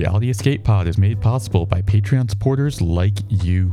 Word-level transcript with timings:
Reality 0.00 0.30
Escape 0.30 0.64
Pod 0.64 0.88
is 0.88 0.96
made 0.96 1.20
possible 1.20 1.66
by 1.66 1.82
Patreon 1.82 2.30
supporters 2.30 2.80
like 2.80 3.18
you. 3.28 3.70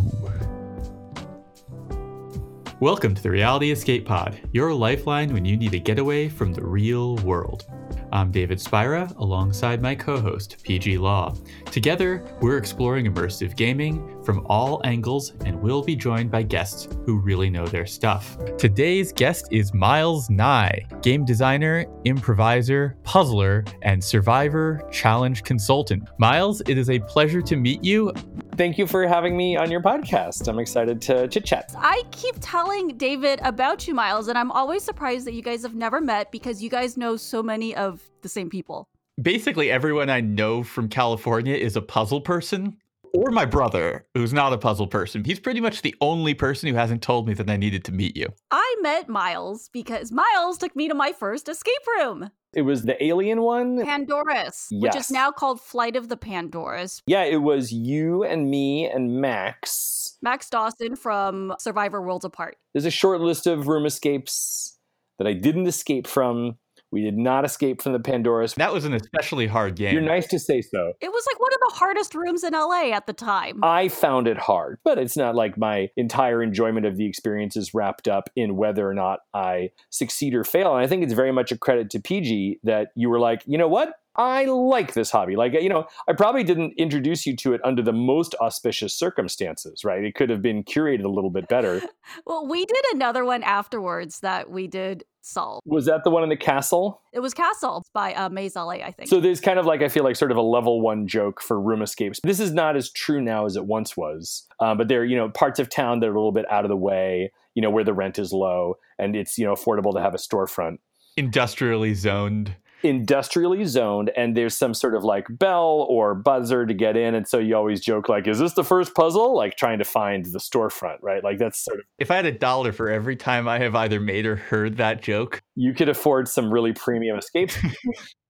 Welcome 2.81 3.15
to 3.15 3.23
the 3.23 3.31
Reality 3.31 3.71
Escape 3.71 4.05
Pod, 4.05 4.37
your 4.51 4.73
lifeline 4.73 5.31
when 5.31 5.45
you 5.45 5.55
need 5.55 5.73
a 5.73 5.79
getaway 5.79 6.27
from 6.27 6.51
the 6.51 6.61
real 6.61 7.15
world. 7.19 7.65
I'm 8.11 8.31
David 8.31 8.59
Spira 8.61 9.11
alongside 9.17 9.81
my 9.81 9.95
co 9.95 10.19
host, 10.19 10.63
PG 10.63 10.97
Law. 10.97 11.35
Together, 11.65 12.25
we're 12.41 12.57
exploring 12.57 13.05
immersive 13.05 13.55
gaming 13.55 14.23
from 14.23 14.45
all 14.47 14.81
angles 14.85 15.33
and 15.45 15.61
we'll 15.61 15.81
be 15.81 15.95
joined 15.95 16.31
by 16.31 16.43
guests 16.43 16.87
who 17.05 17.19
really 17.19 17.49
know 17.49 17.67
their 17.67 17.85
stuff. 17.85 18.37
Today's 18.57 19.11
guest 19.11 19.47
is 19.51 19.73
Miles 19.73 20.29
Nye, 20.29 20.85
game 21.01 21.25
designer, 21.25 21.85
improviser, 22.05 22.95
puzzler, 23.03 23.65
and 23.81 24.03
survivor 24.03 24.81
challenge 24.91 25.43
consultant. 25.43 26.07
Miles, 26.17 26.61
it 26.61 26.77
is 26.77 26.89
a 26.89 26.99
pleasure 26.99 27.41
to 27.41 27.55
meet 27.55 27.83
you. 27.83 28.13
Thank 28.57 28.79
you 28.79 28.87
for 28.87 29.07
having 29.07 29.37
me 29.37 29.55
on 29.55 29.69
your 29.69 29.81
podcast. 29.81 30.47
I'm 30.47 30.57
excited 30.57 30.99
to 31.03 31.27
chit 31.27 31.45
chat. 31.45 31.71
I 31.77 32.01
keep 32.09 32.35
telling 32.41 32.97
David 32.97 33.39
about 33.43 33.87
you, 33.87 33.93
Miles, 33.93 34.29
and 34.29 34.37
I'm 34.37 34.51
always 34.51 34.81
surprised 34.81 35.27
that 35.27 35.35
you 35.35 35.43
guys 35.43 35.61
have 35.61 35.75
never 35.75 36.01
met 36.01 36.31
because 36.31 36.63
you 36.63 36.69
guys 36.69 36.97
know 36.97 37.17
so 37.17 37.43
many 37.43 37.75
of 37.75 38.01
the 38.23 38.29
same 38.29 38.49
people. 38.49 38.87
Basically, 39.21 39.69
everyone 39.69 40.09
I 40.09 40.21
know 40.21 40.63
from 40.63 40.89
California 40.89 41.53
is 41.53 41.75
a 41.75 41.81
puzzle 41.83 42.19
person. 42.19 42.77
Or 43.13 43.31
my 43.31 43.45
brother, 43.45 44.05
who's 44.13 44.33
not 44.33 44.53
a 44.53 44.57
puzzle 44.57 44.87
person. 44.87 45.23
He's 45.23 45.39
pretty 45.39 45.59
much 45.61 45.81
the 45.81 45.95
only 46.01 46.33
person 46.33 46.69
who 46.69 46.75
hasn't 46.75 47.01
told 47.01 47.27
me 47.27 47.33
that 47.35 47.49
I 47.49 47.57
needed 47.57 47.83
to 47.85 47.91
meet 47.91 48.15
you. 48.15 48.27
I 48.51 48.75
met 48.81 49.09
Miles 49.09 49.69
because 49.73 50.11
Miles 50.11 50.57
took 50.57 50.75
me 50.75 50.87
to 50.87 50.93
my 50.93 51.11
first 51.13 51.49
escape 51.49 51.73
room. 51.99 52.29
It 52.53 52.61
was 52.61 52.83
the 52.83 53.01
alien 53.03 53.41
one? 53.41 53.83
Pandora's, 53.85 54.67
Yes. 54.71 54.81
which 54.81 54.95
is 54.95 55.11
now 55.11 55.31
called 55.31 55.61
Flight 55.61 55.95
of 55.95 56.09
the 56.09 56.17
Pandoras. 56.17 57.01
Yeah, 57.05 57.23
it 57.23 57.41
was 57.41 57.71
you 57.71 58.23
and 58.23 58.49
me 58.49 58.85
and 58.89 59.19
Max. 59.21 60.17
Max 60.21 60.49
Dawson 60.49 60.95
from 60.95 61.53
Survivor 61.59 62.01
Worlds 62.01 62.25
Apart. 62.25 62.57
There's 62.73 62.85
a 62.85 62.91
short 62.91 63.21
list 63.21 63.45
of 63.47 63.67
room 63.67 63.85
escapes 63.85 64.77
that 65.19 65.27
I 65.27 65.33
didn't 65.33 65.67
escape 65.67 66.07
from. 66.07 66.57
We 66.97 67.03
did 67.03 67.15
not 67.15 67.45
escape 67.45 67.79
from 67.83 67.93
the 67.93 67.99
Pandora's. 67.99 68.55
That 68.55 68.73
was 68.73 68.83
an 68.83 68.95
especially 68.95 69.45
hard 69.45 69.75
game. 69.75 69.93
You're 69.93 70.01
nice 70.01 70.25
to 70.29 70.39
say 70.39 70.63
so. 70.63 70.93
It 70.99 71.09
was 71.09 71.27
like 71.31 71.39
one 71.39 71.53
of 71.53 71.59
the 71.59 71.75
hardest 71.75 72.15
rooms 72.15 72.43
in 72.43 72.53
LA 72.53 72.89
at 72.91 73.05
the 73.05 73.13
time. 73.13 73.63
I 73.63 73.87
found 73.87 74.27
it 74.27 74.39
hard, 74.39 74.79
but 74.83 74.97
it's 74.97 75.15
not 75.15 75.35
like 75.35 75.59
my 75.59 75.91
entire 75.95 76.41
enjoyment 76.41 76.87
of 76.87 76.97
the 76.97 77.05
experience 77.05 77.55
is 77.55 77.75
wrapped 77.75 78.07
up 78.07 78.31
in 78.35 78.55
whether 78.55 78.89
or 78.89 78.95
not 78.95 79.19
I 79.31 79.69
succeed 79.91 80.33
or 80.33 80.43
fail. 80.43 80.75
And 80.75 80.83
I 80.83 80.87
think 80.87 81.03
it's 81.03 81.13
very 81.13 81.31
much 81.31 81.51
a 81.51 81.57
credit 81.59 81.91
to 81.91 81.99
PG 81.99 82.61
that 82.63 82.87
you 82.95 83.11
were 83.11 83.19
like, 83.19 83.43
you 83.45 83.59
know 83.59 83.67
what? 83.67 83.93
I 84.17 84.45
like 84.45 84.93
this 84.93 85.11
hobby. 85.11 85.35
Like, 85.35 85.53
you 85.53 85.69
know, 85.69 85.85
I 86.07 86.13
probably 86.13 86.43
didn't 86.43 86.73
introduce 86.77 87.27
you 87.27 87.35
to 87.35 87.53
it 87.53 87.61
under 87.63 87.83
the 87.83 87.93
most 87.93 88.33
auspicious 88.41 88.97
circumstances, 88.97 89.83
right? 89.83 90.03
It 90.03 90.15
could 90.15 90.31
have 90.31 90.41
been 90.41 90.63
curated 90.63 91.03
a 91.03 91.09
little 91.09 91.29
bit 91.29 91.47
better. 91.47 91.83
well, 92.25 92.47
we 92.47 92.65
did 92.65 92.83
another 92.93 93.23
one 93.23 93.43
afterwards 93.43 94.21
that 94.21 94.49
we 94.49 94.65
did 94.65 95.03
solve. 95.27 95.61
Was 95.65 95.85
that 95.85 96.03
the 96.03 96.09
one 96.09 96.23
in 96.23 96.29
the 96.29 96.37
castle? 96.37 97.01
It 97.13 97.19
was 97.19 97.33
Castle 97.33 97.83
by 97.93 98.13
uh, 98.13 98.29
Maze 98.29 98.55
LA, 98.55 98.69
I 98.69 98.91
think. 98.91 99.09
So 99.09 99.19
there's 99.19 99.41
kind 99.41 99.59
of 99.59 99.65
like 99.65 99.81
I 99.81 99.89
feel 99.89 100.03
like 100.03 100.15
sort 100.15 100.31
of 100.31 100.37
a 100.37 100.41
level 100.41 100.81
one 100.81 101.07
joke 101.07 101.41
for 101.41 101.59
room 101.59 101.81
escapes. 101.81 102.19
This 102.23 102.39
is 102.39 102.53
not 102.53 102.75
as 102.75 102.91
true 102.91 103.21
now 103.21 103.45
as 103.45 103.55
it 103.55 103.65
once 103.65 103.95
was, 103.97 104.45
um, 104.59 104.77
but 104.77 104.87
there 104.87 105.01
are 105.01 105.05
you 105.05 105.15
know 105.15 105.29
parts 105.29 105.59
of 105.59 105.69
town 105.69 105.99
that 105.99 106.07
are 106.07 106.13
a 106.13 106.19
little 106.19 106.31
bit 106.31 106.49
out 106.51 106.65
of 106.65 106.69
the 106.69 106.77
way, 106.77 107.31
you 107.53 107.61
know 107.61 107.69
where 107.69 107.83
the 107.83 107.93
rent 107.93 108.19
is 108.19 108.31
low 108.31 108.75
and 108.99 109.15
it's 109.15 109.37
you 109.37 109.45
know 109.45 109.53
affordable 109.53 109.93
to 109.93 110.01
have 110.01 110.13
a 110.13 110.17
storefront. 110.17 110.77
Industrially 111.15 111.93
zoned. 111.93 112.55
Industrially 112.83 113.65
zoned, 113.65 114.11
and 114.15 114.37
there's 114.37 114.55
some 114.55 114.73
sort 114.73 114.95
of 114.95 115.03
like 115.03 115.25
bell 115.29 115.85
or 115.89 116.13
buzzer 116.13 116.65
to 116.65 116.73
get 116.73 116.95
in, 116.95 117.15
and 117.15 117.27
so 117.27 117.39
you 117.39 117.55
always 117.55 117.81
joke 117.81 118.07
like, 118.07 118.27
"Is 118.27 118.39
this 118.39 118.53
the 118.53 118.63
first 118.63 118.93
puzzle?" 118.93 119.35
Like 119.35 119.57
trying 119.57 119.79
to 119.79 119.85
find 119.85 120.25
the 120.25 120.39
storefront, 120.39 120.97
right? 121.01 121.23
Like 121.23 121.39
that's 121.39 121.63
sort 121.63 121.79
of 121.79 121.85
If 121.97 122.11
I 122.11 122.15
had 122.15 122.25
a 122.25 122.31
dollar 122.31 122.71
for 122.71 122.89
every 122.89 123.15
time 123.15 123.47
I 123.47 123.59
have 123.59 123.75
either 123.75 123.99
made 123.99 124.25
or 124.25 124.35
heard 124.35 124.77
that 124.77 125.01
joke, 125.01 125.41
you 125.55 125.73
could 125.73 125.89
afford 125.89 126.27
some 126.27 126.53
really 126.53 126.73
premium 126.73 127.17
escapes. 127.17 127.57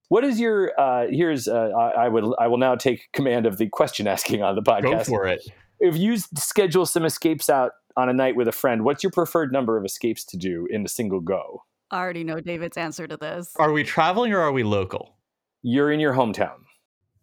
What 0.09 0.23
is 0.23 0.39
your 0.39 0.71
uh 0.79 1.07
here's 1.09 1.47
uh, 1.47 1.69
I, 1.77 2.05
I 2.05 2.07
would 2.07 2.23
I 2.39 2.47
will 2.47 2.57
now 2.57 2.75
take 2.75 3.09
command 3.11 3.45
of 3.45 3.57
the 3.57 3.67
question 3.67 4.07
asking 4.07 4.41
on 4.41 4.55
the 4.55 4.61
podcast 4.61 4.81
go 4.91 5.03
for 5.03 5.27
it. 5.27 5.41
If 5.79 5.97
you 5.97 6.17
schedule 6.37 6.85
some 6.85 7.05
escapes 7.05 7.49
out 7.49 7.73
on 7.97 8.09
a 8.09 8.13
night 8.13 8.35
with 8.35 8.47
a 8.47 8.51
friend, 8.51 8.83
what's 8.83 9.03
your 9.03 9.11
preferred 9.11 9.51
number 9.51 9.77
of 9.77 9.83
escapes 9.83 10.23
to 10.25 10.37
do 10.37 10.67
in 10.71 10.85
a 10.85 10.87
single 10.87 11.19
go? 11.19 11.63
I 11.91 11.99
already 11.99 12.23
know 12.23 12.39
David's 12.39 12.77
answer 12.77 13.07
to 13.07 13.17
this. 13.17 13.53
Are 13.57 13.71
we 13.71 13.83
traveling 13.83 14.33
or 14.33 14.39
are 14.39 14.51
we 14.51 14.63
local? 14.63 15.15
You're 15.63 15.91
in 15.91 15.99
your 15.99 16.13
hometown. 16.13 16.57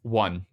One. 0.03 0.47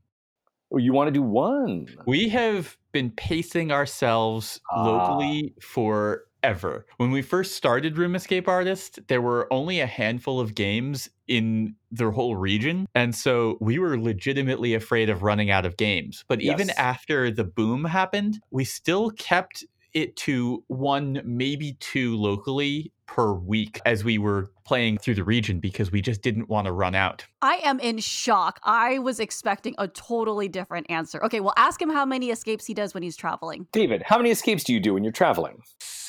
Oh, 0.74 0.78
you 0.78 0.94
want 0.94 1.08
to 1.08 1.12
do 1.12 1.22
one? 1.22 1.88
We 2.06 2.30
have 2.30 2.78
been 2.92 3.12
pacing 3.12 3.72
ourselves 3.72 4.60
Ah. 4.72 4.84
locally 4.86 5.54
forever. 5.62 6.86
When 6.98 7.12
we 7.12 7.22
first 7.22 7.56
started 7.56 7.98
Room 7.98 8.16
Escape 8.16 8.48
Artist, 8.48 9.00
there 9.08 9.22
were 9.22 9.52
only 9.52 9.80
a 9.80 9.86
handful 9.86 10.40
of 10.40 10.56
games 10.56 11.10
in 11.28 11.76
the 11.92 12.12
whole 12.12 12.36
region. 12.36 12.88
And 12.96 13.14
so 13.16 13.58
we 13.62 13.80
were 13.80 13.98
legitimately 14.00 14.74
afraid 14.74 15.10
of 15.10 15.24
running 15.24 15.52
out 15.52 15.66
of 15.66 15.78
games. 15.78 16.24
But 16.28 16.42
even 16.42 16.70
after 16.72 17.32
the 17.32 17.44
boom 17.46 17.86
happened, 17.86 18.40
we 18.52 18.64
still 18.66 19.10
kept 19.12 19.66
it 19.94 20.16
to 20.18 20.64
one, 20.68 21.22
maybe 21.26 21.78
two 21.80 22.16
locally 22.16 22.92
per 23.06 23.34
week 23.34 23.80
as 23.86 24.04
we 24.04 24.18
were 24.18 24.52
playing 24.64 24.98
through 24.98 25.16
the 25.16 25.24
region 25.24 25.60
because 25.60 25.92
we 25.92 26.02
just 26.02 26.22
didn't 26.22 26.48
want 26.48 26.66
to 26.66 26.72
run 26.72 26.96
out. 26.96 27.26
I 27.42 27.56
am 27.58 27.80
in 27.80 27.98
shock. 27.98 28.60
I 28.64 29.00
was 29.00 29.20
expecting 29.20 29.76
a 29.78 29.88
totally 29.90 30.48
different 30.48 30.90
answer. 30.90 31.22
Okay, 31.26 31.42
well, 31.42 31.54
ask 31.58 31.82
him 31.82 31.90
how 31.90 32.06
many 32.06 32.30
escapes 32.30 32.66
he 32.66 32.74
does 32.74 32.94
when 32.94 33.04
he's 33.04 33.18
traveling. 33.18 33.68
David, 33.74 34.02
how 34.06 34.18
many 34.18 34.32
escapes 34.32 34.64
do 34.64 34.74
you 34.74 34.80
do 34.80 34.94
when 34.94 35.04
you're 35.04 35.12
traveling? 35.12 35.62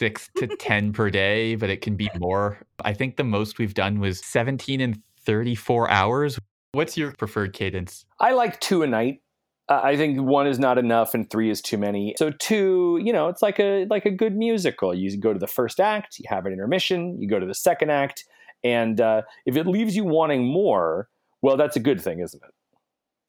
six 0.03 0.31
to 0.37 0.47
10 0.59 0.93
per 0.93 1.11
day, 1.11 1.55
but 1.55 1.71
it 1.71 1.81
can 1.81 1.95
be 1.95 2.11
more. 2.19 2.59
I 2.85 2.93
think 2.93 3.17
the 3.17 3.25
most 3.25 3.59
we've 3.59 3.75
done 3.75 4.01
was 4.01 4.25
17 4.25 4.81
and 4.81 5.01
34 5.25 5.91
hours. 5.91 6.39
What's 6.73 6.97
your 6.97 7.13
preferred 7.13 7.53
cadence? 7.53 8.05
I 8.19 8.33
like 8.33 8.59
two 8.61 8.83
a 8.83 8.87
night. 8.87 9.21
I 9.69 9.97
think 9.97 10.21
one 10.21 10.47
is 10.47 10.59
not 10.59 10.77
enough 10.77 11.15
and 11.15 11.29
three 11.31 11.51
is 11.51 11.63
too 11.63 11.79
many. 11.79 12.15
So 12.19 12.31
two, 12.31 13.01
you 13.03 13.13
know, 13.13 13.29
it's 13.29 13.43
like 13.43 13.61
a 13.61 13.87
like 13.89 14.05
a 14.07 14.11
good 14.11 14.37
musical. 14.37 14.93
You 14.95 15.17
go 15.19 15.33
to 15.33 15.39
the 15.39 15.47
first 15.47 15.81
act, 15.81 16.19
you 16.19 16.27
have 16.29 16.47
an 16.47 16.53
intermission, 16.53 17.21
you 17.21 17.29
go 17.29 17.39
to 17.39 17.47
the 17.47 17.55
second 17.55 17.91
act, 17.91 18.25
and 18.65 19.01
uh, 19.01 19.23
if 19.47 19.57
it 19.57 19.67
leaves 19.67 19.97
you 19.97 20.05
wanting 20.05 20.45
more, 20.47 21.09
well, 21.43 21.57
that's 21.57 21.77
a 21.77 21.81
good 21.81 22.01
thing, 22.01 22.21
isn't 22.21 22.43
it? 22.43 22.55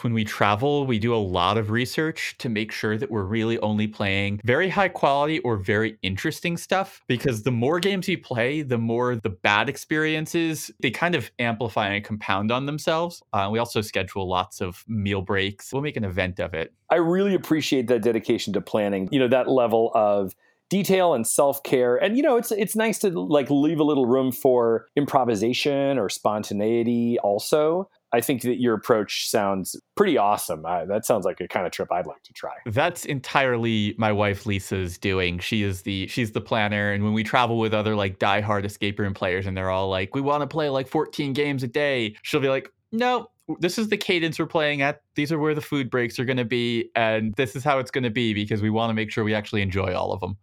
When 0.01 0.13
we 0.13 0.25
travel, 0.25 0.85
we 0.85 0.99
do 0.99 1.15
a 1.15 1.17
lot 1.17 1.57
of 1.57 1.69
research 1.69 2.35
to 2.39 2.49
make 2.49 2.71
sure 2.71 2.97
that 2.97 3.09
we're 3.09 3.23
really 3.23 3.59
only 3.59 3.87
playing 3.87 4.41
very 4.43 4.69
high 4.69 4.89
quality 4.89 5.39
or 5.39 5.55
very 5.55 5.97
interesting 6.01 6.57
stuff. 6.57 7.01
Because 7.07 7.43
the 7.43 7.51
more 7.51 7.79
games 7.79 8.07
you 8.07 8.17
play, 8.17 8.63
the 8.63 8.77
more 8.77 9.15
the 9.15 9.29
bad 9.29 9.69
experiences 9.69 10.71
they 10.81 10.91
kind 10.91 11.15
of 11.15 11.31
amplify 11.39 11.89
and 11.89 12.03
compound 12.03 12.51
on 12.51 12.65
themselves. 12.65 13.21
Uh, 13.31 13.49
we 13.51 13.59
also 13.59 13.81
schedule 13.81 14.27
lots 14.27 14.61
of 14.61 14.83
meal 14.87 15.21
breaks. 15.21 15.71
We'll 15.71 15.81
make 15.81 15.97
an 15.97 16.03
event 16.03 16.39
of 16.39 16.53
it. 16.53 16.73
I 16.89 16.95
really 16.95 17.33
appreciate 17.33 17.87
that 17.87 18.01
dedication 18.01 18.53
to 18.53 18.61
planning. 18.61 19.09
You 19.11 19.19
know, 19.19 19.27
that 19.27 19.47
level 19.47 19.91
of 19.93 20.35
detail 20.69 21.13
and 21.13 21.27
self-care. 21.27 21.97
And 21.97 22.17
you 22.17 22.23
know, 22.23 22.35
it's 22.35 22.51
it's 22.51 22.75
nice 22.75 22.97
to 22.99 23.09
like 23.09 23.49
leave 23.49 23.79
a 23.79 23.83
little 23.83 24.05
room 24.07 24.31
for 24.31 24.87
improvisation 24.95 25.99
or 25.99 26.09
spontaneity 26.09 27.19
also. 27.19 27.89
I 28.13 28.21
think 28.21 28.43
that 28.43 28.61
your 28.61 28.75
approach 28.75 29.27
sounds 29.27 29.75
pretty 29.95 30.19
awesome. 30.19 30.65
I, 30.67 30.85
that 30.85 31.03
sounds 31.03 31.25
like 31.25 31.41
a 31.41 31.47
kind 31.47 31.65
of 31.65 31.71
trip 31.71 31.91
I'd 31.91 32.05
like 32.05 32.21
to 32.23 32.33
try. 32.33 32.53
That's 32.67 33.05
entirely 33.05 33.95
my 33.97 34.11
wife 34.11 34.45
Lisa's 34.45 34.99
doing. 34.99 35.39
She 35.39 35.63
is 35.63 35.81
the 35.81 36.07
she's 36.07 36.31
the 36.31 36.41
planner, 36.41 36.91
and 36.91 37.03
when 37.03 37.13
we 37.13 37.23
travel 37.23 37.57
with 37.57 37.73
other 37.73 37.95
like 37.95 38.19
diehard 38.19 38.65
escape 38.65 38.99
room 38.99 39.15
players, 39.15 39.47
and 39.47 39.57
they're 39.57 39.71
all 39.71 39.89
like, 39.89 40.13
"We 40.13 40.21
want 40.21 40.41
to 40.41 40.47
play 40.47 40.69
like 40.69 40.87
14 40.87 41.33
games 41.33 41.63
a 41.63 41.67
day," 41.67 42.15
she'll 42.21 42.39
be 42.39 42.49
like, 42.49 42.69
"No, 42.91 43.31
this 43.59 43.79
is 43.79 43.89
the 43.89 43.97
cadence 43.97 44.37
we're 44.37 44.45
playing 44.45 44.83
at. 44.83 45.01
These 45.15 45.31
are 45.31 45.39
where 45.39 45.55
the 45.55 45.61
food 45.61 45.89
breaks 45.89 46.19
are 46.19 46.25
going 46.25 46.37
to 46.37 46.45
be, 46.45 46.91
and 46.95 47.33
this 47.33 47.55
is 47.55 47.63
how 47.63 47.79
it's 47.79 47.91
going 47.91 48.03
to 48.03 48.11
be 48.11 48.35
because 48.35 48.61
we 48.61 48.69
want 48.69 48.91
to 48.91 48.93
make 48.93 49.09
sure 49.09 49.23
we 49.23 49.33
actually 49.33 49.63
enjoy 49.63 49.95
all 49.95 50.11
of 50.11 50.19
them." 50.19 50.37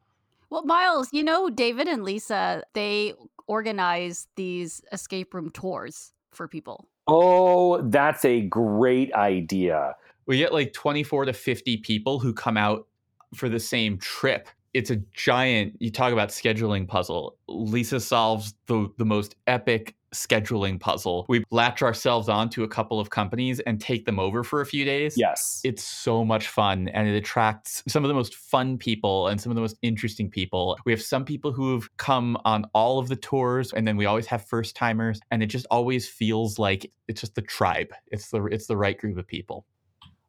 Well, 0.50 0.64
Miles, 0.64 1.10
you 1.12 1.22
know, 1.22 1.48
David 1.48 1.86
and 1.86 2.02
Lisa, 2.02 2.64
they 2.72 3.14
organize 3.46 4.26
these 4.34 4.82
escape 4.90 5.32
room 5.32 5.50
tours 5.50 6.12
for 6.32 6.48
people. 6.48 6.88
Oh, 7.06 7.82
that's 7.82 8.24
a 8.24 8.42
great 8.42 9.12
idea. 9.14 9.96
We 10.26 10.38
get 10.38 10.52
like 10.52 10.72
24 10.72 11.26
to 11.26 11.32
50 11.32 11.78
people 11.78 12.18
who 12.18 12.32
come 12.32 12.56
out 12.56 12.86
for 13.34 13.48
the 13.48 13.60
same 13.60 13.98
trip. 13.98 14.48
It's 14.74 14.90
a 14.90 14.96
giant, 15.12 15.74
you 15.80 15.90
talk 15.90 16.12
about 16.12 16.28
scheduling 16.28 16.86
puzzle. 16.86 17.36
Lisa 17.48 17.98
solves 17.98 18.54
the, 18.66 18.88
the 18.98 19.04
most 19.04 19.34
epic 19.46 19.96
scheduling 20.14 20.80
puzzle. 20.80 21.26
We 21.28 21.44
latch 21.50 21.82
ourselves 21.82 22.28
onto 22.28 22.62
a 22.62 22.68
couple 22.68 23.00
of 23.00 23.10
companies 23.10 23.60
and 23.60 23.80
take 23.80 24.06
them 24.06 24.18
over 24.18 24.42
for 24.42 24.60
a 24.60 24.66
few 24.66 24.84
days. 24.84 25.14
Yes. 25.16 25.60
It's 25.64 25.82
so 25.82 26.24
much 26.24 26.48
fun 26.48 26.88
and 26.88 27.08
it 27.08 27.16
attracts 27.16 27.82
some 27.88 28.04
of 28.04 28.08
the 28.08 28.14
most 28.14 28.34
fun 28.34 28.78
people 28.78 29.28
and 29.28 29.40
some 29.40 29.50
of 29.50 29.56
the 29.56 29.62
most 29.62 29.76
interesting 29.82 30.30
people. 30.30 30.76
We 30.84 30.92
have 30.92 31.02
some 31.02 31.24
people 31.24 31.52
who 31.52 31.72
have 31.74 31.96
come 31.96 32.36
on 32.44 32.66
all 32.74 32.98
of 32.98 33.08
the 33.08 33.16
tours 33.16 33.72
and 33.72 33.86
then 33.86 33.96
we 33.96 34.06
always 34.06 34.26
have 34.26 34.46
first 34.46 34.76
timers 34.76 35.20
and 35.30 35.42
it 35.42 35.46
just 35.46 35.66
always 35.70 36.08
feels 36.08 36.58
like 36.58 36.90
it's 37.08 37.20
just 37.20 37.34
the 37.34 37.42
tribe. 37.42 37.92
It's 38.08 38.30
the 38.30 38.44
it's 38.46 38.66
the 38.66 38.76
right 38.76 38.98
group 38.98 39.18
of 39.18 39.26
people. 39.26 39.66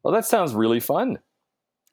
Well, 0.04 0.14
that 0.14 0.26
sounds 0.26 0.54
really 0.54 0.80
fun. 0.80 1.20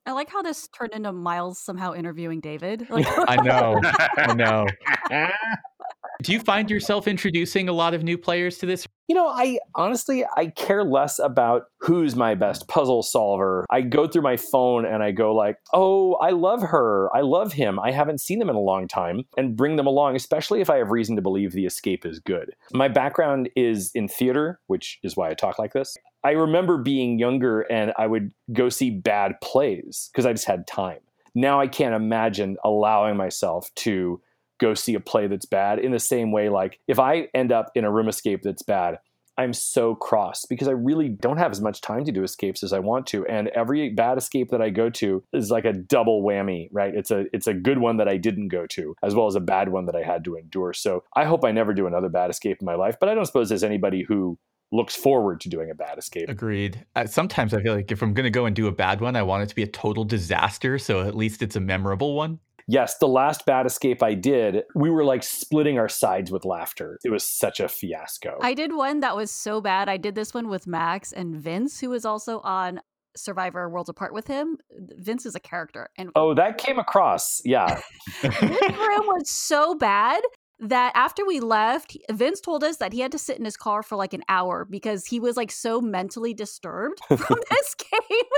I 0.06 0.12
like 0.12 0.30
how 0.30 0.40
this 0.40 0.68
turned 0.68 0.94
into 0.94 1.12
Miles 1.12 1.58
somehow 1.58 1.92
interviewing 1.92 2.40
David. 2.40 2.88
Like, 2.88 3.06
I 3.28 3.36
know. 3.42 3.78
I 4.16 4.32
know. 4.32 4.66
Do 6.20 6.32
you 6.32 6.40
find 6.40 6.68
yourself 6.68 7.06
introducing 7.06 7.68
a 7.68 7.72
lot 7.72 7.94
of 7.94 8.02
new 8.02 8.18
players 8.18 8.58
to 8.58 8.66
this? 8.66 8.88
You 9.06 9.14
know, 9.14 9.28
I 9.28 9.60
honestly 9.76 10.24
I 10.36 10.48
care 10.48 10.82
less 10.82 11.20
about 11.20 11.66
who's 11.78 12.16
my 12.16 12.34
best 12.34 12.66
puzzle 12.66 13.04
solver. 13.04 13.64
I 13.70 13.82
go 13.82 14.08
through 14.08 14.22
my 14.22 14.36
phone 14.36 14.84
and 14.84 15.00
I 15.00 15.12
go 15.12 15.32
like, 15.32 15.58
"Oh, 15.72 16.14
I 16.14 16.30
love 16.30 16.60
her. 16.60 17.08
I 17.16 17.20
love 17.20 17.52
him. 17.52 17.78
I 17.78 17.92
haven't 17.92 18.20
seen 18.20 18.40
them 18.40 18.50
in 18.50 18.56
a 18.56 18.60
long 18.60 18.88
time." 18.88 19.26
And 19.36 19.56
bring 19.56 19.76
them 19.76 19.86
along, 19.86 20.16
especially 20.16 20.60
if 20.60 20.68
I 20.68 20.78
have 20.78 20.90
reason 20.90 21.14
to 21.14 21.22
believe 21.22 21.52
the 21.52 21.66
escape 21.66 22.04
is 22.04 22.18
good. 22.18 22.52
My 22.72 22.88
background 22.88 23.48
is 23.54 23.92
in 23.94 24.08
theater, 24.08 24.58
which 24.66 24.98
is 25.04 25.16
why 25.16 25.30
I 25.30 25.34
talk 25.34 25.56
like 25.58 25.72
this. 25.72 25.96
I 26.24 26.32
remember 26.32 26.78
being 26.78 27.20
younger 27.20 27.60
and 27.70 27.92
I 27.96 28.08
would 28.08 28.32
go 28.52 28.70
see 28.70 28.90
bad 28.90 29.40
plays 29.40 30.10
because 30.12 30.26
I 30.26 30.32
just 30.32 30.46
had 30.46 30.66
time. 30.66 30.98
Now 31.36 31.60
I 31.60 31.68
can't 31.68 31.94
imagine 31.94 32.56
allowing 32.64 33.16
myself 33.16 33.70
to 33.76 34.20
go 34.58 34.74
see 34.74 34.94
a 34.94 35.00
play 35.00 35.26
that's 35.26 35.46
bad 35.46 35.78
in 35.78 35.92
the 35.92 35.98
same 35.98 36.32
way 36.32 36.48
like 36.48 36.80
if 36.88 36.98
I 36.98 37.28
end 37.34 37.52
up 37.52 37.70
in 37.74 37.84
a 37.84 37.90
room 37.90 38.08
escape 38.08 38.42
that's 38.42 38.62
bad, 38.62 38.98
I'm 39.38 39.52
so 39.52 39.94
cross 39.94 40.44
because 40.44 40.66
I 40.66 40.72
really 40.72 41.08
don't 41.08 41.36
have 41.36 41.52
as 41.52 41.60
much 41.60 41.80
time 41.80 42.04
to 42.04 42.12
do 42.12 42.24
escapes 42.24 42.64
as 42.64 42.72
I 42.72 42.80
want 42.80 43.06
to 43.08 43.24
and 43.26 43.48
every 43.48 43.90
bad 43.90 44.18
escape 44.18 44.50
that 44.50 44.60
I 44.60 44.70
go 44.70 44.90
to 44.90 45.22
is 45.32 45.50
like 45.50 45.64
a 45.64 45.72
double 45.72 46.24
whammy, 46.24 46.68
right? 46.72 46.92
It's 46.92 47.12
a 47.12 47.26
it's 47.32 47.46
a 47.46 47.54
good 47.54 47.78
one 47.78 47.98
that 47.98 48.08
I 48.08 48.16
didn't 48.16 48.48
go 48.48 48.66
to 48.66 48.96
as 49.02 49.14
well 49.14 49.28
as 49.28 49.36
a 49.36 49.40
bad 49.40 49.68
one 49.68 49.86
that 49.86 49.94
I 49.94 50.02
had 50.02 50.24
to 50.24 50.34
endure. 50.34 50.72
So 50.72 51.04
I 51.14 51.24
hope 51.24 51.44
I 51.44 51.52
never 51.52 51.72
do 51.72 51.86
another 51.86 52.08
bad 52.08 52.30
escape 52.30 52.58
in 52.60 52.66
my 52.66 52.74
life, 52.74 52.96
but 52.98 53.08
I 53.08 53.14
don't 53.14 53.26
suppose 53.26 53.48
there's 53.48 53.62
anybody 53.62 54.02
who 54.02 54.38
looks 54.72 54.94
forward 54.94 55.40
to 55.40 55.48
doing 55.48 55.70
a 55.70 55.74
bad 55.74 55.98
escape. 55.98 56.28
Agreed. 56.28 56.84
Uh, 56.94 57.06
sometimes 57.06 57.54
I 57.54 57.62
feel 57.62 57.74
like 57.74 57.90
if 57.90 58.02
I'm 58.02 58.12
going 58.12 58.24
to 58.24 58.30
go 58.30 58.44
and 58.44 58.54
do 58.54 58.66
a 58.66 58.72
bad 58.72 59.00
one, 59.00 59.16
I 59.16 59.22
want 59.22 59.44
it 59.44 59.48
to 59.48 59.54
be 59.54 59.62
a 59.62 59.68
total 59.68 60.04
disaster. 60.04 60.78
So 60.78 61.00
at 61.00 61.14
least 61.14 61.42
it's 61.42 61.56
a 61.56 61.60
memorable 61.60 62.14
one. 62.14 62.40
Yes, 62.70 62.98
the 62.98 63.08
last 63.08 63.46
bad 63.46 63.64
escape 63.64 64.02
I 64.02 64.12
did, 64.12 64.64
we 64.74 64.90
were 64.90 65.02
like 65.02 65.22
splitting 65.22 65.78
our 65.78 65.88
sides 65.88 66.30
with 66.30 66.44
laughter. 66.44 66.98
It 67.02 67.10
was 67.10 67.24
such 67.24 67.60
a 67.60 67.68
fiasco. 67.68 68.38
I 68.42 68.52
did 68.52 68.74
one 68.74 69.00
that 69.00 69.16
was 69.16 69.30
so 69.30 69.62
bad. 69.62 69.88
I 69.88 69.96
did 69.96 70.14
this 70.14 70.34
one 70.34 70.48
with 70.48 70.66
Max 70.66 71.10
and 71.10 71.34
Vince, 71.34 71.80
who 71.80 71.88
was 71.88 72.04
also 72.04 72.40
on 72.40 72.80
Survivor 73.16 73.70
Worlds 73.70 73.88
Apart 73.88 74.12
with 74.12 74.26
him. 74.26 74.58
Vince 74.70 75.24
is 75.24 75.34
a 75.34 75.40
character. 75.40 75.88
And 75.96 76.10
oh, 76.14 76.34
that 76.34 76.58
came 76.58 76.78
across. 76.78 77.40
Yeah. 77.42 77.80
this 78.22 78.42
room 78.42 79.06
was 79.06 79.30
so 79.30 79.74
bad 79.74 80.22
that 80.60 80.92
after 80.94 81.24
we 81.24 81.40
left, 81.40 81.96
Vince 82.10 82.40
told 82.40 82.64
us 82.64 82.78
that 82.78 82.92
he 82.92 83.00
had 83.00 83.12
to 83.12 83.18
sit 83.18 83.38
in 83.38 83.44
his 83.44 83.56
car 83.56 83.82
for 83.82 83.96
like 83.96 84.12
an 84.12 84.22
hour 84.28 84.64
because 84.64 85.06
he 85.06 85.20
was 85.20 85.36
like 85.36 85.50
so 85.50 85.80
mentally 85.80 86.34
disturbed 86.34 86.98
from 87.06 87.38
this 87.50 87.74
game 87.74 88.28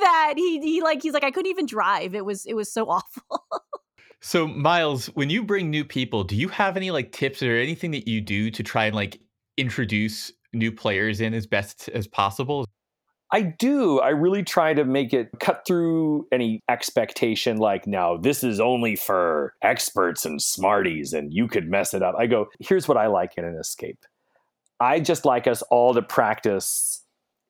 that 0.00 0.34
he 0.36 0.60
he 0.60 0.82
like 0.82 1.02
he's 1.02 1.12
like 1.12 1.24
I 1.24 1.30
couldn't 1.30 1.50
even 1.50 1.66
drive. 1.66 2.14
It 2.14 2.24
was 2.24 2.46
it 2.46 2.54
was 2.54 2.72
so 2.72 2.86
awful. 2.88 3.44
so 4.20 4.46
Miles, 4.46 5.06
when 5.08 5.30
you 5.30 5.42
bring 5.42 5.70
new 5.70 5.84
people, 5.84 6.24
do 6.24 6.36
you 6.36 6.48
have 6.48 6.76
any 6.76 6.90
like 6.90 7.12
tips 7.12 7.42
or 7.42 7.56
anything 7.56 7.90
that 7.90 8.08
you 8.08 8.20
do 8.20 8.50
to 8.50 8.62
try 8.62 8.86
and 8.86 8.96
like 8.96 9.20
introduce 9.56 10.32
new 10.54 10.72
players 10.72 11.20
in 11.20 11.34
as 11.34 11.46
best 11.46 11.88
as 11.90 12.06
possible? 12.06 12.64
I 13.30 13.42
do. 13.42 14.00
I 14.00 14.08
really 14.10 14.42
try 14.42 14.72
to 14.72 14.84
make 14.84 15.12
it 15.12 15.28
cut 15.38 15.64
through 15.66 16.26
any 16.32 16.62
expectation 16.68 17.58
like, 17.58 17.86
now 17.86 18.16
this 18.16 18.42
is 18.42 18.58
only 18.58 18.96
for 18.96 19.54
experts 19.62 20.24
and 20.24 20.40
smarties 20.40 21.12
and 21.12 21.32
you 21.32 21.46
could 21.46 21.68
mess 21.68 21.92
it 21.92 22.02
up. 22.02 22.14
I 22.18 22.26
go, 22.26 22.46
here's 22.58 22.88
what 22.88 22.96
I 22.96 23.06
like 23.06 23.34
in 23.36 23.44
an 23.44 23.56
escape. 23.56 24.04
I 24.80 25.00
just 25.00 25.24
like 25.24 25.46
us 25.46 25.62
all 25.70 25.92
to 25.94 26.02
practice 26.02 27.02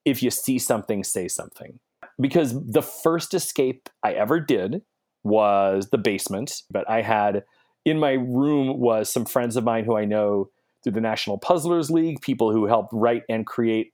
if 0.05 0.23
you 0.23 0.31
see 0.31 0.59
something, 0.59 1.05
say 1.05 1.29
something. 1.29 1.79
Because 2.21 2.55
the 2.67 2.83
first 2.83 3.33
escape 3.35 3.89
I 4.03 4.15
ever 4.15 4.41
did 4.41 4.83
was 5.23 5.91
the 5.91 5.99
basement, 5.99 6.63
but 6.71 6.89
I 6.91 7.03
had 7.03 7.45
in 7.85 8.01
my 8.01 8.13
room 8.13 8.81
was 8.81 9.13
some 9.13 9.25
friends 9.25 9.57
of 9.57 9.65
mine 9.65 9.85
who 9.85 9.97
I 9.97 10.05
know 10.05 10.51
through 10.83 10.93
the 10.93 11.01
National 11.01 11.39
Puzzlers 11.39 11.91
League, 11.91 12.21
people 12.21 12.53
who 12.53 12.67
helped 12.67 12.93
write 12.93 13.23
and 13.29 13.47
create 13.47 13.93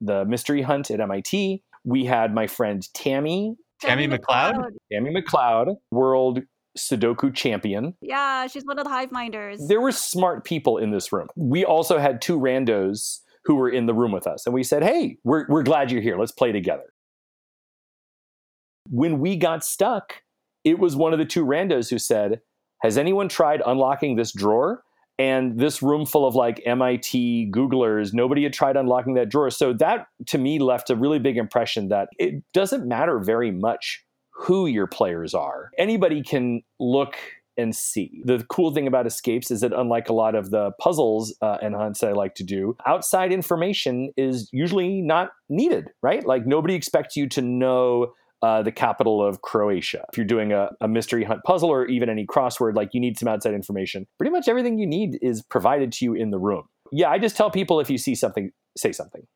the 0.00 0.24
mystery 0.24 0.62
hunt 0.62 0.90
at 0.90 1.00
MIT. 1.00 1.62
We 1.84 2.04
had 2.04 2.34
my 2.34 2.46
friend 2.46 2.86
Tammy. 2.94 3.56
Tammy, 3.80 4.08
McLeod? 4.08 4.70
Tammy 4.92 5.14
McLeod, 5.14 5.76
world 5.92 6.40
Sudoku 6.76 7.34
champion. 7.34 7.94
Yeah, 8.00 8.46
she's 8.48 8.64
one 8.64 8.78
of 8.78 8.84
the 8.84 8.90
hive 8.90 9.12
minders. 9.12 9.66
There 9.68 9.80
were 9.80 9.92
smart 9.92 10.44
people 10.44 10.78
in 10.78 10.90
this 10.90 11.12
room. 11.12 11.28
We 11.36 11.64
also 11.64 11.98
had 11.98 12.20
two 12.20 12.38
randos 12.38 13.20
who 13.44 13.54
were 13.54 13.68
in 13.68 13.86
the 13.86 13.94
room 13.94 14.12
with 14.12 14.26
us. 14.26 14.46
And 14.46 14.54
we 14.54 14.64
said, 14.64 14.82
hey, 14.82 15.16
we're, 15.24 15.46
we're 15.48 15.62
glad 15.62 15.90
you're 15.90 16.02
here. 16.02 16.18
Let's 16.18 16.32
play 16.32 16.52
together. 16.52 16.92
When 18.90 19.20
we 19.20 19.36
got 19.36 19.64
stuck, 19.64 20.22
it 20.64 20.78
was 20.78 20.96
one 20.96 21.12
of 21.12 21.18
the 21.18 21.24
two 21.24 21.44
randos 21.44 21.90
who 21.90 21.98
said, 21.98 22.40
Has 22.82 22.98
anyone 22.98 23.28
tried 23.28 23.62
unlocking 23.64 24.16
this 24.16 24.32
drawer? 24.32 24.82
And 25.18 25.58
this 25.58 25.82
room 25.82 26.06
full 26.06 26.26
of 26.26 26.34
like 26.34 26.62
MIT 26.64 27.50
Googlers, 27.52 28.14
nobody 28.14 28.44
had 28.44 28.52
tried 28.52 28.76
unlocking 28.76 29.14
that 29.14 29.28
drawer. 29.28 29.50
So 29.50 29.72
that 29.74 30.06
to 30.26 30.38
me 30.38 30.58
left 30.58 30.90
a 30.90 30.96
really 30.96 31.18
big 31.18 31.36
impression 31.36 31.88
that 31.88 32.08
it 32.18 32.42
doesn't 32.52 32.86
matter 32.86 33.18
very 33.18 33.50
much 33.50 34.04
who 34.30 34.66
your 34.66 34.86
players 34.86 35.34
are. 35.34 35.70
Anybody 35.76 36.22
can 36.22 36.62
look 36.78 37.16
and 37.56 37.74
see. 37.74 38.22
The 38.24 38.44
cool 38.48 38.72
thing 38.72 38.86
about 38.86 39.06
escapes 39.06 39.50
is 39.50 39.62
that 39.62 39.72
unlike 39.72 40.08
a 40.08 40.12
lot 40.12 40.36
of 40.36 40.50
the 40.50 40.70
puzzles 40.80 41.36
uh, 41.42 41.58
and 41.60 41.74
hunts 41.74 42.04
I 42.04 42.12
like 42.12 42.36
to 42.36 42.44
do, 42.44 42.76
outside 42.86 43.32
information 43.32 44.12
is 44.16 44.48
usually 44.52 45.02
not 45.02 45.30
needed, 45.48 45.90
right? 46.00 46.24
Like 46.24 46.46
nobody 46.46 46.74
expects 46.74 47.16
you 47.16 47.28
to 47.30 47.42
know 47.42 48.12
uh, 48.42 48.62
the 48.62 48.72
capital 48.72 49.24
of 49.24 49.42
Croatia. 49.42 50.04
If 50.12 50.16
you're 50.16 50.26
doing 50.26 50.52
a, 50.52 50.70
a, 50.80 50.88
mystery 50.88 51.24
hunt 51.24 51.42
puzzle 51.44 51.70
or 51.70 51.86
even 51.86 52.08
any 52.08 52.26
crossword, 52.26 52.76
like 52.76 52.90
you 52.92 53.00
need 53.00 53.18
some 53.18 53.28
outside 53.28 53.54
information. 53.54 54.06
Pretty 54.18 54.30
much 54.30 54.48
everything 54.48 54.78
you 54.78 54.86
need 54.86 55.18
is 55.20 55.42
provided 55.42 55.92
to 55.92 56.04
you 56.04 56.14
in 56.14 56.30
the 56.30 56.38
room. 56.38 56.64
Yeah, 56.92 57.10
I 57.10 57.18
just 57.18 57.36
tell 57.36 57.50
people 57.50 57.80
if 57.80 57.90
you 57.90 57.98
see 57.98 58.14
something, 58.14 58.52
say 58.76 58.92
something. 58.92 59.26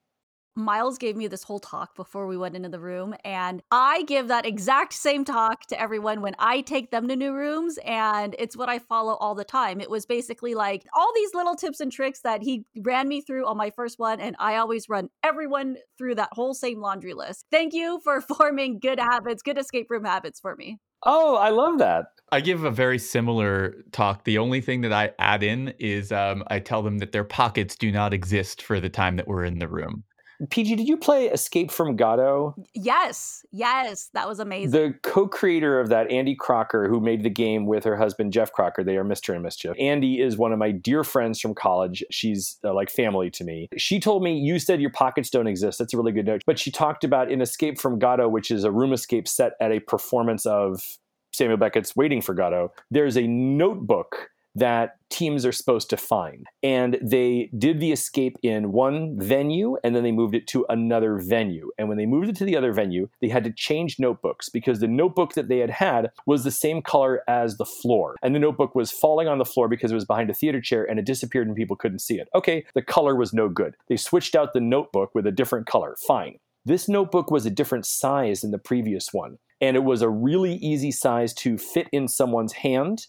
Miles 0.55 0.99
gave 0.99 1.17
me 1.17 1.29
this 1.29 1.43
whole 1.43 1.59
talk 1.59 1.97
before 1.97 2.27
we 2.27 2.37
went 2.37 2.57
into 2.57 2.69
the 2.69 2.79
room, 2.79 3.15
and 3.25 3.63
I 3.71 4.03
give 4.03 4.29
that 4.29 4.45
exact 4.45 4.93
same 4.93 5.25
talk 5.25 5.65
to 5.67 5.81
everyone 5.81 6.21
when 6.21 6.35
I 6.39 6.61
take 6.61 6.91
them 6.91 7.09
to 7.09 7.17
new 7.17 7.33
rooms, 7.33 7.79
and 7.87 8.37
it's 8.39 8.55
what 8.55 8.69
I 8.69 8.79
follow 8.79 9.15
all 9.15 9.35
the 9.35 9.45
time. 9.45 9.81
It 9.81 9.89
was 9.89 10.05
basically 10.05 10.55
like 10.55 10.85
all 10.95 11.11
these 11.15 11.33
little 11.33 11.55
tips 11.55 11.81
and 11.81 11.91
tricks 11.91 12.21
that 12.21 12.43
he 12.43 12.67
ran 12.83 13.09
me 13.09 13.23
through 13.23 13.47
on 13.47 13.57
my 13.57 13.71
first 13.71 13.99
one, 13.99 14.21
and 14.21 14.37
I 14.39 14.57
always 14.57 14.91
run 14.91 15.09
everyone 15.23 15.79
through 15.97 16.17
that 16.17 16.29
whole 16.33 16.53
same 16.53 16.81
laundry 16.81 17.15
list. 17.15 17.47
Thank 17.51 17.73
you 17.73 18.01
for 18.05 18.21
forming 18.39 18.79
good 18.79 19.01
habits, 19.01 19.43
good 19.43 19.57
escape 19.57 19.91
room 19.91 20.05
habits 20.05 20.39
for 20.39 20.55
me. 20.55 20.79
Oh, 21.05 21.37
I 21.37 21.49
love 21.49 21.79
that. 21.79 22.07
I 22.31 22.41
give 22.41 22.65
a 22.65 22.71
very 22.71 22.99
similar 22.99 23.75
talk. 23.91 24.25
The 24.25 24.39
only 24.39 24.61
thing 24.61 24.83
that 24.83 24.93
I 24.93 25.13
add 25.19 25.43
in 25.43 25.73
is 25.79 26.13
um, 26.13 26.45
I 26.49 26.61
tell 26.61 26.83
them 26.83 26.99
that 26.99 27.13
their 27.13 27.25
pockets 27.25 27.75
do 27.75 27.91
not 27.91 28.13
exist 28.13 28.63
for 28.63 28.81
the 28.81 28.89
time 28.91 29.17
that 29.17 29.27
we're 29.27 29.45
in 29.45 29.59
the 29.59 29.67
room. 29.67 30.05
PG, 30.51 30.77
did 30.77 30.89
you 30.89 30.97
play 30.97 31.27
Escape 31.27 31.71
from 31.71 31.97
Godot? 31.97 32.55
Yes, 32.75 33.45
yes, 33.53 34.11
that 34.15 34.29
was 34.29 34.41
amazing. 34.41 34.71
The 34.71 34.95
co-creator 35.03 35.79
of 35.79 35.89
that, 35.91 36.11
Andy 36.11 36.35
Crocker, 36.35 36.89
who 36.89 37.01
made 37.01 37.23
the 37.23 37.31
game 37.31 37.67
with 37.67 37.85
her 37.85 37.97
husband 37.97 38.33
Jeff 38.33 38.53
Crocker, 38.53 38.83
they 38.83 38.97
are 38.97 39.05
Mr. 39.05 39.35
and 39.35 39.43
Mischief. 39.43 39.75
Andy 39.79 40.21
is 40.21 40.37
one 40.37 40.53
of 40.53 40.59
my 40.59 40.71
dear 40.71 41.05
friends 41.05 41.41
from 41.41 41.55
college. 41.55 42.03
She's 42.11 42.59
uh, 42.65 42.75
like 42.75 42.91
family 42.91 43.31
to 43.31 43.45
me. 43.45 43.69
She 43.77 44.01
told 44.01 44.23
me 44.23 44.39
you 44.39 44.59
said 44.59 44.81
your 44.81 44.91
pockets 44.91 45.31
don't 45.31 45.47
exist. 45.47 45.79
That's 45.79 45.95
a 45.95 45.97
really 45.97 46.13
good 46.13 46.27
note. 46.27 46.43
But 46.47 46.59
she 46.59 46.71
talked 46.71 47.05
about 47.05 47.31
in 47.31 47.41
Escape 47.41 47.79
from 47.79 47.99
Godot, 47.99 48.29
which 48.29 48.51
is 48.51 48.65
a 48.65 48.71
room 48.71 48.93
escape 48.93 49.29
set 49.29 49.53
at 49.61 49.71
a 49.71 49.81
performance 49.81 50.47
of 50.47 50.99
Samuel 51.33 51.57
Beckett's 51.57 51.97
Waiting 51.97 52.21
for 52.21 52.35
Godot. 52.35 52.73
There's 52.91 53.17
a 53.17 53.27
notebook 53.27 54.31
that 54.55 54.97
teams 55.09 55.45
are 55.45 55.53
supposed 55.53 55.91
to 55.91 55.97
find. 55.97 56.47
And 56.63 56.99
they 57.03 57.51
did 57.57 57.81
the 57.81 57.93
escape 57.93 58.37
in 58.43 58.73
one 58.73 59.19
venue 59.19 59.77
and 59.85 59.95
then 59.95 60.03
they 60.03 60.13
moved 60.13 60.35
it 60.35 60.47
to 60.49 60.67
another 60.69 61.19
venue. 61.19 61.71
And 61.79 61.89
when 61.89 61.99
they 61.99 62.07
moved 62.07 62.29
it 62.29 62.37
to 62.37 62.45
the 62.45 62.57
other 62.57 62.73
venue, 62.73 63.09
they 63.21 63.29
had 63.29 63.45
to 63.45 63.53
change 63.53 63.99
notebooks 63.99 64.49
because 64.49 64.81
the 64.81 64.89
notebook 64.89 65.35
that 65.35 65.49
they 65.49 65.59
had 65.59 65.71
had 65.71 66.11
was 66.27 66.45
the 66.45 66.51
same 66.51 66.83
color 66.83 67.23
as 67.29 67.57
the 67.57 67.65
floor. 67.65 68.17
And 68.23 68.35
the 68.35 68.41
notebook 68.41 68.75
was 68.75 68.91
falling 68.91 69.29
on 69.29 69.39
the 69.39 69.45
floor 69.45 69.69
because 69.69 69.93
it 69.93 69.97
was 69.97 70.05
behind 70.05 70.31
a 70.31 70.35
theater 70.35 70.61
chair 70.61 70.85
and 70.85 70.99
it 70.99 71.07
disappeared 71.07 71.47
and 71.47 71.57
people 71.57 71.77
couldn't 71.77 72.01
see 72.01 72.19
it. 72.19 72.29
Okay, 72.35 72.65
the 72.75 72.83
color 72.83 73.15
was 73.15 73.33
no 73.33 73.49
good. 73.49 73.77
They 73.89 73.97
switched 73.97 74.35
out 74.35 74.53
the 74.53 74.61
notebook 74.61 75.15
with 75.15 75.27
a 75.27 75.33
different 75.33 75.67
color. 75.67 75.97
Fine. 76.07 76.39
This 76.65 76.89
notebook 76.89 77.31
was 77.31 77.45
a 77.45 77.51
different 77.51 77.87
size 77.87 78.43
than 78.43 78.53
the 78.53 78.59
previous 78.59 79.13
one. 79.13 79.39
And 79.61 79.77
it 79.77 79.85
was 79.85 80.03
a 80.03 80.09
really 80.09 80.55
easy 80.55 80.91
size 80.91 81.33
to 81.35 81.59
fit 81.59 81.89
in 81.93 82.09
someone's 82.09 82.53
hand 82.53 83.07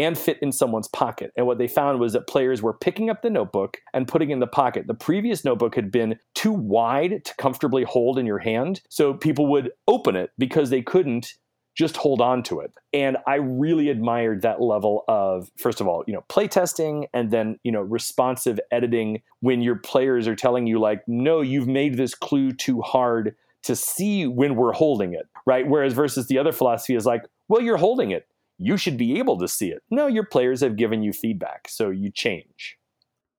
and 0.00 0.18
fit 0.18 0.38
in 0.40 0.50
someone's 0.50 0.88
pocket. 0.88 1.32
And 1.36 1.46
what 1.46 1.58
they 1.58 1.68
found 1.68 2.00
was 2.00 2.14
that 2.14 2.26
players 2.26 2.62
were 2.62 2.72
picking 2.72 3.10
up 3.10 3.22
the 3.22 3.30
notebook 3.30 3.78
and 3.92 4.08
putting 4.08 4.30
in 4.30 4.40
the 4.40 4.46
pocket. 4.46 4.86
The 4.86 4.94
previous 4.94 5.44
notebook 5.44 5.74
had 5.74 5.92
been 5.92 6.18
too 6.34 6.52
wide 6.52 7.24
to 7.24 7.34
comfortably 7.36 7.84
hold 7.84 8.18
in 8.18 8.26
your 8.26 8.38
hand, 8.38 8.80
so 8.88 9.14
people 9.14 9.46
would 9.48 9.70
open 9.86 10.16
it 10.16 10.30
because 10.38 10.70
they 10.70 10.82
couldn't 10.82 11.34
just 11.76 11.96
hold 11.96 12.20
on 12.20 12.42
to 12.42 12.60
it. 12.60 12.72
And 12.92 13.16
I 13.26 13.36
really 13.36 13.90
admired 13.90 14.42
that 14.42 14.60
level 14.60 15.04
of 15.06 15.50
first 15.56 15.80
of 15.80 15.86
all, 15.86 16.02
you 16.06 16.12
know, 16.12 16.24
playtesting 16.28 17.06
and 17.14 17.30
then, 17.30 17.58
you 17.62 17.70
know, 17.70 17.80
responsive 17.80 18.58
editing 18.72 19.22
when 19.40 19.62
your 19.62 19.76
players 19.76 20.26
are 20.26 20.34
telling 20.34 20.66
you 20.66 20.80
like, 20.80 21.06
"No, 21.06 21.40
you've 21.40 21.68
made 21.68 21.96
this 21.96 22.14
clue 22.14 22.52
too 22.52 22.80
hard 22.80 23.36
to 23.62 23.76
see 23.76 24.26
when 24.26 24.56
we're 24.56 24.72
holding 24.72 25.14
it, 25.14 25.28
right? 25.46 25.66
Whereas 25.66 25.92
versus 25.92 26.26
the 26.26 26.38
other 26.38 26.52
philosophy 26.52 26.94
is 26.94 27.06
like, 27.06 27.24
well, 27.48 27.60
you're 27.60 27.76
holding 27.76 28.10
it. 28.10 28.26
You 28.62 28.76
should 28.76 28.98
be 28.98 29.18
able 29.18 29.38
to 29.38 29.48
see 29.48 29.70
it. 29.70 29.82
No, 29.90 30.06
your 30.06 30.24
players 30.24 30.60
have 30.60 30.76
given 30.76 31.02
you 31.02 31.14
feedback, 31.14 31.66
so 31.68 31.88
you 31.88 32.10
change. 32.10 32.76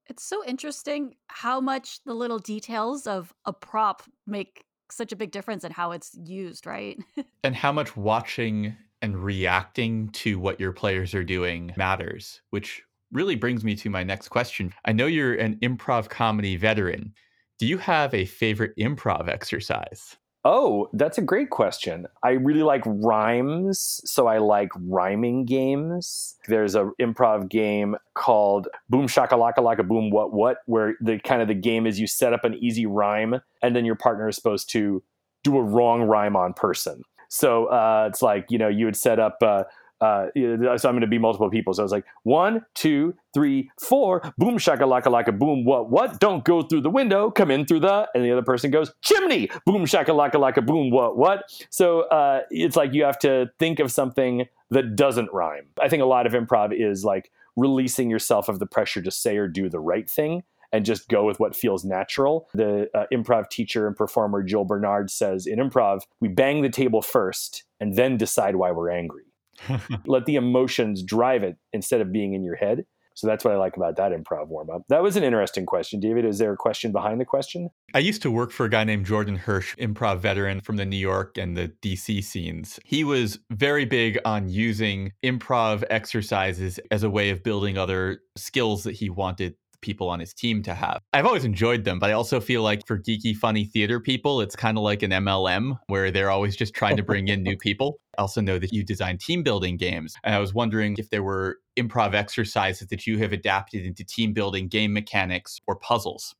It's 0.08 0.24
so 0.24 0.44
interesting 0.46 1.14
how 1.28 1.62
much 1.62 2.04
the 2.06 2.16
little 2.16 2.40
details 2.40 3.06
of 3.06 3.32
a 3.46 3.54
prop 3.54 4.02
make 4.26 4.66
such 4.90 5.12
a 5.12 5.16
big 5.16 5.32
difference 5.32 5.64
in 5.64 5.72
how 5.72 5.92
it's 5.92 6.18
used, 6.26 6.66
right? 6.66 6.98
and 7.44 7.56
how 7.56 7.72
much 7.72 7.96
watching 7.96 8.76
and 9.04 9.24
reacting 9.24 10.10
to 10.10 10.40
what 10.40 10.60
your 10.60 10.72
players 10.72 11.14
are 11.14 11.24
doing 11.24 11.72
matters, 11.78 12.42
which 12.50 12.82
really 13.12 13.36
brings 13.36 13.64
me 13.64 13.76
to 13.76 13.90
my 13.90 14.04
next 14.04 14.30
question. 14.30 14.74
I 14.86 14.92
know 14.92 15.06
you're 15.06 15.36
an 15.36 15.58
improv 15.62 16.10
comedy 16.10 16.56
veteran. 16.58 17.14
Do 17.60 17.68
you 17.68 17.78
have 17.78 18.14
a 18.14 18.26
favorite 18.26 18.76
improv 18.78 19.30
exercise? 19.30 20.18
Oh, 20.44 20.90
that's 20.94 21.20
a 21.20 21.22
great 21.22 21.52
question. 21.52 22.08
I 22.24 22.32
really 22.32 22.64
like 22.64 22.82
rhymes, 22.86 24.02
so 24.06 24.26
I 24.26 24.40
like 24.40 24.70
rhyming 24.76 25.46
games. 25.46 26.36
There's 26.48 26.74
a 26.74 26.90
improv 27.00 27.48
game 27.48 27.96
called 28.16 28.68
Boom 28.90 29.06
Shakalaka 29.06 29.58
Laka 29.58 29.88
Boom 29.88 30.10
What 30.10 30.34
What, 30.34 30.58
where 30.66 30.96
the 31.00 31.20
kind 31.20 31.44
of 31.44 31.48
the 31.48 31.54
game 31.54 31.86
is 31.86 32.00
you 32.00 32.08
set 32.08 32.34
up 32.34 32.44
an 32.44 32.56
easy 32.56 32.88
rhyme, 32.88 33.40
and 33.62 33.76
then 33.76 33.86
your 33.86 33.96
partner 33.96 34.28
is 34.30 34.36
supposed 34.36 34.70
to 34.72 35.04
do 35.44 35.58
a 35.58 35.62
wrong 35.62 36.04
rhyme 36.04 36.36
on 36.36 36.54
person. 36.54 37.04
So 37.30 37.68
uh, 37.68 38.08
it's 38.10 38.24
like 38.24 38.48
you 38.50 38.58
know 38.58 38.68
you 38.68 38.86
would 38.86 38.98
set 38.98 39.20
up. 39.20 39.38
Uh, 39.44 39.66
uh, 40.02 40.28
so 40.34 40.90
I'm 40.90 40.96
going 40.96 41.02
to 41.02 41.08
be 41.08 41.20
multiple 41.20 41.50
people. 41.50 41.74
So 41.74 41.84
I 41.84 41.86
was 41.86 41.92
like, 41.92 42.06
one, 42.24 42.66
two, 42.74 43.14
three, 43.34 43.70
four, 43.80 44.22
boom, 44.38 44.58
shaka, 44.58 44.84
laka, 44.84 45.06
laka, 45.06 45.38
boom, 45.38 45.64
what, 45.64 45.90
what? 45.90 46.20
Don't 46.20 46.44
go 46.44 46.64
through 46.64 46.82
the 46.82 46.90
window, 46.90 47.30
come 47.30 47.52
in 47.52 47.66
through 47.66 47.82
the, 47.82 48.08
and 48.14 48.26
the 48.26 48.32
other 48.32 48.42
person 48.42 48.72
goes, 48.72 48.92
chimney, 49.02 49.50
boom, 49.66 49.86
shaka, 49.86 50.12
laka, 50.12 50.34
laka, 50.34 50.66
boom, 50.66 50.90
what, 50.90 51.18
what? 51.18 51.44
So 51.70 52.02
uh, 52.10 52.42
it's 52.50 52.76
like 52.76 52.94
you 52.94 53.04
have 53.04 53.20
to 53.20 53.52
think 53.60 53.80
of 53.80 53.92
something 53.92 54.48
that 54.72 54.96
doesn't 54.96 55.32
rhyme. 55.32 55.68
I 55.80 55.88
think 55.88 56.02
a 56.02 56.06
lot 56.06 56.26
of 56.26 56.34
improv 56.34 56.74
is 56.74 57.06
like 57.06 57.32
releasing 57.56 58.10
yourself 58.10 58.50
of 58.50 58.60
the 58.60 58.66
pressure 58.66 59.02
to 59.02 59.12
say 59.12 59.38
or 59.38 59.48
do 59.48 59.70
the 59.70 59.80
right 59.80 60.10
thing 60.10 60.44
and 60.72 60.86
just 60.86 61.10
go 61.10 61.26
with 61.26 61.40
what 61.40 61.56
feels 61.56 61.84
natural. 61.84 62.48
The 62.54 62.90
uh, 62.96 63.06
improv 63.14 63.50
teacher 63.50 63.88
and 63.88 63.96
performer 63.96 64.42
Joel 64.42 64.66
Bernard 64.66 65.12
says 65.12 65.46
in 65.46 65.60
improv, 65.60 66.02
we 66.22 66.30
bang 66.30 66.62
the 66.62 66.70
table 66.70 67.02
first 67.02 67.66
and 67.80 67.96
then 67.96 68.18
decide 68.18 68.56
why 68.56 68.72
we're 68.72 68.90
angry. 68.90 69.24
Let 70.06 70.26
the 70.26 70.36
emotions 70.36 71.04
drive 71.04 71.44
it 71.44 71.58
instead 71.74 72.02
of 72.02 72.12
being 72.12 72.34
in 72.34 72.44
your 72.44 72.56
head. 72.56 72.86
So 73.16 73.28
that's 73.28 73.44
what 73.44 73.54
I 73.54 73.58
like 73.58 73.76
about 73.78 73.98
that 73.98 74.12
improv 74.12 74.48
warm 74.48 74.70
up. 74.70 74.84
That 74.90 75.04
was 75.04 75.16
an 75.16 75.24
interesting 75.24 75.66
question. 75.66 76.00
David, 76.00 76.26
is 76.26 76.38
there 76.38 76.54
a 76.54 76.58
question 76.58 76.92
behind 76.92 77.20
the 77.20 77.26
question? 77.26 77.70
I 77.94 78.00
used 78.00 78.22
to 78.22 78.32
work 78.32 78.52
for 78.52 78.66
a 78.66 78.70
guy 78.70 78.84
named 78.84 79.06
Jordan 79.06 79.36
Hirsch, 79.36 79.76
improv 79.78 80.20
veteran 80.20 80.62
from 80.62 80.78
the 80.78 80.86
New 80.86 80.98
York 80.98 81.38
and 81.38 81.58
the 81.58 81.72
DC 81.82 82.24
scenes. 82.24 82.80
He 82.86 83.04
was 83.04 83.40
very 83.52 83.86
big 83.86 84.18
on 84.26 84.50
using 84.50 85.12
improv 85.24 85.84
exercises 85.90 86.80
as 86.90 87.04
a 87.04 87.10
way 87.10 87.30
of 87.30 87.44
building 87.44 87.78
other 87.78 88.22
skills 88.38 88.84
that 88.84 88.94
he 88.94 89.10
wanted 89.10 89.56
people 89.82 90.10
on 90.10 90.20
his 90.20 90.34
team 90.34 90.64
to 90.64 90.74
have. 90.74 91.02
I've 91.14 91.26
always 91.26 91.46
enjoyed 91.46 91.84
them, 91.84 92.00
but 92.00 92.10
I 92.10 92.14
also 92.14 92.40
feel 92.40 92.62
like 92.62 92.86
for 92.86 92.98
geeky, 92.98 93.36
funny 93.36 93.66
theater 93.66 94.00
people, 94.00 94.42
it's 94.42 94.56
kind 94.56 94.78
of 94.78 94.84
like 94.84 95.04
an 95.04 95.12
MLM 95.12 95.78
where 95.88 96.12
they're 96.12 96.32
always 96.32 96.56
just 96.56 96.74
trying 96.74 96.98
to 96.98 97.04
bring 97.04 97.28
in 97.28 97.44
new 97.44 97.58
people. 97.62 98.00
I 98.18 98.22
also 98.22 98.42
know 98.42 98.60
that 98.60 98.74
you 98.74 98.84
design 98.84 99.18
team 99.18 99.44
building 99.44 99.78
games. 99.78 100.16
And 100.24 100.36
I 100.36 100.40
was 100.40 100.54
wondering 100.54 100.96
if 100.98 101.10
there 101.10 101.24
were 101.24 101.58
improv 101.78 102.14
exercises 102.14 102.88
that 102.90 103.08
you 103.08 103.18
have 103.20 103.32
adapted 103.34 103.86
into 103.86 104.04
team 104.04 104.34
building 104.34 104.68
game 104.68 104.94
mechanics 104.94 105.60
or 105.68 105.76
puzzles 105.76 106.36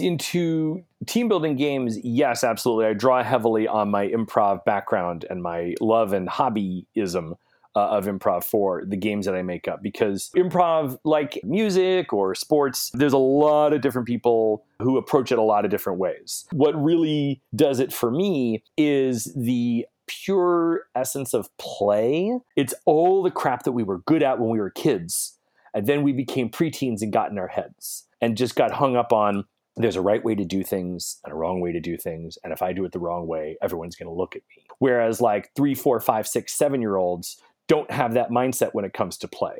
into 0.00 0.82
team 1.06 1.28
building 1.28 1.56
games, 1.56 1.98
yes, 2.02 2.42
absolutely. 2.42 2.86
I 2.86 2.94
draw 2.94 3.22
heavily 3.22 3.68
on 3.68 3.90
my 3.90 4.08
improv 4.08 4.64
background 4.64 5.26
and 5.28 5.42
my 5.42 5.74
love 5.80 6.12
and 6.12 6.28
hobbyism 6.28 7.34
uh, 7.76 7.88
of 7.88 8.06
improv 8.06 8.44
for 8.44 8.84
the 8.86 8.96
games 8.96 9.26
that 9.26 9.34
I 9.34 9.42
make 9.42 9.66
up 9.68 9.82
because 9.82 10.30
improv, 10.36 10.98
like 11.04 11.40
music 11.42 12.12
or 12.12 12.34
sports, 12.34 12.90
there's 12.94 13.12
a 13.12 13.18
lot 13.18 13.72
of 13.72 13.80
different 13.80 14.06
people 14.06 14.64
who 14.80 14.96
approach 14.96 15.32
it 15.32 15.38
a 15.38 15.42
lot 15.42 15.64
of 15.64 15.70
different 15.70 15.98
ways. 15.98 16.46
What 16.52 16.80
really 16.80 17.42
does 17.54 17.80
it 17.80 17.92
for 17.92 18.10
me 18.10 18.62
is 18.76 19.32
the 19.34 19.86
pure 20.06 20.82
essence 20.94 21.34
of 21.34 21.54
play. 21.56 22.38
It's 22.56 22.74
all 22.84 23.22
the 23.22 23.30
crap 23.30 23.64
that 23.64 23.72
we 23.72 23.82
were 23.82 23.98
good 23.98 24.22
at 24.22 24.38
when 24.38 24.50
we 24.50 24.60
were 24.60 24.70
kids. 24.70 25.38
And 25.72 25.86
then 25.86 26.02
we 26.02 26.12
became 26.12 26.50
preteens 26.50 27.02
and 27.02 27.12
got 27.12 27.30
in 27.30 27.38
our 27.38 27.48
heads 27.48 28.06
and 28.20 28.36
just 28.36 28.54
got 28.54 28.70
hung 28.70 28.94
up 28.96 29.12
on 29.12 29.44
there's 29.76 29.96
a 29.96 30.00
right 30.00 30.24
way 30.24 30.36
to 30.36 30.44
do 30.44 30.62
things 30.62 31.18
and 31.24 31.32
a 31.32 31.36
wrong 31.36 31.60
way 31.60 31.72
to 31.72 31.80
do 31.80 31.96
things. 31.96 32.38
And 32.44 32.52
if 32.52 32.62
I 32.62 32.72
do 32.72 32.84
it 32.84 32.92
the 32.92 33.00
wrong 33.00 33.26
way, 33.26 33.56
everyone's 33.60 33.96
going 33.96 34.08
to 34.08 34.14
look 34.14 34.36
at 34.36 34.42
me. 34.50 34.64
Whereas, 34.78 35.20
like 35.20 35.50
three, 35.56 35.74
four, 35.74 35.98
five, 35.98 36.28
six, 36.28 36.52
seven 36.54 36.80
year 36.80 36.96
olds 36.96 37.42
don't 37.68 37.90
have 37.90 38.14
that 38.14 38.30
mindset 38.30 38.70
when 38.72 38.84
it 38.84 38.92
comes 38.92 39.16
to 39.18 39.28
play. 39.28 39.56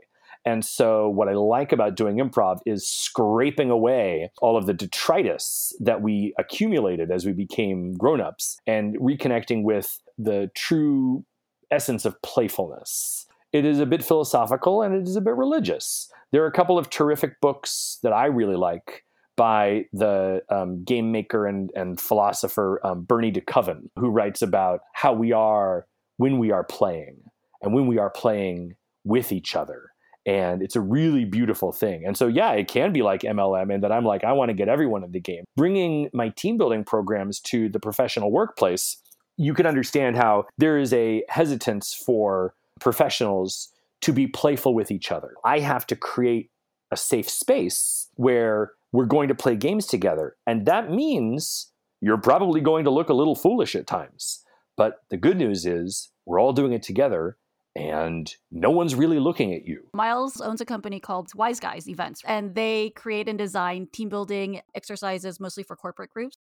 And 0.46 0.64
so, 0.64 1.08
what 1.08 1.28
I 1.28 1.32
like 1.32 1.72
about 1.72 1.96
doing 1.96 2.16
improv 2.16 2.58
is 2.66 2.86
scraping 2.86 3.70
away 3.70 4.30
all 4.42 4.56
of 4.58 4.66
the 4.66 4.74
detritus 4.74 5.72
that 5.80 6.02
we 6.02 6.34
accumulated 6.38 7.10
as 7.10 7.24
we 7.24 7.32
became 7.32 7.94
grown-ups 7.94 8.58
and 8.66 8.98
reconnecting 8.98 9.62
with 9.62 10.02
the 10.18 10.50
true 10.54 11.24
essence 11.70 12.04
of 12.04 12.20
playfulness. 12.20 13.26
It 13.52 13.64
is 13.64 13.78
a 13.78 13.86
bit 13.86 14.04
philosophical 14.04 14.82
and 14.82 14.94
it 14.94 15.08
is 15.08 15.16
a 15.16 15.20
bit 15.20 15.34
religious. 15.34 16.10
There 16.30 16.42
are 16.42 16.48
a 16.48 16.52
couple 16.52 16.78
of 16.78 16.90
terrific 16.90 17.40
books 17.40 17.98
that 18.02 18.12
I 18.12 18.26
really 18.26 18.56
like 18.56 19.04
by 19.36 19.86
the 19.92 20.42
um, 20.50 20.84
game 20.84 21.10
maker 21.10 21.46
and, 21.46 21.70
and 21.74 22.00
philosopher 22.00 22.80
um, 22.84 23.04
Bernie 23.04 23.32
DeKoven, 23.32 23.88
who 23.96 24.10
writes 24.10 24.42
about 24.42 24.80
how 24.92 25.12
we 25.12 25.32
are 25.32 25.86
when 26.18 26.38
we 26.38 26.50
are 26.50 26.64
playing 26.64 27.16
and 27.64 27.74
when 27.74 27.86
we 27.86 27.98
are 27.98 28.10
playing 28.10 28.76
with 29.04 29.32
each 29.32 29.56
other. 29.56 29.90
And 30.26 30.62
it's 30.62 30.76
a 30.76 30.80
really 30.80 31.26
beautiful 31.26 31.70
thing. 31.72 32.06
And 32.06 32.16
so, 32.16 32.26
yeah, 32.26 32.52
it 32.52 32.66
can 32.66 32.92
be 32.92 33.02
like 33.02 33.20
MLM, 33.20 33.72
and 33.72 33.82
that 33.82 33.92
I'm 33.92 34.06
like, 34.06 34.24
I 34.24 34.32
want 34.32 34.48
to 34.48 34.54
get 34.54 34.68
everyone 34.68 35.04
in 35.04 35.12
the 35.12 35.20
game. 35.20 35.44
Bringing 35.56 36.08
my 36.14 36.30
team 36.30 36.56
building 36.56 36.82
programs 36.82 37.40
to 37.40 37.68
the 37.68 37.80
professional 37.80 38.32
workplace, 38.32 38.96
you 39.36 39.52
can 39.52 39.66
understand 39.66 40.16
how 40.16 40.46
there 40.56 40.78
is 40.78 40.94
a 40.94 41.24
hesitance 41.28 41.92
for 41.92 42.54
professionals 42.80 43.68
to 44.00 44.12
be 44.12 44.26
playful 44.26 44.74
with 44.74 44.90
each 44.90 45.12
other. 45.12 45.34
I 45.44 45.58
have 45.58 45.86
to 45.88 45.96
create 45.96 46.50
a 46.90 46.96
safe 46.96 47.28
space 47.28 48.08
where 48.14 48.72
we're 48.92 49.06
going 49.06 49.28
to 49.28 49.34
play 49.34 49.56
games 49.56 49.86
together. 49.86 50.36
And 50.46 50.66
that 50.66 50.90
means 50.90 51.70
you're 52.00 52.18
probably 52.18 52.60
going 52.60 52.84
to 52.84 52.90
look 52.90 53.08
a 53.08 53.14
little 53.14 53.34
foolish 53.34 53.74
at 53.74 53.86
times. 53.86 54.44
But 54.76 55.02
the 55.10 55.16
good 55.16 55.36
news 55.36 55.66
is 55.66 56.10
we're 56.26 56.40
all 56.40 56.52
doing 56.52 56.72
it 56.72 56.82
together 56.82 57.36
and 57.76 58.34
no 58.50 58.70
one's 58.70 58.94
really 58.94 59.18
looking 59.18 59.52
at 59.52 59.66
you. 59.66 59.82
Miles 59.92 60.40
owns 60.40 60.60
a 60.60 60.64
company 60.64 61.00
called 61.00 61.28
Wise 61.34 61.60
Guys 61.60 61.88
Events, 61.88 62.22
and 62.24 62.54
they 62.54 62.90
create 62.90 63.28
and 63.28 63.38
design 63.38 63.88
team 63.92 64.08
building 64.08 64.60
exercises 64.74 65.40
mostly 65.40 65.62
for 65.62 65.76
corporate 65.76 66.10
groups. 66.10 66.36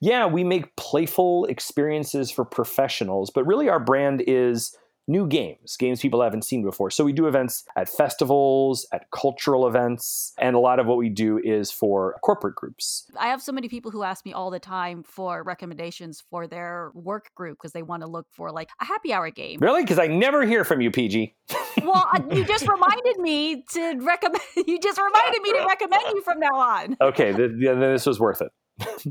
Yeah, 0.00 0.26
we 0.26 0.44
make 0.44 0.74
playful 0.76 1.44
experiences 1.46 2.30
for 2.30 2.44
professionals, 2.44 3.30
but 3.30 3.46
really 3.46 3.68
our 3.68 3.80
brand 3.80 4.22
is 4.26 4.76
new 5.08 5.26
games, 5.26 5.76
games 5.76 6.00
people 6.00 6.22
haven't 6.22 6.42
seen 6.42 6.62
before. 6.62 6.90
So 6.90 7.02
we 7.04 7.12
do 7.12 7.26
events 7.26 7.64
at 7.74 7.88
festivals, 7.88 8.86
at 8.92 9.10
cultural 9.10 9.66
events, 9.66 10.34
and 10.38 10.54
a 10.54 10.58
lot 10.58 10.78
of 10.78 10.86
what 10.86 10.98
we 10.98 11.08
do 11.08 11.38
is 11.42 11.70
for 11.72 12.16
corporate 12.22 12.54
groups. 12.54 13.10
I 13.18 13.28
have 13.28 13.42
so 13.42 13.50
many 13.50 13.68
people 13.68 13.90
who 13.90 14.02
ask 14.02 14.24
me 14.24 14.32
all 14.32 14.50
the 14.50 14.60
time 14.60 15.02
for 15.02 15.42
recommendations 15.42 16.22
for 16.30 16.46
their 16.46 16.92
work 16.94 17.34
group 17.34 17.58
because 17.58 17.72
they 17.72 17.82
want 17.82 18.02
to 18.02 18.08
look 18.08 18.26
for 18.30 18.52
like 18.52 18.68
a 18.80 18.84
happy 18.84 19.12
hour 19.12 19.30
game. 19.30 19.58
Really? 19.60 19.82
Because 19.82 19.98
I 19.98 20.06
never 20.06 20.44
hear 20.46 20.62
from 20.62 20.80
you, 20.82 20.90
PG. 20.90 21.34
well, 21.82 22.06
uh, 22.14 22.20
you 22.30 22.44
just 22.44 22.68
reminded 22.68 23.18
me 23.18 23.64
to 23.72 23.98
recommend. 24.00 24.42
You 24.66 24.78
just 24.78 24.98
reminded 25.00 25.40
me 25.40 25.52
to 25.52 25.64
recommend 25.66 26.02
you 26.12 26.22
from 26.22 26.40
now 26.40 26.54
on. 26.54 26.96
Okay, 27.00 27.32
then 27.32 27.58
th- 27.58 27.78
this 27.78 28.04
was 28.04 28.20
worth 28.20 28.42
it. 28.42 28.52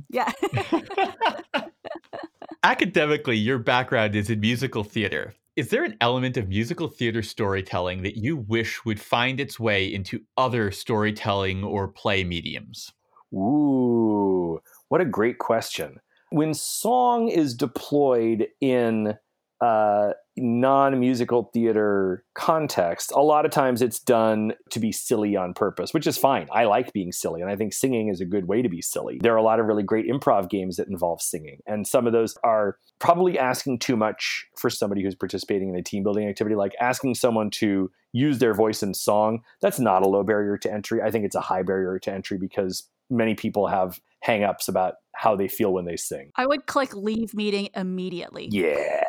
yeah. 0.10 0.32
Academically, 2.64 3.38
your 3.38 3.58
background 3.58 4.16
is 4.16 4.30
in 4.30 4.40
musical 4.40 4.84
theater. 4.84 5.34
Is 5.58 5.70
there 5.70 5.84
an 5.84 5.98
element 6.02 6.38
of 6.38 6.50
musical 6.50 6.88
theater 6.88 7.24
storytelling 7.24 8.04
that 8.04 8.16
you 8.16 8.38
wish 8.38 8.86
would 8.86 9.00
find 9.00 9.40
its 9.40 9.60
way 9.60 9.92
into 9.92 10.22
other 10.38 10.70
storytelling 10.70 11.64
or 11.64 11.88
play 11.88 12.24
mediums? 12.24 12.94
Ooh, 13.34 14.60
what 14.90 15.02
a 15.02 15.06
great 15.06 15.40
question. 15.40 16.00
When 16.30 16.54
song 16.54 17.30
is 17.30 17.56
deployed 17.56 18.50
in 18.62 19.16
uh, 19.62 20.12
non-musical 20.38 21.50
theater 21.52 22.24
context 22.36 23.12
a 23.16 23.20
lot 23.20 23.44
of 23.44 23.50
times 23.52 23.82
it's 23.82 23.98
done 23.98 24.54
to 24.70 24.80
be 24.80 24.92
silly 24.92 25.36
on 25.36 25.52
purpose 25.52 25.96
which 25.96 26.06
is 26.06 26.16
fine 26.16 26.48
i 26.52 26.64
like 26.64 26.94
being 26.94 27.12
silly 27.12 27.42
and 27.42 27.50
i 27.50 27.56
think 27.56 27.74
singing 27.74 28.08
is 28.08 28.22
a 28.22 28.26
good 28.26 28.48
way 28.48 28.62
to 28.62 28.70
be 28.70 28.82
silly 28.82 29.18
there 29.22 29.34
are 29.34 29.38
a 29.38 29.44
lot 29.44 29.60
of 29.60 29.66
really 29.66 29.82
great 29.82 30.08
improv 30.08 30.48
games 30.48 30.78
that 30.78 30.88
involve 30.88 31.20
singing 31.20 31.58
and 31.66 31.88
some 31.88 32.06
of 32.06 32.14
those 32.14 32.38
are 32.44 32.78
probably 33.00 33.40
asking 33.40 33.80
too 33.80 33.98
much 33.98 34.46
for 34.56 34.70
somebody 34.70 35.02
who's 35.02 35.16
participating 35.16 35.70
in 35.70 35.76
a 35.76 35.82
team 35.82 36.04
building 36.04 36.28
activity 36.28 36.56
like 36.56 36.76
asking 36.80 37.16
someone 37.16 37.50
to 37.50 37.90
use 38.14 38.38
their 38.38 38.54
voice 38.54 38.84
in 38.84 38.94
song 38.94 39.42
that's 39.60 39.80
not 39.80 40.04
a 40.04 40.08
low 40.08 40.24
barrier 40.24 40.56
to 40.56 40.72
entry 40.72 41.02
i 41.02 41.10
think 41.10 41.26
it's 41.26 41.36
a 41.36 41.42
high 41.42 41.64
barrier 41.64 41.98
to 41.98 42.12
entry 42.12 42.38
because 42.38 42.88
many 43.10 43.36
people 43.36 43.68
have 43.68 44.00
hangups 44.26 44.68
about 44.68 44.96
how 45.16 45.36
they 45.36 45.48
feel 45.48 45.74
when 45.74 45.86
they 45.86 45.96
sing. 45.96 46.32
I 46.36 46.46
would 46.46 46.66
click 46.66 46.96
leave 46.96 47.34
meeting 47.34 47.70
immediately. 47.76 48.50
Yeah. 48.52 49.04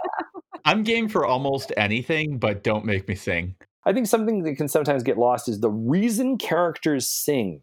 I'm 0.69 0.83
game 0.83 1.09
for 1.09 1.25
almost 1.25 1.73
anything, 1.79 2.37
but 2.37 2.63
don't 2.63 2.85
make 2.85 3.09
me 3.09 3.15
sing. 3.15 3.55
I 3.87 3.95
think 3.95 4.07
something 4.07 4.43
that 4.43 4.57
can 4.57 4.69
sometimes 4.69 5.03
get 5.03 5.17
lost 5.17 5.49
is 5.49 5.61
the 5.61 5.71
reason 5.71 6.37
characters 6.37 7.09
sing 7.09 7.63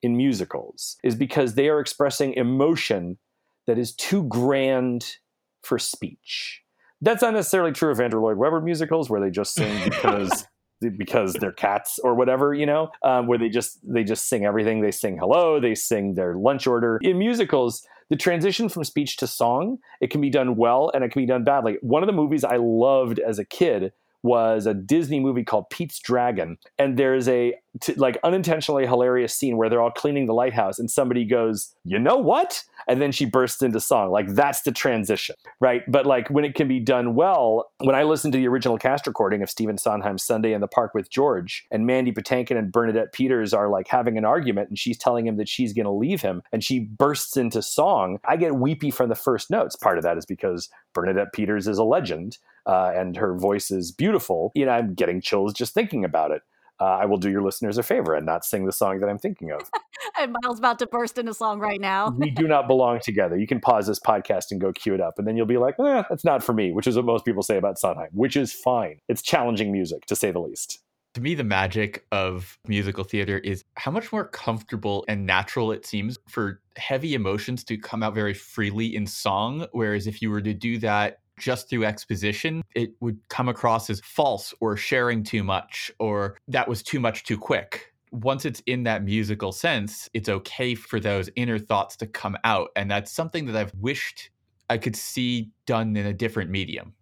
in 0.00 0.16
musicals 0.16 0.96
is 1.04 1.14
because 1.14 1.54
they 1.54 1.68
are 1.68 1.80
expressing 1.80 2.32
emotion 2.32 3.18
that 3.66 3.76
is 3.76 3.94
too 3.94 4.22
grand 4.22 5.16
for 5.62 5.78
speech. 5.78 6.62
That's 7.02 7.20
not 7.20 7.34
necessarily 7.34 7.72
true 7.72 7.90
of 7.90 8.00
Andrew 8.00 8.22
Lloyd 8.22 8.38
Webber 8.38 8.62
musicals 8.62 9.10
where 9.10 9.20
they 9.20 9.30
just 9.30 9.52
sing 9.52 9.84
because 9.84 10.46
because 10.96 11.34
they're 11.34 11.52
cats 11.52 11.98
or 11.98 12.14
whatever, 12.14 12.54
you 12.54 12.64
know, 12.64 12.88
um, 13.02 13.26
where 13.26 13.36
they 13.36 13.50
just 13.50 13.80
they 13.82 14.02
just 14.02 14.30
sing 14.30 14.46
everything. 14.46 14.80
They 14.80 14.92
sing 14.92 15.18
hello, 15.18 15.60
they 15.60 15.74
sing 15.74 16.14
their 16.14 16.34
lunch 16.36 16.66
order. 16.66 16.98
In 17.02 17.18
musicals, 17.18 17.86
the 18.10 18.16
transition 18.16 18.68
from 18.68 18.84
speech 18.84 19.16
to 19.16 19.26
song 19.26 19.78
it 20.00 20.10
can 20.10 20.20
be 20.20 20.30
done 20.30 20.56
well 20.56 20.90
and 20.92 21.02
it 21.02 21.12
can 21.12 21.22
be 21.22 21.26
done 21.26 21.44
badly. 21.44 21.78
One 21.80 22.02
of 22.02 22.08
the 22.08 22.12
movies 22.12 22.44
I 22.44 22.56
loved 22.56 23.18
as 23.18 23.38
a 23.38 23.44
kid 23.44 23.92
was 24.22 24.66
a 24.66 24.74
Disney 24.74 25.20
movie 25.20 25.44
called 25.44 25.70
Pete's 25.70 25.98
Dragon, 25.98 26.58
and 26.78 26.96
there's 26.96 27.28
a 27.28 27.54
t- 27.80 27.94
like 27.94 28.18
unintentionally 28.24 28.86
hilarious 28.86 29.34
scene 29.34 29.56
where 29.56 29.68
they're 29.68 29.80
all 29.80 29.90
cleaning 29.90 30.26
the 30.26 30.34
lighthouse, 30.34 30.78
and 30.78 30.90
somebody 30.90 31.24
goes, 31.24 31.74
"You 31.84 31.98
know 31.98 32.16
what?" 32.16 32.62
and 32.88 33.00
then 33.00 33.12
she 33.12 33.24
bursts 33.24 33.62
into 33.62 33.80
song. 33.80 34.10
Like 34.10 34.28
that's 34.28 34.62
the 34.62 34.72
transition, 34.72 35.36
right? 35.60 35.82
But 35.90 36.06
like 36.06 36.28
when 36.28 36.44
it 36.44 36.54
can 36.54 36.68
be 36.68 36.80
done 36.80 37.14
well, 37.14 37.70
when 37.78 37.94
I 37.94 38.02
listened 38.02 38.32
to 38.32 38.38
the 38.38 38.48
original 38.48 38.78
cast 38.78 39.06
recording 39.06 39.42
of 39.42 39.50
Stephen 39.50 39.78
Sondheim's 39.78 40.24
Sunday 40.24 40.52
in 40.52 40.60
the 40.60 40.68
Park 40.68 40.94
with 40.94 41.10
George, 41.10 41.66
and 41.70 41.86
Mandy 41.86 42.12
Patinkin 42.12 42.58
and 42.58 42.72
Bernadette 42.72 43.12
Peters 43.12 43.54
are 43.54 43.68
like 43.68 43.88
having 43.88 44.18
an 44.18 44.24
argument, 44.24 44.68
and 44.68 44.78
she's 44.78 44.98
telling 44.98 45.26
him 45.26 45.36
that 45.36 45.48
she's 45.48 45.72
going 45.72 45.84
to 45.84 45.92
leave 45.92 46.20
him, 46.20 46.42
and 46.52 46.64
she 46.64 46.80
bursts 46.80 47.36
into 47.36 47.62
song. 47.62 48.18
I 48.26 48.36
get 48.36 48.56
weepy 48.56 48.90
from 48.90 49.08
the 49.08 49.14
first 49.14 49.50
notes. 49.50 49.76
Part 49.76 49.98
of 49.98 50.04
that 50.04 50.18
is 50.18 50.26
because 50.26 50.68
Bernadette 50.92 51.32
Peters 51.32 51.68
is 51.68 51.78
a 51.78 51.84
legend, 51.84 52.38
uh, 52.66 52.92
and 52.94 53.16
her 53.16 53.36
voice 53.36 53.70
is 53.70 53.92
beautiful. 53.92 54.52
You 54.54 54.66
know, 54.66 54.72
I'm 54.72 54.94
getting 54.94 55.20
chills 55.20 55.52
just 55.52 55.74
thinking 55.74 56.04
about 56.04 56.30
it. 56.30 56.42
Uh, 56.80 56.84
I 56.84 57.04
will 57.04 57.18
do 57.18 57.30
your 57.30 57.42
listeners 57.42 57.76
a 57.76 57.82
favor 57.82 58.14
and 58.14 58.24
not 58.24 58.42
sing 58.42 58.64
the 58.64 58.72
song 58.72 59.00
that 59.00 59.08
I'm 59.08 59.18
thinking 59.18 59.52
of. 59.52 59.70
and 60.18 60.34
Miles 60.42 60.58
about 60.58 60.78
to 60.78 60.86
burst 60.86 61.18
into 61.18 61.34
song 61.34 61.60
right 61.60 61.80
now. 61.80 62.08
we 62.16 62.30
do 62.30 62.48
not 62.48 62.66
belong 62.66 63.00
together. 63.00 63.36
You 63.36 63.46
can 63.46 63.60
pause 63.60 63.86
this 63.86 64.00
podcast 64.00 64.50
and 64.50 64.60
go 64.60 64.72
cue 64.72 64.94
it 64.94 65.00
up, 65.00 65.18
and 65.18 65.28
then 65.28 65.36
you'll 65.36 65.44
be 65.44 65.58
like, 65.58 65.74
eh, 65.78 66.02
that's 66.08 66.24
not 66.24 66.42
for 66.42 66.54
me, 66.54 66.72
which 66.72 66.86
is 66.86 66.96
what 66.96 67.04
most 67.04 67.26
people 67.26 67.42
say 67.42 67.58
about 67.58 67.78
Sondheim, 67.78 68.08
which 68.12 68.34
is 68.34 68.52
fine. 68.52 68.98
It's 69.08 69.20
challenging 69.20 69.72
music, 69.72 70.06
to 70.06 70.16
say 70.16 70.30
the 70.30 70.40
least. 70.40 70.80
To 71.14 71.20
me, 71.20 71.34
the 71.34 71.42
magic 71.42 72.06
of 72.12 72.56
musical 72.68 73.02
theater 73.02 73.38
is 73.38 73.64
how 73.74 73.90
much 73.90 74.12
more 74.12 74.26
comfortable 74.28 75.04
and 75.08 75.26
natural 75.26 75.72
it 75.72 75.84
seems 75.84 76.16
for 76.28 76.60
heavy 76.76 77.14
emotions 77.14 77.64
to 77.64 77.76
come 77.76 78.04
out 78.04 78.14
very 78.14 78.34
freely 78.34 78.94
in 78.94 79.06
song. 79.08 79.66
Whereas 79.72 80.06
if 80.06 80.22
you 80.22 80.30
were 80.30 80.42
to 80.42 80.54
do 80.54 80.78
that 80.78 81.18
just 81.36 81.68
through 81.68 81.84
exposition, 81.84 82.62
it 82.76 82.92
would 83.00 83.18
come 83.28 83.48
across 83.48 83.90
as 83.90 84.00
false 84.04 84.54
or 84.60 84.76
sharing 84.76 85.24
too 85.24 85.42
much 85.42 85.90
or 85.98 86.36
that 86.46 86.68
was 86.68 86.80
too 86.82 87.00
much 87.00 87.24
too 87.24 87.38
quick. 87.38 87.92
Once 88.12 88.44
it's 88.44 88.62
in 88.66 88.84
that 88.84 89.02
musical 89.02 89.50
sense, 89.50 90.08
it's 90.14 90.28
okay 90.28 90.76
for 90.76 91.00
those 91.00 91.28
inner 91.34 91.58
thoughts 91.58 91.96
to 91.96 92.06
come 92.06 92.36
out. 92.44 92.68
And 92.76 92.88
that's 92.88 93.10
something 93.10 93.46
that 93.46 93.56
I've 93.56 93.74
wished 93.80 94.30
I 94.68 94.78
could 94.78 94.94
see 94.94 95.50
done 95.66 95.96
in 95.96 96.06
a 96.06 96.12
different 96.12 96.50
medium. 96.50 96.94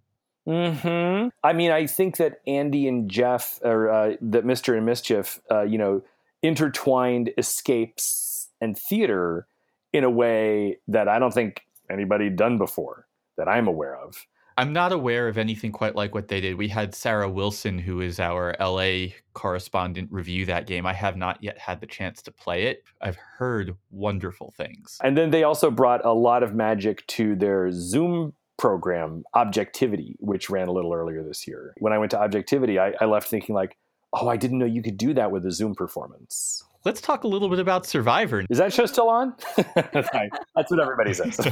Hmm. 0.48 1.28
I 1.44 1.52
mean, 1.52 1.70
I 1.70 1.86
think 1.86 2.16
that 2.16 2.40
Andy 2.46 2.88
and 2.88 3.10
Jeff, 3.10 3.60
or 3.62 3.90
uh, 3.90 4.16
that 4.22 4.46
Mister 4.46 4.74
and 4.74 4.86
Mischief, 4.86 5.40
uh, 5.50 5.62
you 5.62 5.76
know, 5.76 6.02
intertwined 6.42 7.32
escapes 7.36 8.48
and 8.60 8.76
theater 8.78 9.46
in 9.92 10.04
a 10.04 10.10
way 10.10 10.78
that 10.88 11.06
I 11.06 11.18
don't 11.18 11.34
think 11.34 11.66
anybody 11.90 12.30
done 12.30 12.56
before 12.56 13.06
that 13.36 13.46
I'm 13.46 13.68
aware 13.68 13.96
of. 13.96 14.26
I'm 14.56 14.72
not 14.72 14.90
aware 14.90 15.28
of 15.28 15.38
anything 15.38 15.70
quite 15.70 15.94
like 15.94 16.14
what 16.14 16.26
they 16.26 16.40
did. 16.40 16.56
We 16.56 16.66
had 16.66 16.92
Sarah 16.92 17.30
Wilson, 17.30 17.78
who 17.78 18.00
is 18.00 18.18
our 18.18 18.56
LA 18.58 19.12
correspondent, 19.32 20.10
review 20.10 20.46
that 20.46 20.66
game. 20.66 20.84
I 20.84 20.94
have 20.94 21.16
not 21.16 21.40
yet 21.40 21.58
had 21.58 21.80
the 21.80 21.86
chance 21.86 22.22
to 22.22 22.32
play 22.32 22.64
it. 22.64 22.82
I've 23.00 23.16
heard 23.16 23.76
wonderful 23.92 24.52
things. 24.56 24.98
And 25.04 25.16
then 25.16 25.30
they 25.30 25.44
also 25.44 25.70
brought 25.70 26.04
a 26.04 26.12
lot 26.12 26.42
of 26.42 26.56
magic 26.56 27.06
to 27.06 27.36
their 27.36 27.70
Zoom 27.70 28.32
program, 28.58 29.24
Objectivity, 29.34 30.16
which 30.18 30.50
ran 30.50 30.68
a 30.68 30.72
little 30.72 30.92
earlier 30.92 31.22
this 31.22 31.46
year. 31.46 31.74
When 31.78 31.92
I 31.92 31.98
went 31.98 32.10
to 32.10 32.20
Objectivity, 32.20 32.78
I, 32.78 32.92
I 33.00 33.06
left 33.06 33.28
thinking 33.28 33.54
like, 33.54 33.76
oh, 34.12 34.28
I 34.28 34.36
didn't 34.36 34.58
know 34.58 34.66
you 34.66 34.82
could 34.82 34.98
do 34.98 35.14
that 35.14 35.30
with 35.30 35.46
a 35.46 35.50
Zoom 35.50 35.74
performance. 35.74 36.62
Let's 36.84 37.00
talk 37.00 37.24
a 37.24 37.28
little 37.28 37.48
bit 37.48 37.58
about 37.58 37.86
Survivor. 37.86 38.44
Is 38.50 38.58
that 38.58 38.72
show 38.72 38.86
still 38.86 39.08
on? 39.08 39.34
That's 39.56 40.70
what 40.70 40.80
everybody 40.80 41.12
says. 41.14 41.38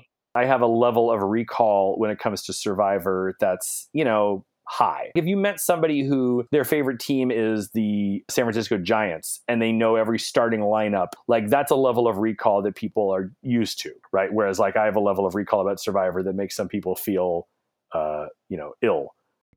I 0.34 0.44
have 0.44 0.60
a 0.60 0.66
level 0.66 1.10
of 1.10 1.22
recall 1.22 1.98
when 1.98 2.10
it 2.10 2.18
comes 2.18 2.42
to 2.44 2.52
Survivor 2.52 3.34
that's, 3.40 3.88
you 3.92 4.04
know, 4.04 4.44
high. 4.70 5.10
If 5.16 5.26
you 5.26 5.36
met 5.36 5.58
somebody 5.58 6.06
who 6.06 6.44
their 6.52 6.64
favorite 6.64 7.00
team 7.00 7.32
is 7.32 7.70
the 7.70 8.22
San 8.30 8.44
Francisco 8.44 8.78
Giants 8.78 9.40
and 9.48 9.60
they 9.60 9.72
know 9.72 9.96
every 9.96 10.18
starting 10.18 10.60
lineup, 10.60 11.08
like 11.26 11.48
that's 11.48 11.72
a 11.72 11.76
level 11.76 12.06
of 12.06 12.18
recall 12.18 12.62
that 12.62 12.76
people 12.76 13.10
are 13.12 13.32
used 13.42 13.80
to, 13.80 13.90
right? 14.12 14.32
Whereas 14.32 14.60
like 14.60 14.76
I 14.76 14.84
have 14.84 14.94
a 14.94 15.00
level 15.00 15.26
of 15.26 15.34
recall 15.34 15.60
about 15.60 15.80
Survivor 15.80 16.22
that 16.22 16.34
makes 16.34 16.54
some 16.54 16.68
people 16.68 16.94
feel 16.94 17.48
uh, 17.92 18.26
you 18.48 18.56
know, 18.56 18.74
ill. 18.82 19.08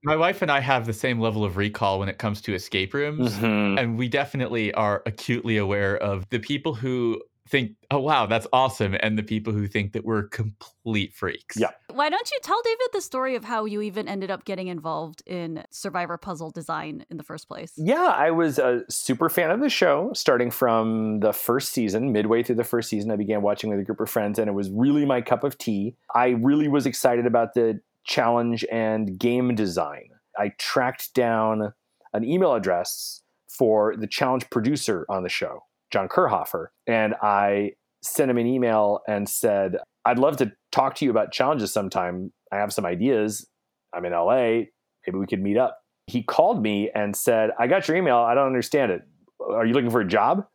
My 0.04 0.16
wife 0.16 0.42
and 0.42 0.52
I 0.52 0.60
have 0.60 0.86
the 0.86 0.94
same 0.94 1.20
level 1.20 1.46
of 1.46 1.56
recall 1.56 2.00
when 2.00 2.10
it 2.10 2.18
comes 2.18 2.42
to 2.42 2.54
escape 2.54 2.94
rooms. 2.94 3.34
Mhm. 3.36 3.80
And 3.80 3.98
we 3.98 4.10
definitely 4.10 4.74
are 4.74 5.02
acutely 5.06 5.58
aware 5.58 5.96
of 5.96 6.28
the 6.30 6.40
people 6.40 6.74
who 6.74 7.22
think, 7.48 7.76
oh, 7.92 8.00
wow, 8.00 8.26
that's 8.26 8.48
awesome. 8.54 8.96
And 9.02 9.18
the 9.18 9.24
people 9.24 9.54
who 9.54 9.68
think 9.68 9.94
that 9.94 10.06
we're 10.06 10.24
complete 10.24 11.14
freaks. 11.14 11.58
Yeah. 11.58 11.72
Why 11.92 12.10
don't 12.10 12.32
you 12.32 12.40
tell 12.42 12.62
David 12.64 12.88
the 12.94 13.02
story 13.02 13.36
of 13.36 13.44
how 13.44 13.66
you 13.66 13.82
even 13.82 14.08
ended 14.08 14.32
up 14.32 14.46
getting 14.46 14.68
involved 14.68 15.22
in 15.26 15.64
Survivor 15.70 16.18
puzzle 16.18 16.52
design 16.52 17.06
in 17.10 17.18
the 17.18 17.24
first 17.24 17.48
place? 17.48 17.74
Yeah, 17.76 18.14
I 18.16 18.32
was 18.32 18.60
a 18.60 18.84
super 18.90 19.30
fan 19.30 19.52
of 19.52 19.60
the 19.60 19.70
show 19.70 20.12
starting 20.14 20.52
from 20.52 21.20
the 21.20 21.34
first 21.34 21.74
season. 21.74 22.12
Midway 22.12 22.44
through 22.44 22.56
the 22.56 22.64
first 22.64 22.90
season, 22.90 23.12
I 23.12 23.18
began 23.18 23.42
watching 23.42 23.70
with 23.70 23.80
a 23.80 23.84
group 23.84 24.00
of 24.00 24.10
friends, 24.10 24.40
and 24.40 24.48
it 24.48 24.54
was 24.54 24.70
really 24.72 25.06
my 25.06 25.22
cup 25.22 25.44
of 25.44 25.58
tea. 25.58 25.96
I 26.16 26.30
really 26.30 26.68
was 26.68 26.86
excited 26.86 27.26
about 27.26 27.54
the 27.54 27.82
challenge 28.06 28.66
and 28.72 29.18
game 29.18 29.54
design. 29.56 30.10
I 30.38 30.54
tracked 30.58 31.14
down 31.14 31.74
an 32.14 32.24
email 32.24 32.54
address 32.54 33.22
for 33.48 33.96
the 33.96 34.08
challenge 34.08 34.50
producer 34.50 35.06
on 35.10 35.24
the 35.24 35.30
show, 35.30 35.64
John 35.94 36.10
Kirhoffer, 36.10 36.70
and 36.88 37.14
I 37.22 37.74
sent 38.02 38.32
him 38.32 38.40
an 38.40 38.48
email 38.48 39.02
and 39.08 39.30
said, 39.30 39.78
I'd 40.06 40.18
love 40.18 40.38
to 40.38 40.52
talk 40.72 40.96
to 40.96 41.06
you 41.06 41.12
about 41.12 41.32
challenges 41.32 41.72
sometime. 41.72 42.34
I 42.52 42.58
have 42.58 42.74
some 42.74 42.84
ideas. 42.84 43.48
I'm 43.94 44.04
in 44.04 44.12
LA. 44.12 44.64
Maybe 45.06 45.20
we 45.20 45.28
could 45.28 45.42
meet 45.42 45.56
up. 45.56 45.80
He 46.08 46.24
called 46.24 46.64
me 46.64 46.90
and 46.96 47.16
said, 47.16 47.52
I 47.60 47.68
got 47.68 47.88
your 47.88 47.96
email. 47.96 48.18
I 48.18 48.34
don't 48.34 48.48
understand 48.48 48.92
it. 48.92 49.04
Are 49.40 49.66
you 49.66 49.74
looking 49.74 49.92
for 49.92 50.02
a 50.02 50.08
job? 50.08 50.48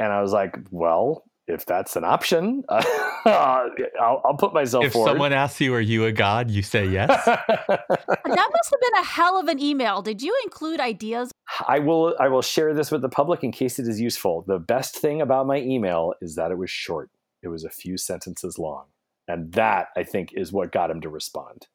And 0.00 0.12
I 0.12 0.20
was 0.20 0.32
like, 0.32 0.58
well, 0.72 1.22
if 1.48 1.64
that's 1.66 1.96
an 1.96 2.04
option, 2.04 2.62
uh, 2.68 2.82
I'll, 3.24 4.22
I'll 4.24 4.36
put 4.38 4.52
myself 4.54 4.84
If 4.84 4.92
forward. 4.92 5.10
someone 5.10 5.32
asks 5.32 5.60
you, 5.60 5.74
are 5.74 5.80
you 5.80 6.04
a 6.04 6.12
god? 6.12 6.50
You 6.50 6.62
say 6.62 6.86
yes. 6.86 7.08
That 7.26 8.50
must 8.52 8.70
have 8.70 8.80
been 8.80 9.00
a 9.00 9.04
hell 9.04 9.38
of 9.40 9.48
an 9.48 9.58
email. 9.58 10.02
Did 10.02 10.22
you 10.22 10.36
include 10.44 10.80
ideas? 10.80 11.30
I 11.66 11.78
will 11.78 12.14
I 12.20 12.28
will 12.28 12.42
share 12.42 12.74
this 12.74 12.90
with 12.90 13.00
the 13.00 13.08
public 13.08 13.42
in 13.42 13.52
case 13.52 13.78
it 13.78 13.88
is 13.88 13.98
useful. 14.00 14.44
The 14.46 14.58
best 14.58 14.96
thing 14.96 15.22
about 15.22 15.46
my 15.46 15.56
email 15.58 16.12
is 16.20 16.34
that 16.34 16.50
it 16.50 16.58
was 16.58 16.70
short. 16.70 17.10
It 17.42 17.48
was 17.48 17.64
a 17.64 17.70
few 17.70 17.96
sentences 17.96 18.58
long. 18.58 18.84
And 19.26 19.52
that 19.52 19.88
I 19.96 20.02
think 20.04 20.32
is 20.34 20.52
what 20.52 20.72
got 20.72 20.90
him 20.90 21.00
to 21.00 21.08
respond. 21.08 21.66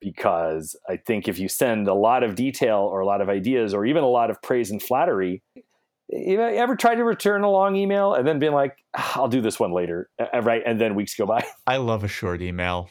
Because 0.00 0.76
I 0.88 0.96
think 0.96 1.28
if 1.28 1.38
you 1.38 1.48
send 1.48 1.88
a 1.88 1.94
lot 1.94 2.22
of 2.22 2.34
detail 2.34 2.78
or 2.90 3.00
a 3.00 3.06
lot 3.06 3.20
of 3.20 3.28
ideas 3.28 3.74
or 3.74 3.84
even 3.84 4.02
a 4.02 4.08
lot 4.08 4.30
of 4.30 4.40
praise 4.42 4.70
and 4.70 4.82
flattery, 4.82 5.42
you 6.10 6.40
ever 6.40 6.76
tried 6.76 6.96
to 6.96 7.04
return 7.04 7.42
a 7.42 7.50
long 7.50 7.76
email 7.76 8.14
and 8.14 8.26
then 8.26 8.38
being 8.38 8.52
like, 8.52 8.76
"Ah, 8.96 9.20
I'll 9.20 9.28
do 9.28 9.40
this 9.40 9.60
one 9.60 9.72
later, 9.72 10.08
uh, 10.18 10.40
right? 10.42 10.62
And 10.64 10.80
then 10.80 10.94
weeks 10.94 11.14
go 11.14 11.26
by. 11.26 11.44
I 11.66 11.76
love 11.76 12.04
a 12.04 12.08
short 12.08 12.40
email. 12.40 12.90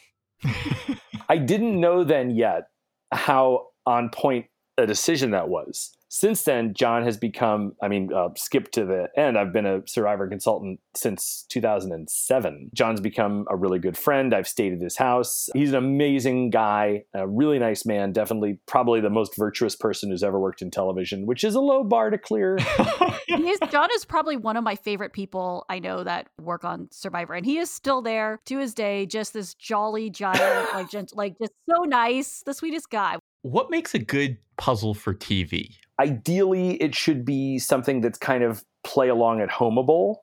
I 1.30 1.38
didn't 1.38 1.80
know 1.80 2.04
then 2.04 2.30
yet 2.30 2.68
how 3.12 3.68
on 3.86 4.10
point 4.10 4.46
a 4.78 4.86
decision 4.86 5.32
that 5.32 5.50
was. 5.50 5.97
Since 6.10 6.43
then, 6.43 6.74
John 6.74 7.04
has 7.04 7.17
become, 7.17 7.74
I 7.82 7.88
mean, 7.88 8.10
uh, 8.13 8.30
skip 8.36 8.72
to 8.72 8.86
the 8.86 9.08
end, 9.17 9.38
I've 9.38 9.52
been 9.52 9.65
a 9.65 9.82
survivor 9.86 10.28
consultant 10.28 10.80
since 10.96 11.46
2007. 11.50 12.72
John's 12.74 13.02
become 13.02 13.46
a 13.50 13.56
really 13.56 13.80
good 13.80 13.98
friend. 13.98 14.34
I've 14.34 14.48
stayed 14.48 14.74
at 14.74 14.80
his 14.80 14.98
house. 14.98 15.50
He's 15.54 15.70
an 15.70 15.76
amazing 15.76 16.50
guy, 16.50 17.04
a 17.13 17.28
really 17.28 17.60
nice 17.60 17.86
man, 17.86 18.13
definitely 18.13 18.60
probably 18.67 19.02
the 19.02 19.10
most 19.10 19.36
virtuous 19.38 19.76
person 19.76 20.10
who's 20.10 20.24
ever 20.24 20.39
worked 20.39 20.62
in 20.62 20.72
television, 20.72 21.26
which 21.26 21.43
is 21.43 21.56
a 21.56 21.62
low 21.62 21.84
bar 21.84 22.10
to 22.10 22.17
clear. 22.17 22.58
He's, 23.28 23.60
John 23.70 23.89
is 23.93 24.06
probably 24.06 24.38
one 24.38 24.56
of 24.56 24.63
my 24.63 24.76
favorite 24.76 25.12
people 25.12 25.65
I 25.70 25.80
know 25.80 26.04
that 26.04 26.30
work 26.41 26.63
on 26.63 26.88
Survivor, 26.91 27.34
and 27.34 27.46
he 27.46 27.58
is 27.58 27.70
still 27.70 28.02
there 28.02 28.39
to 28.46 28.58
his 28.58 28.74
day. 28.74 29.06
Just 29.06 29.34
this 29.34 29.54
jolly 29.54 30.10
giant, 30.10 30.74
like 30.74 30.89
just 30.89 31.15
like 31.15 31.38
just 31.39 31.52
so 31.70 31.84
nice, 31.84 32.41
the 32.46 32.54
sweetest 32.54 32.89
guy. 32.89 33.17
What 33.50 33.70
makes 33.70 33.94
a 33.94 34.00
good 34.00 34.38
puzzle 34.58 34.94
for 34.94 35.14
TV? 35.14 35.76
ideally 36.00 36.76
it 36.76 36.96
should 36.96 37.26
be 37.26 37.60
something 37.60 38.02
that's 38.02 38.18
kind 38.18 38.44
of 38.44 38.64
play 38.84 39.10
along 39.10 39.42
at 39.42 39.50
homeable 39.50 40.18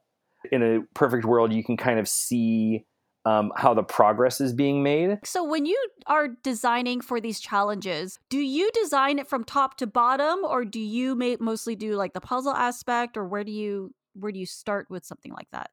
In 0.53 0.63
a 0.63 0.81
perfect 0.95 1.25
world, 1.25 1.53
you 1.53 1.65
can 1.65 1.77
kind 1.77 1.99
of 1.99 2.09
see 2.09 2.85
um, 3.27 3.51
how 3.57 3.73
the 3.73 3.83
progress 3.83 4.41
is 4.41 4.53
being 4.53 4.83
made. 4.83 5.19
So, 5.25 5.43
when 5.43 5.65
you 5.65 5.79
are 6.07 6.29
designing 6.29 7.01
for 7.01 7.21
these 7.21 7.41
challenges, 7.41 8.19
do 8.29 8.39
you 8.39 8.71
design 8.73 9.19
it 9.19 9.27
from 9.27 9.45
top 9.45 9.79
to 9.79 9.87
bottom, 9.87 10.45
or 10.45 10.67
do 10.67 10.81
you 10.81 11.15
mostly 11.41 11.75
do 11.75 11.95
like 11.95 12.13
the 12.13 12.21
puzzle 12.21 12.53
aspect, 12.53 13.17
or 13.17 13.25
where 13.25 13.45
do 13.45 13.53
you 13.53 13.95
where 14.15 14.33
do 14.33 14.39
you 14.39 14.47
start 14.47 14.89
with 14.91 15.05
something 15.05 15.33
like 15.33 15.49
that? 15.53 15.71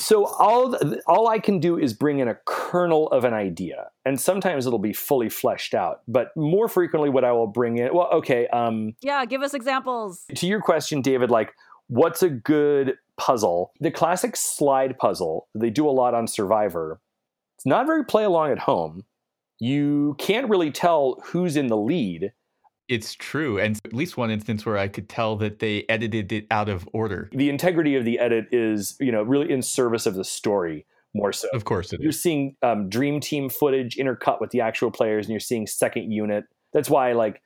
So 0.00 0.26
all 0.26 0.76
all 1.06 1.28
I 1.28 1.38
can 1.38 1.60
do 1.60 1.78
is 1.78 1.92
bring 1.94 2.18
in 2.18 2.28
a 2.28 2.36
kernel 2.46 3.08
of 3.08 3.24
an 3.24 3.34
idea, 3.34 3.90
and 4.04 4.20
sometimes 4.20 4.66
it'll 4.66 4.78
be 4.78 4.92
fully 4.92 5.28
fleshed 5.28 5.74
out. 5.74 6.02
But 6.08 6.36
more 6.36 6.68
frequently, 6.68 7.08
what 7.08 7.24
I 7.24 7.32
will 7.32 7.46
bring 7.46 7.78
in, 7.78 7.94
well, 7.94 8.08
okay, 8.12 8.46
um, 8.48 8.94
yeah, 9.02 9.24
give 9.24 9.42
us 9.42 9.54
examples. 9.54 10.24
To 10.34 10.46
your 10.46 10.60
question, 10.60 11.00
David, 11.00 11.30
like 11.30 11.54
what's 11.88 12.22
a 12.22 12.30
good 12.30 12.94
puzzle? 13.16 13.72
The 13.80 13.90
classic 13.90 14.36
slide 14.36 14.98
puzzle, 14.98 15.48
they 15.54 15.70
do 15.70 15.88
a 15.88 15.90
lot 15.90 16.14
on 16.14 16.26
Survivor. 16.26 17.00
It's 17.56 17.66
not 17.66 17.86
very 17.86 18.04
play 18.04 18.24
along 18.24 18.52
at 18.52 18.58
home. 18.58 19.04
You 19.58 20.16
can't 20.18 20.50
really 20.50 20.70
tell 20.70 21.22
who's 21.24 21.56
in 21.56 21.68
the 21.68 21.76
lead. 21.76 22.32
It's 22.88 23.14
true. 23.14 23.58
And 23.58 23.78
at 23.84 23.92
least 23.92 24.16
one 24.16 24.30
instance 24.30 24.64
where 24.64 24.78
I 24.78 24.88
could 24.88 25.08
tell 25.08 25.36
that 25.36 25.58
they 25.58 25.84
edited 25.88 26.32
it 26.32 26.46
out 26.50 26.68
of 26.68 26.88
order. 26.92 27.28
The 27.32 27.50
integrity 27.50 27.96
of 27.96 28.04
the 28.04 28.18
edit 28.18 28.46
is, 28.52 28.96
you 29.00 29.10
know, 29.12 29.22
really 29.22 29.50
in 29.50 29.62
service 29.62 30.06
of 30.06 30.14
the 30.14 30.24
story 30.24 30.86
more 31.14 31.32
so. 31.32 31.48
Of 31.52 31.64
course, 31.64 31.92
you're 31.98 32.12
seeing 32.12 32.56
um, 32.62 32.88
dream 32.88 33.20
team 33.20 33.48
footage 33.48 33.96
intercut 33.96 34.40
with 34.40 34.50
the 34.50 34.60
actual 34.60 34.90
players, 34.90 35.26
and 35.26 35.32
you're 35.32 35.40
seeing 35.40 35.66
second 35.66 36.12
unit. 36.12 36.44
That's 36.72 36.90
why, 36.90 37.12
like, 37.12 37.40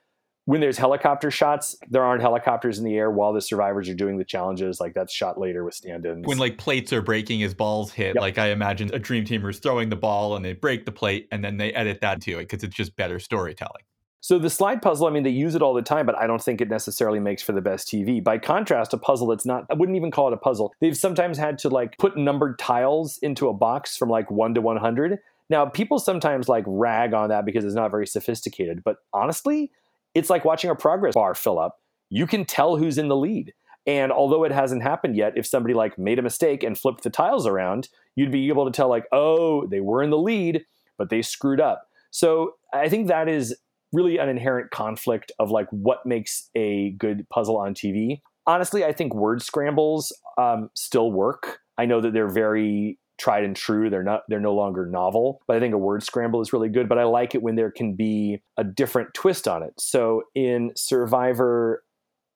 when 0.46 0.61
there's 0.61 0.79
helicopter 0.79 1.31
shots, 1.31 1.76
there 1.88 2.03
aren't 2.03 2.22
helicopters 2.22 2.79
in 2.79 2.85
the 2.85 2.96
air 2.96 3.11
while 3.11 3.33
the 3.33 3.40
survivors 3.40 3.88
are 3.88 3.94
doing 3.94 4.18
the 4.18 4.24
challenges. 4.24 4.81
Like 4.81 4.94
that's 4.94 5.12
shot 5.12 5.38
later 5.38 5.64
with 5.64 5.74
stand-ins. 5.74 6.26
When 6.26 6.38
like 6.38 6.59
plates 6.59 6.92
are 6.92 7.03
breaking 7.03 7.42
as 7.44 7.55
balls 7.55 7.92
hit, 7.92 8.14
yep. 8.16 8.20
like 8.20 8.37
I 8.38 8.48
imagine 8.48 8.92
a 8.92 8.98
dream 8.98 9.24
teamer 9.24 9.50
is 9.50 9.61
throwing 9.61 9.90
the 9.90 9.96
ball 9.96 10.35
and 10.35 10.44
they 10.44 10.55
break 10.55 10.87
the 10.87 10.92
plate 10.92 11.29
and 11.31 11.44
then 11.44 11.59
they 11.59 11.72
edit 11.74 12.00
that 12.00 12.20
to 12.22 12.33
it 12.33 12.48
because 12.48 12.64
it's 12.64 12.74
just 12.74 12.96
better 12.96 13.20
storytelling. 13.20 13.83
So 14.23 14.39
the 14.39 14.51
slide 14.51 14.83
puzzle, 14.83 15.07
I 15.07 15.11
mean, 15.11 15.23
they 15.23 15.31
use 15.31 15.55
it 15.55 15.63
all 15.63 15.73
the 15.73 15.81
time, 15.81 16.05
but 16.05 16.17
I 16.17 16.27
don't 16.27 16.43
think 16.43 16.61
it 16.61 16.69
necessarily 16.69 17.19
makes 17.19 17.43
for 17.43 17.53
the 17.53 17.63
best 17.63 17.89
TV. 17.89 18.23
By 18.23 18.37
contrast, 18.39 18.93
a 18.93 18.99
puzzle 18.99 19.29
that's 19.29 19.47
not, 19.47 19.65
I 19.71 19.75
wouldn't 19.75 19.97
even 19.97 20.11
call 20.11 20.29
it 20.29 20.35
a 20.35 20.39
puzzle. 20.39 20.75
They've 20.81 20.97
sometimes 20.97 21.39
had 21.39 21.59
to 21.61 21.71
like 21.71 21.97
put 21.99 22.19
numbered 22.19 22.59
tiles 22.59 23.19
into 23.23 23.49
a 23.49 23.55
box 23.55 23.97
from 23.97 24.11
like 24.11 24.31
one 24.31 24.53
to 24.55 24.61
100. 24.61 25.19
Now, 25.49 25.65
people 25.67 25.99
sometimes 25.99 26.49
like 26.49 26.65
rag 26.67 27.15
on 27.15 27.31
that 27.31 27.47
because 27.47 27.65
it's 27.65 27.75
not 27.75 27.91
very 27.91 28.07
sophisticated, 28.07 28.85
but 28.85 28.99
honestly, 29.15 29.73
it's 30.15 30.29
like 30.29 30.45
watching 30.45 30.71
a 30.71 30.77
progress 30.77 31.15
bar 31.15 31.35
fill 31.35 31.59
up. 31.59 31.81
You 32.11 32.27
can 32.27 32.45
tell 32.45 32.77
who's 32.77 32.99
in 32.99 33.09
the 33.09 33.17
lead. 33.17 33.55
And 33.87 34.13
although 34.13 34.45
it 34.45 34.53
hasn't 34.53 34.83
happened 34.83 35.17
yet, 35.17 35.33
if 35.37 35.47
somebody 35.47 35.75
like 35.75 35.99
made 35.99 36.19
a 36.19 36.23
mistake 36.23 36.63
and 36.63 36.77
flipped 36.77 37.05
the 37.05 37.11
tiles 37.11 37.47
around, 37.47 37.89
you'd 38.15 38.31
be 38.31 38.49
able 38.49 38.67
to 38.67 38.71
tell 38.71 38.89
like, 38.89 39.07
oh, 39.13 39.67
they 39.67 39.81
were 39.81 40.03
in 40.03 40.11
the 40.11 40.19
lead, 40.19 40.65
but 40.99 41.09
they 41.09 41.23
screwed 41.23 41.61
up. 41.61 41.89
So 42.11 42.57
I 42.75 42.89
think 42.89 43.09
that 43.09 43.29
is 43.29 43.57
really 43.92 44.18
an 44.18 44.29
inherent 44.29 44.70
conflict 44.70 45.33
of 45.38 45.50
like 45.50 45.68
what 45.70 46.05
makes 46.07 46.48
a 46.57 46.90
good 46.92 47.26
puzzle 47.31 47.57
on 47.57 47.74
TV. 47.74 48.20
Honestly, 48.46 48.85
I 48.85 48.92
think 48.92 49.14
word 49.14 49.42
scrambles 49.42 50.12
um, 50.38 50.70
still 50.74 51.12
work. 51.12 51.59
I 51.79 51.87
know 51.87 52.00
that 52.00 52.12
they're 52.12 52.29
very 52.29 52.98
tried 53.18 53.44
and 53.44 53.55
true. 53.55 53.90
They're 53.90 54.03
not 54.03 54.22
they're 54.29 54.40
no 54.40 54.55
longer 54.55 54.87
novel, 54.87 55.42
but 55.46 55.57
I 55.57 55.61
think 55.61 55.74
a 55.74 55.79
word 55.79 56.03
scramble 56.03 56.40
is 56.40 56.53
really 56.53 56.68
good. 56.68 56.88
But 56.88 56.98
I 56.98 57.05
like 57.05 57.35
it 57.35 57.42
when 57.42 57.55
there 57.55 57.70
can 57.70 57.94
be 57.94 58.42
a 58.57 58.64
different 58.64 59.14
twist 59.14 59.46
on 59.46 59.62
it. 59.62 59.74
So 59.79 60.22
in 60.35 60.72
Survivor 60.74 61.85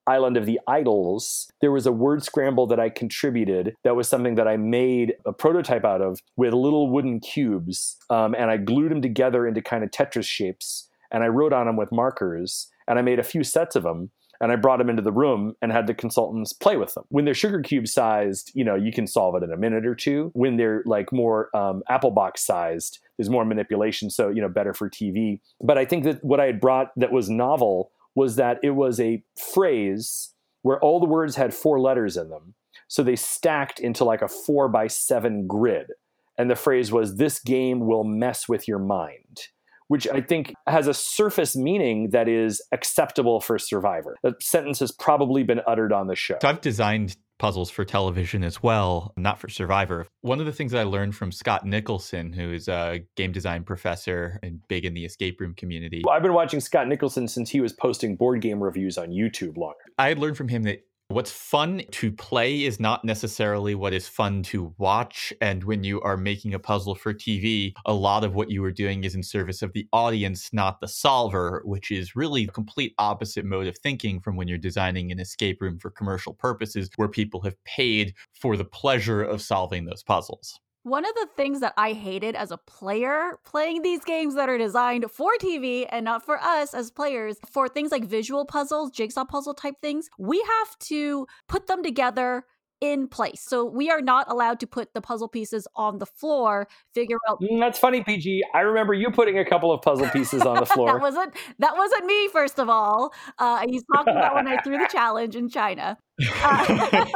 Island 0.07 0.37
of 0.37 0.47
the 0.47 0.61
Idols, 0.67 1.51
there 1.61 1.73
was 1.73 1.87
a 1.87 1.93
word 1.93 2.23
scramble 2.23 2.67
that 2.67 2.79
I 2.79 2.91
contributed 2.91 3.75
that 3.85 3.97
was 3.97 4.09
something 4.09 4.35
that 4.35 4.47
I 4.47 4.57
made 4.57 5.15
a 5.25 5.33
prototype 5.33 5.85
out 5.85 6.03
of 6.03 6.21
with 6.37 6.53
little 6.53 6.91
wooden 6.91 7.21
cubes. 7.21 7.97
Um, 8.11 8.35
and 8.35 8.51
I 8.51 8.59
glued 8.59 8.91
them 8.91 9.03
together 9.03 9.47
into 9.47 9.63
kind 9.63 9.83
of 9.83 9.91
Tetris 9.91 10.27
shapes. 10.27 10.89
And 11.15 11.23
I 11.23 11.29
wrote 11.29 11.53
on 11.53 11.67
them 11.67 11.77
with 11.77 11.93
markers. 11.93 12.69
And 12.87 12.99
I 12.99 13.03
made 13.03 13.19
a 13.19 13.25
few 13.25 13.45
sets 13.45 13.77
of 13.77 13.85
them 13.85 14.11
and 14.41 14.51
I 14.51 14.57
brought 14.57 14.79
them 14.79 14.91
into 14.91 15.01
the 15.01 15.13
room 15.13 15.55
and 15.63 15.71
had 15.73 15.87
the 15.87 15.95
consultants 15.95 16.53
play 16.53 16.77
with 16.77 16.93
them. 16.95 17.05
When 17.09 17.25
they're 17.25 17.35
sugar 17.35 17.63
cube 17.63 17.87
sized, 17.87 18.51
you 18.53 18.65
know, 18.65 18.75
you 18.75 18.93
can 18.93 19.07
solve 19.07 19.37
it 19.37 19.45
in 19.45 19.53
a 19.53 19.57
minute 19.57 19.87
or 19.87 19.95
two. 19.95 20.33
When 20.35 20.57
they're 20.57 20.83
like 20.87 21.13
more 21.13 21.55
um, 21.57 21.83
apple 21.89 22.11
box 22.11 22.45
sized, 22.45 22.99
there's 23.17 23.31
more 23.31 23.45
manipulation, 23.45 24.11
so 24.11 24.29
you 24.29 24.43
know, 24.43 24.49
better 24.49 24.75
for 24.75 24.91
TV. 24.91 25.41
But 25.63 25.79
I 25.79 25.85
think 25.85 26.05
that 26.05 26.23
what 26.25 26.41
I 26.41 26.47
had 26.47 26.61
brought 26.61 26.91
that 26.97 27.13
was 27.13 27.31
novel 27.31 27.93
was 28.15 28.37
that 28.37 28.59
it 28.63 28.71
was 28.71 29.01
a 29.01 29.23
phrase 29.55 30.35
where 30.63 30.81
all 30.81 30.99
the 30.99 31.07
words 31.07 31.37
had 31.37 31.55
four 31.55 31.81
letters 31.81 32.17
in 32.17 32.29
them. 32.29 32.55
So 32.89 33.03
they 33.03 33.17
stacked 33.17 33.81
into 33.81 34.05
like 34.05 34.23
a 34.23 34.29
four 34.29 34.69
by 34.69 34.89
seven 34.89 35.47
grid. 35.47 35.93
And 36.37 36.51
the 36.51 36.57
phrase 36.57 36.91
was, 36.91 37.17
This 37.17 37.39
game 37.39 37.87
will 37.87 38.05
mess 38.05 38.49
with 38.49 38.67
your 38.67 38.81
mind 38.81 39.49
which 39.89 40.09
I 40.09 40.21
think 40.21 40.55
has 40.67 40.87
a 40.87 40.95
surface 40.95 41.57
meaning 41.57 42.11
that 42.11 42.29
is 42.29 42.63
acceptable 42.73 43.41
for 43.41 43.59
Survivor. 43.59 44.17
That 44.23 44.43
sentence 44.43 44.81
has 44.81 44.93
probably 44.93 45.43
been 45.43 45.61
uttered 45.67 45.93
on 45.93 46.07
the 46.07 46.17
show. 46.17 46.37
So 46.41 46.49
I've 46.49 46.61
designed 46.61 47.17
puzzles 47.39 47.71
for 47.71 47.85
television 47.85 48.45
as 48.45 48.63
well, 48.63 49.13
not 49.17 49.39
for 49.39 49.49
Survivor. 49.49 50.07
One 50.21 50.41
of 50.41 50.47
the 50.47 50.53
things 50.53 50.73
I 50.73 50.85
learned 50.85 51.17
from 51.17 51.33
Scott 51.33 51.67
Nicholson, 51.67 52.33
who 52.33 52.53
is 52.53 52.69
a 52.69 53.01
game 53.17 53.33
design 53.33 53.65
professor 53.65 54.39
and 54.43 54.61
big 54.69 54.85
in 54.85 54.95
the 54.95 55.05
escape 55.05 55.41
room 55.41 55.55
community. 55.55 56.03
Well, 56.05 56.15
I've 56.15 56.23
been 56.23 56.33
watching 56.33 56.61
Scott 56.61 56.89
Nicholson 56.89 57.29
since 57.29 57.51
he 57.51 57.61
was 57.61 57.73
posting 57.73 58.17
board 58.17 58.41
game 58.41 58.63
reviews 58.63 58.97
on 58.97 59.09
YouTube 59.09 59.57
longer. 59.57 59.79
I 59.99 60.09
had 60.09 60.19
learned 60.19 60.37
from 60.37 60.49
him 60.49 60.63
that 60.63 60.85
What's 61.15 61.31
fun 61.31 61.83
to 61.93 62.11
play 62.11 62.65
is 62.65 62.81
not 62.81 63.05
necessarily 63.05 63.77
what 63.77 63.93
is 63.93 64.09
fun 64.09 64.43
to 64.51 64.75
watch. 64.79 65.33
And 65.41 65.63
when 65.63 65.85
you 65.85 66.01
are 66.01 66.17
making 66.17 66.55
a 66.55 66.59
puzzle 66.59 66.97
for 66.97 67.15
TV, 67.15 67.73
a 67.87 67.95
lot 67.95 68.25
of 68.25 68.35
what 68.35 68.51
you 68.51 68.65
are 68.65 68.73
doing 68.73 69.05
is 69.05 69.15
in 69.15 69.23
service 69.23 69.63
of 69.63 69.73
the 69.75 69.87
audience, 69.93 70.53
not 70.53 70.81
the 70.81 70.89
solver, 70.89 71.63
which 71.65 71.93
is 71.93 72.17
really 72.17 72.47
the 72.47 72.53
complete 72.53 72.95
opposite 72.99 73.45
mode 73.45 73.69
of 73.69 73.79
thinking 73.79 74.19
from 74.19 74.35
when 74.35 74.49
you're 74.49 74.59
designing 74.59 75.13
an 75.13 75.21
escape 75.21 75.63
room 75.63 75.79
for 75.79 75.89
commercial 75.89 76.35
purposes, 76.35 76.91
where 76.97 77.07
people 77.07 77.43
have 77.43 77.63
paid 77.63 78.13
for 78.33 78.57
the 78.57 78.65
pleasure 78.65 79.23
of 79.23 79.41
solving 79.41 79.85
those 79.85 80.03
puzzles. 80.03 80.59
One 80.85 81.07
of 81.07 81.15
the 81.15 81.29
things 81.35 81.61
that 81.61 81.73
I 81.79 81.95
hated 81.95 82.37
as 82.37 82.51
a 82.51 82.59
player 82.59 83.39
playing 83.47 83.81
these 83.81 84.05
games 84.05 84.35
that 84.35 84.51
are 84.51 84.59
designed 84.59 85.11
for 85.11 85.31
TV 85.41 85.87
and 85.91 86.05
not 86.05 86.27
for 86.27 86.39
us 86.39 86.75
as 86.75 86.91
players, 86.91 87.39
for 87.51 87.69
things 87.69 87.91
like 87.91 88.05
visual 88.05 88.45
puzzles, 88.45 88.91
jigsaw 88.91 89.25
puzzle 89.25 89.55
type 89.55 89.77
things, 89.81 90.11
we 90.19 90.43
have 90.43 90.79
to 90.81 91.27
put 91.49 91.69
them 91.69 91.83
together 91.83 92.45
in 92.83 93.09
place. 93.09 93.41
So 93.41 93.65
we 93.65 93.91
are 93.91 94.03
not 94.03 94.31
allowed 94.31 94.61
to 94.61 94.67
put 94.67 94.93
the 94.93 95.01
puzzle 95.01 95.27
pieces 95.27 95.67
on 95.75 96.01
the 96.01 96.07
floor, 96.07 96.69
figure 96.93 97.17
out 97.31 97.41
mm, 97.41 97.59
That's 97.59 97.79
funny, 97.79 98.03
PG. 98.03 98.45
I 98.53 98.61
remember 98.61 98.93
you 98.93 99.11
putting 99.11 99.39
a 99.39 99.45
couple 99.45 99.73
of 99.73 99.81
puzzle 99.81 100.11
pieces 100.11 100.43
on 100.43 100.57
the 100.57 100.67
floor. 100.67 100.93
that 100.93 101.01
wasn't 101.01 101.35
that 101.61 101.77
wasn't 101.79 102.05
me 102.05 102.29
first 102.29 102.59
of 102.59 102.69
all. 102.69 103.15
Uh, 103.39 103.67
he's 103.67 103.85
talking 103.95 104.15
about 104.15 104.35
when 104.35 104.47
I 104.47 104.61
threw 104.61 104.77
the 104.77 104.89
challenge 104.93 105.35
in 105.35 105.49
China. 105.49 105.97
Uh, 106.43 107.07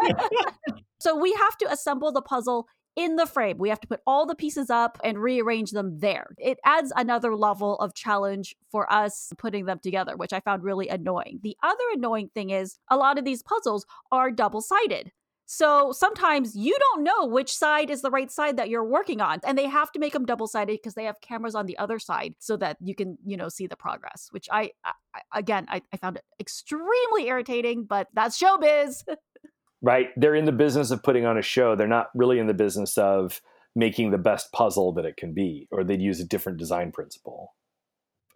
so 1.01 1.21
we 1.21 1.35
have 1.35 1.59
to 1.59 1.71
assemble 1.71 2.13
the 2.13 2.23
puzzle 2.23 2.67
in 2.99 3.15
the 3.15 3.27
frame. 3.27 3.59
We 3.59 3.69
have 3.69 3.81
to 3.81 3.87
put 3.87 4.01
all 4.07 4.27
the 4.27 4.35
pieces 4.35 4.71
up 4.71 4.99
and 5.05 5.19
rearrange 5.19 5.71
them 5.71 6.01
there. 6.01 6.35
It 6.37 6.59
adds 6.65 6.93
another 6.97 7.37
level 7.37 7.77
of 7.77 7.95
challenge 7.95 8.57
for 8.73 8.93
us 8.93 9.33
putting 9.39 9.67
them 9.67 9.79
together, 9.79 10.17
which 10.17 10.33
I 10.33 10.41
found 10.41 10.65
really 10.65 10.89
annoying. 10.89 11.39
The 11.45 11.57
other 11.63 11.85
annoying 11.95 12.31
thing 12.35 12.51
is 12.51 12.77
a 12.91 12.97
lot 12.97 13.17
of 13.17 13.25
these 13.25 13.43
puzzles 13.43 13.87
are 14.11 14.33
double 14.33 14.61
sided. 14.61 15.13
So 15.51 15.93
sometimes 15.93 16.55
you 16.55 16.77
don't 16.79 17.05
know 17.05 17.25
which 17.25 17.57
side 17.57 17.89
is 17.89 18.03
the 18.03 18.11
right 18.11 18.31
side 18.31 18.59
that 18.59 18.69
you're 18.69 18.85
working 18.85 19.23
on. 19.23 19.39
And 19.45 19.57
they 19.57 19.67
have 19.67 19.91
to 19.93 19.99
make 19.99 20.13
them 20.13 20.27
double 20.27 20.47
sided 20.47 20.73
because 20.73 20.93
they 20.93 21.05
have 21.05 21.23
cameras 21.23 21.55
on 21.55 21.65
the 21.65 21.79
other 21.79 21.99
side 21.99 22.35
so 22.39 22.59
that 22.59 22.77
you 22.83 22.95
can, 22.95 23.17
you 23.25 23.35
know, 23.37 23.49
see 23.49 23.67
the 23.67 23.77
progress, 23.77 24.29
which 24.31 24.47
I, 24.53 24.73
I 24.85 24.93
again, 25.35 25.67
I, 25.71 25.81
I 25.91 25.97
found 25.97 26.17
it 26.17 26.25
extremely 26.39 27.29
irritating, 27.29 27.85
but 27.85 28.09
that's 28.13 28.39
showbiz. 28.39 29.05
right? 29.83 30.09
They're 30.17 30.35
in 30.35 30.45
the 30.45 30.53
business 30.53 30.91
of 30.91 31.03
putting 31.03 31.25
on 31.25 31.39
a 31.39 31.43
show. 31.43 31.77
They're 31.77 31.87
not 31.87 32.09
really 32.15 32.39
in 32.39 32.47
the 32.47 32.55
business 32.55 32.99
of 32.99 33.41
making 33.75 34.11
the 34.11 34.19
best 34.19 34.53
puzzle 34.53 34.93
that 34.93 35.05
it 35.05 35.17
can 35.17 35.33
be, 35.33 35.69
or 35.71 35.85
they'd 35.85 36.03
use 36.03 36.21
a 36.21 36.25
different 36.25 36.59
design 36.59 36.91
principle. 36.91 37.55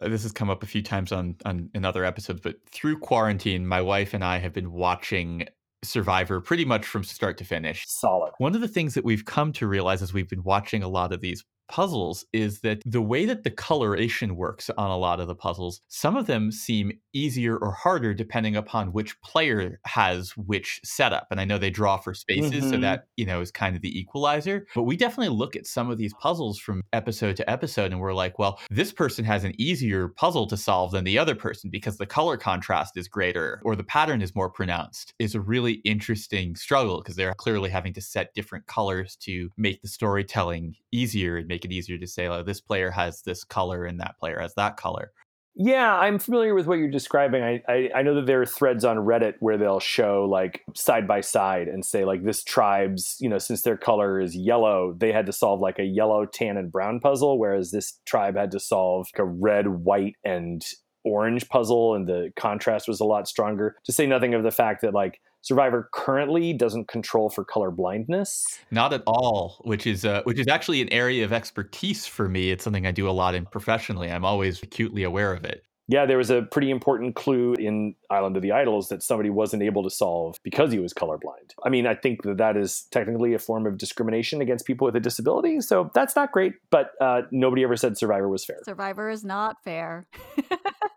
Uh, 0.01 0.09
this 0.09 0.23
has 0.23 0.31
come 0.31 0.49
up 0.49 0.63
a 0.63 0.67
few 0.67 0.81
times 0.81 1.11
on, 1.11 1.35
on 1.45 1.69
in 1.73 1.85
other 1.85 2.05
episodes, 2.05 2.41
but 2.41 2.55
through 2.71 2.99
quarantine, 2.99 3.67
my 3.67 3.81
wife 3.81 4.13
and 4.13 4.23
I 4.23 4.37
have 4.39 4.53
been 4.53 4.71
watching 4.71 5.47
Survivor 5.83 6.39
pretty 6.39 6.65
much 6.65 6.85
from 6.85 7.03
start 7.03 7.37
to 7.39 7.45
finish. 7.45 7.85
Solid. 7.87 8.31
One 8.37 8.55
of 8.55 8.61
the 8.61 8.67
things 8.67 8.93
that 8.93 9.03
we've 9.03 9.25
come 9.25 9.51
to 9.53 9.67
realize 9.67 10.01
as 10.01 10.13
we've 10.13 10.29
been 10.29 10.43
watching 10.43 10.81
a 10.81 10.87
lot 10.87 11.11
of 11.11 11.19
these 11.19 11.43
puzzles 11.67 12.25
is 12.33 12.61
that 12.61 12.81
the 12.85 13.01
way 13.01 13.25
that 13.25 13.43
the 13.43 13.51
coloration 13.51 14.35
works 14.35 14.69
on 14.77 14.89
a 14.89 14.97
lot 14.97 15.19
of 15.19 15.27
the 15.27 15.35
puzzles, 15.35 15.81
some 15.87 16.15
of 16.15 16.27
them 16.27 16.51
seem 16.51 16.91
easier 17.13 17.57
or 17.57 17.71
harder 17.71 18.13
depending 18.13 18.55
upon 18.55 18.93
which 18.93 19.19
player 19.21 19.79
has 19.85 20.31
which 20.37 20.79
setup. 20.83 21.27
And 21.31 21.39
I 21.39 21.45
know 21.45 21.57
they 21.57 21.69
draw 21.69 21.97
for 21.97 22.13
spaces, 22.13 22.51
mm-hmm. 22.51 22.69
so 22.69 22.77
that, 22.77 23.07
you 23.17 23.25
know, 23.25 23.41
is 23.41 23.51
kind 23.51 23.75
of 23.75 23.81
the 23.81 23.99
equalizer. 23.99 24.67
But 24.75 24.83
we 24.83 24.97
definitely 24.97 25.35
look 25.35 25.55
at 25.55 25.67
some 25.67 25.89
of 25.89 25.97
these 25.97 26.13
puzzles 26.15 26.59
from 26.59 26.83
episode 26.91 27.35
to 27.37 27.49
episode 27.49 27.91
and 27.91 27.99
we're 27.99 28.13
like, 28.13 28.39
well, 28.39 28.59
this 28.69 28.91
person 28.91 29.25
has 29.25 29.43
an 29.43 29.53
easier 29.59 30.09
puzzle 30.09 30.47
to 30.47 30.57
solve 30.57 30.91
than 30.91 31.03
the 31.03 31.17
other 31.17 31.35
person 31.35 31.69
because 31.69 31.97
the 31.97 32.05
color 32.05 32.37
contrast 32.37 32.97
is 32.97 33.07
greater 33.07 33.61
or 33.63 33.75
the 33.75 33.83
pattern 33.83 34.21
is 34.21 34.35
more 34.35 34.49
pronounced. 34.49 35.13
Is 35.19 35.35
a 35.35 35.41
really 35.41 35.73
interesting 35.85 36.55
struggle 36.55 37.01
because 37.01 37.15
they're 37.15 37.33
clearly 37.33 37.69
having 37.69 37.93
to 37.93 38.01
set 38.01 38.33
different 38.33 38.67
colors 38.67 39.15
to 39.21 39.49
make 39.57 39.81
the 39.81 39.87
storytelling 39.87 40.75
easier 40.91 41.37
and 41.37 41.47
make 41.47 41.62
it 41.65 41.71
easier 41.71 41.97
to 41.97 42.07
say, 42.07 42.29
like 42.29 42.45
this 42.45 42.61
player 42.61 42.91
has 42.91 43.21
this 43.21 43.43
color 43.43 43.85
and 43.85 43.99
that 43.99 44.17
player 44.19 44.39
has 44.39 44.53
that 44.55 44.77
color. 44.77 45.11
Yeah, 45.55 45.95
I'm 45.95 46.17
familiar 46.17 46.55
with 46.55 46.65
what 46.65 46.79
you're 46.79 46.89
describing. 46.89 47.43
I, 47.43 47.61
I, 47.67 47.89
I, 47.97 48.01
know 48.01 48.15
that 48.15 48.25
there 48.25 48.41
are 48.41 48.45
threads 48.45 48.83
on 48.83 48.97
Reddit 48.97 49.35
where 49.39 49.55
they'll 49.55 49.79
show 49.79 50.25
like 50.27 50.63
side 50.73 51.07
by 51.07 51.21
side 51.21 51.67
and 51.67 51.85
say 51.85 52.05
like 52.05 52.23
this 52.23 52.43
tribe's, 52.43 53.17
you 53.19 53.29
know, 53.29 53.37
since 53.37 53.61
their 53.61 53.77
color 53.77 54.19
is 54.19 54.35
yellow, 54.35 54.95
they 54.97 55.11
had 55.11 55.27
to 55.27 55.31
solve 55.31 55.59
like 55.59 55.77
a 55.77 55.83
yellow, 55.83 56.25
tan, 56.25 56.57
and 56.57 56.71
brown 56.71 56.99
puzzle, 56.99 57.37
whereas 57.37 57.69
this 57.69 57.99
tribe 58.03 58.35
had 58.35 58.49
to 58.51 58.59
solve 58.59 59.07
like 59.13 59.19
a 59.19 59.29
red, 59.29 59.67
white, 59.67 60.15
and 60.23 60.65
orange 61.03 61.49
puzzle, 61.49 61.95
and 61.95 62.07
the 62.07 62.31
contrast 62.35 62.87
was 62.87 62.99
a 62.99 63.05
lot 63.05 63.27
stronger. 63.27 63.75
To 63.85 63.91
say 63.91 64.05
nothing 64.05 64.33
of 64.33 64.43
the 64.43 64.51
fact 64.51 64.81
that 64.81 64.93
like 64.93 65.19
Survivor 65.43 65.89
currently 65.91 66.53
doesn't 66.53 66.87
control 66.87 67.29
for 67.29 67.43
color 67.43 67.69
blindness. 67.69 68.45
Not 68.71 68.93
at 68.93 69.03
all, 69.05 69.61
which 69.65 69.85
is 69.85 70.05
uh, 70.05 70.21
which 70.23 70.39
is 70.39 70.47
actually 70.47 70.81
an 70.81 70.91
area 70.91 71.25
of 71.25 71.33
expertise 71.33 72.07
for 72.07 72.29
me. 72.29 72.51
It's 72.51 72.63
something 72.63 72.87
I 72.87 72.91
do 72.91 73.09
a 73.09 73.11
lot 73.11 73.35
in 73.35 73.45
professionally. 73.45 74.09
I'm 74.09 74.23
always 74.23 74.63
acutely 74.63 75.03
aware 75.03 75.33
of 75.33 75.43
it. 75.43 75.65
Yeah, 75.89 76.05
there 76.05 76.17
was 76.17 76.29
a 76.29 76.43
pretty 76.43 76.71
important 76.71 77.15
clue 77.15 77.55
in 77.55 77.95
Island 78.09 78.37
of 78.37 78.41
the 78.41 78.53
Idols 78.53 78.87
that 78.87 79.03
somebody 79.03 79.29
wasn't 79.29 79.63
able 79.63 79.83
to 79.83 79.89
solve 79.89 80.37
because 80.41 80.71
he 80.71 80.79
was 80.79 80.93
colorblind. 80.93 81.51
I 81.65 81.69
mean, 81.69 81.85
I 81.85 81.93
think 81.93 82.23
that 82.23 82.37
that 82.37 82.55
is 82.55 82.87
technically 82.91 83.33
a 83.33 83.39
form 83.39 83.67
of 83.67 83.77
discrimination 83.77 84.39
against 84.39 84.65
people 84.65 84.85
with 84.85 84.95
a 84.95 85.01
disability, 85.01 85.59
so 85.59 85.91
that's 85.93 86.15
not 86.15 86.31
great. 86.31 86.53
But 86.71 86.91
uh, 87.01 87.23
nobody 87.31 87.63
ever 87.63 87.75
said 87.75 87.97
Survivor 87.97 88.29
was 88.29 88.45
fair. 88.45 88.59
Survivor 88.63 89.09
is 89.09 89.25
not 89.25 89.61
fair. 89.65 90.07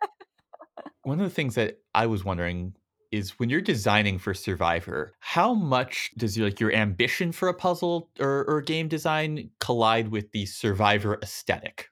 One 1.07 1.21
of 1.21 1.25
the 1.25 1.35
things 1.35 1.55
that 1.55 1.79
I 1.95 2.07
was 2.07 2.25
wondering 2.25 2.75
is 3.13 3.39
when 3.39 3.49
you're 3.49 3.61
designing 3.61 4.19
for 4.19 4.35
Survivor, 4.35 5.15
how 5.21 5.55
much 5.55 6.11
does 6.17 6.37
your, 6.37 6.49
like 6.49 6.59
your 6.59 6.73
ambition 6.73 7.31
for 7.31 7.47
a 7.47 7.55
puzzle 7.55 8.11
or, 8.19 8.45
or 8.49 8.61
game 8.61 8.89
design 8.89 9.51
collide 9.61 10.09
with 10.09 10.33
the 10.33 10.47
Survivor 10.47 11.17
aesthetic? 11.23 11.91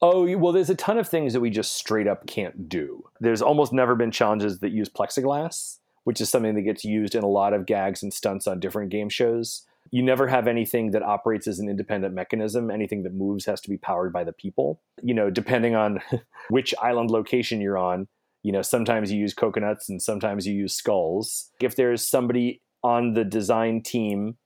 Oh, 0.00 0.34
well, 0.38 0.54
there's 0.54 0.70
a 0.70 0.74
ton 0.74 0.96
of 0.96 1.06
things 1.06 1.34
that 1.34 1.40
we 1.40 1.50
just 1.50 1.72
straight 1.72 2.06
up 2.06 2.26
can't 2.26 2.70
do. 2.70 3.04
There's 3.20 3.42
almost 3.42 3.74
never 3.74 3.94
been 3.94 4.10
challenges 4.10 4.60
that 4.60 4.72
use 4.72 4.88
plexiglass, 4.88 5.80
which 6.04 6.18
is 6.18 6.30
something 6.30 6.54
that 6.54 6.62
gets 6.62 6.86
used 6.86 7.14
in 7.14 7.24
a 7.24 7.28
lot 7.28 7.52
of 7.52 7.66
gags 7.66 8.02
and 8.02 8.14
stunts 8.14 8.46
on 8.46 8.60
different 8.60 8.90
game 8.90 9.10
shows. 9.10 9.66
You 9.90 10.02
never 10.02 10.26
have 10.26 10.48
anything 10.48 10.92
that 10.92 11.02
operates 11.02 11.46
as 11.46 11.58
an 11.58 11.68
independent 11.68 12.14
mechanism. 12.14 12.70
Anything 12.70 13.02
that 13.02 13.12
moves 13.12 13.44
has 13.44 13.60
to 13.60 13.68
be 13.68 13.76
powered 13.76 14.10
by 14.10 14.24
the 14.24 14.32
people. 14.32 14.80
You 15.02 15.12
know, 15.12 15.28
depending 15.28 15.74
on 15.74 16.00
which 16.48 16.74
island 16.80 17.10
location 17.10 17.60
you're 17.60 17.76
on, 17.76 18.08
you 18.48 18.52
know 18.52 18.62
sometimes 18.62 19.12
you 19.12 19.20
use 19.20 19.34
coconuts 19.34 19.90
and 19.90 20.00
sometimes 20.00 20.46
you 20.46 20.54
use 20.54 20.74
skulls 20.74 21.50
if 21.60 21.76
there's 21.76 22.02
somebody 22.02 22.62
on 22.82 23.12
the 23.12 23.22
design 23.22 23.82
team 23.82 24.38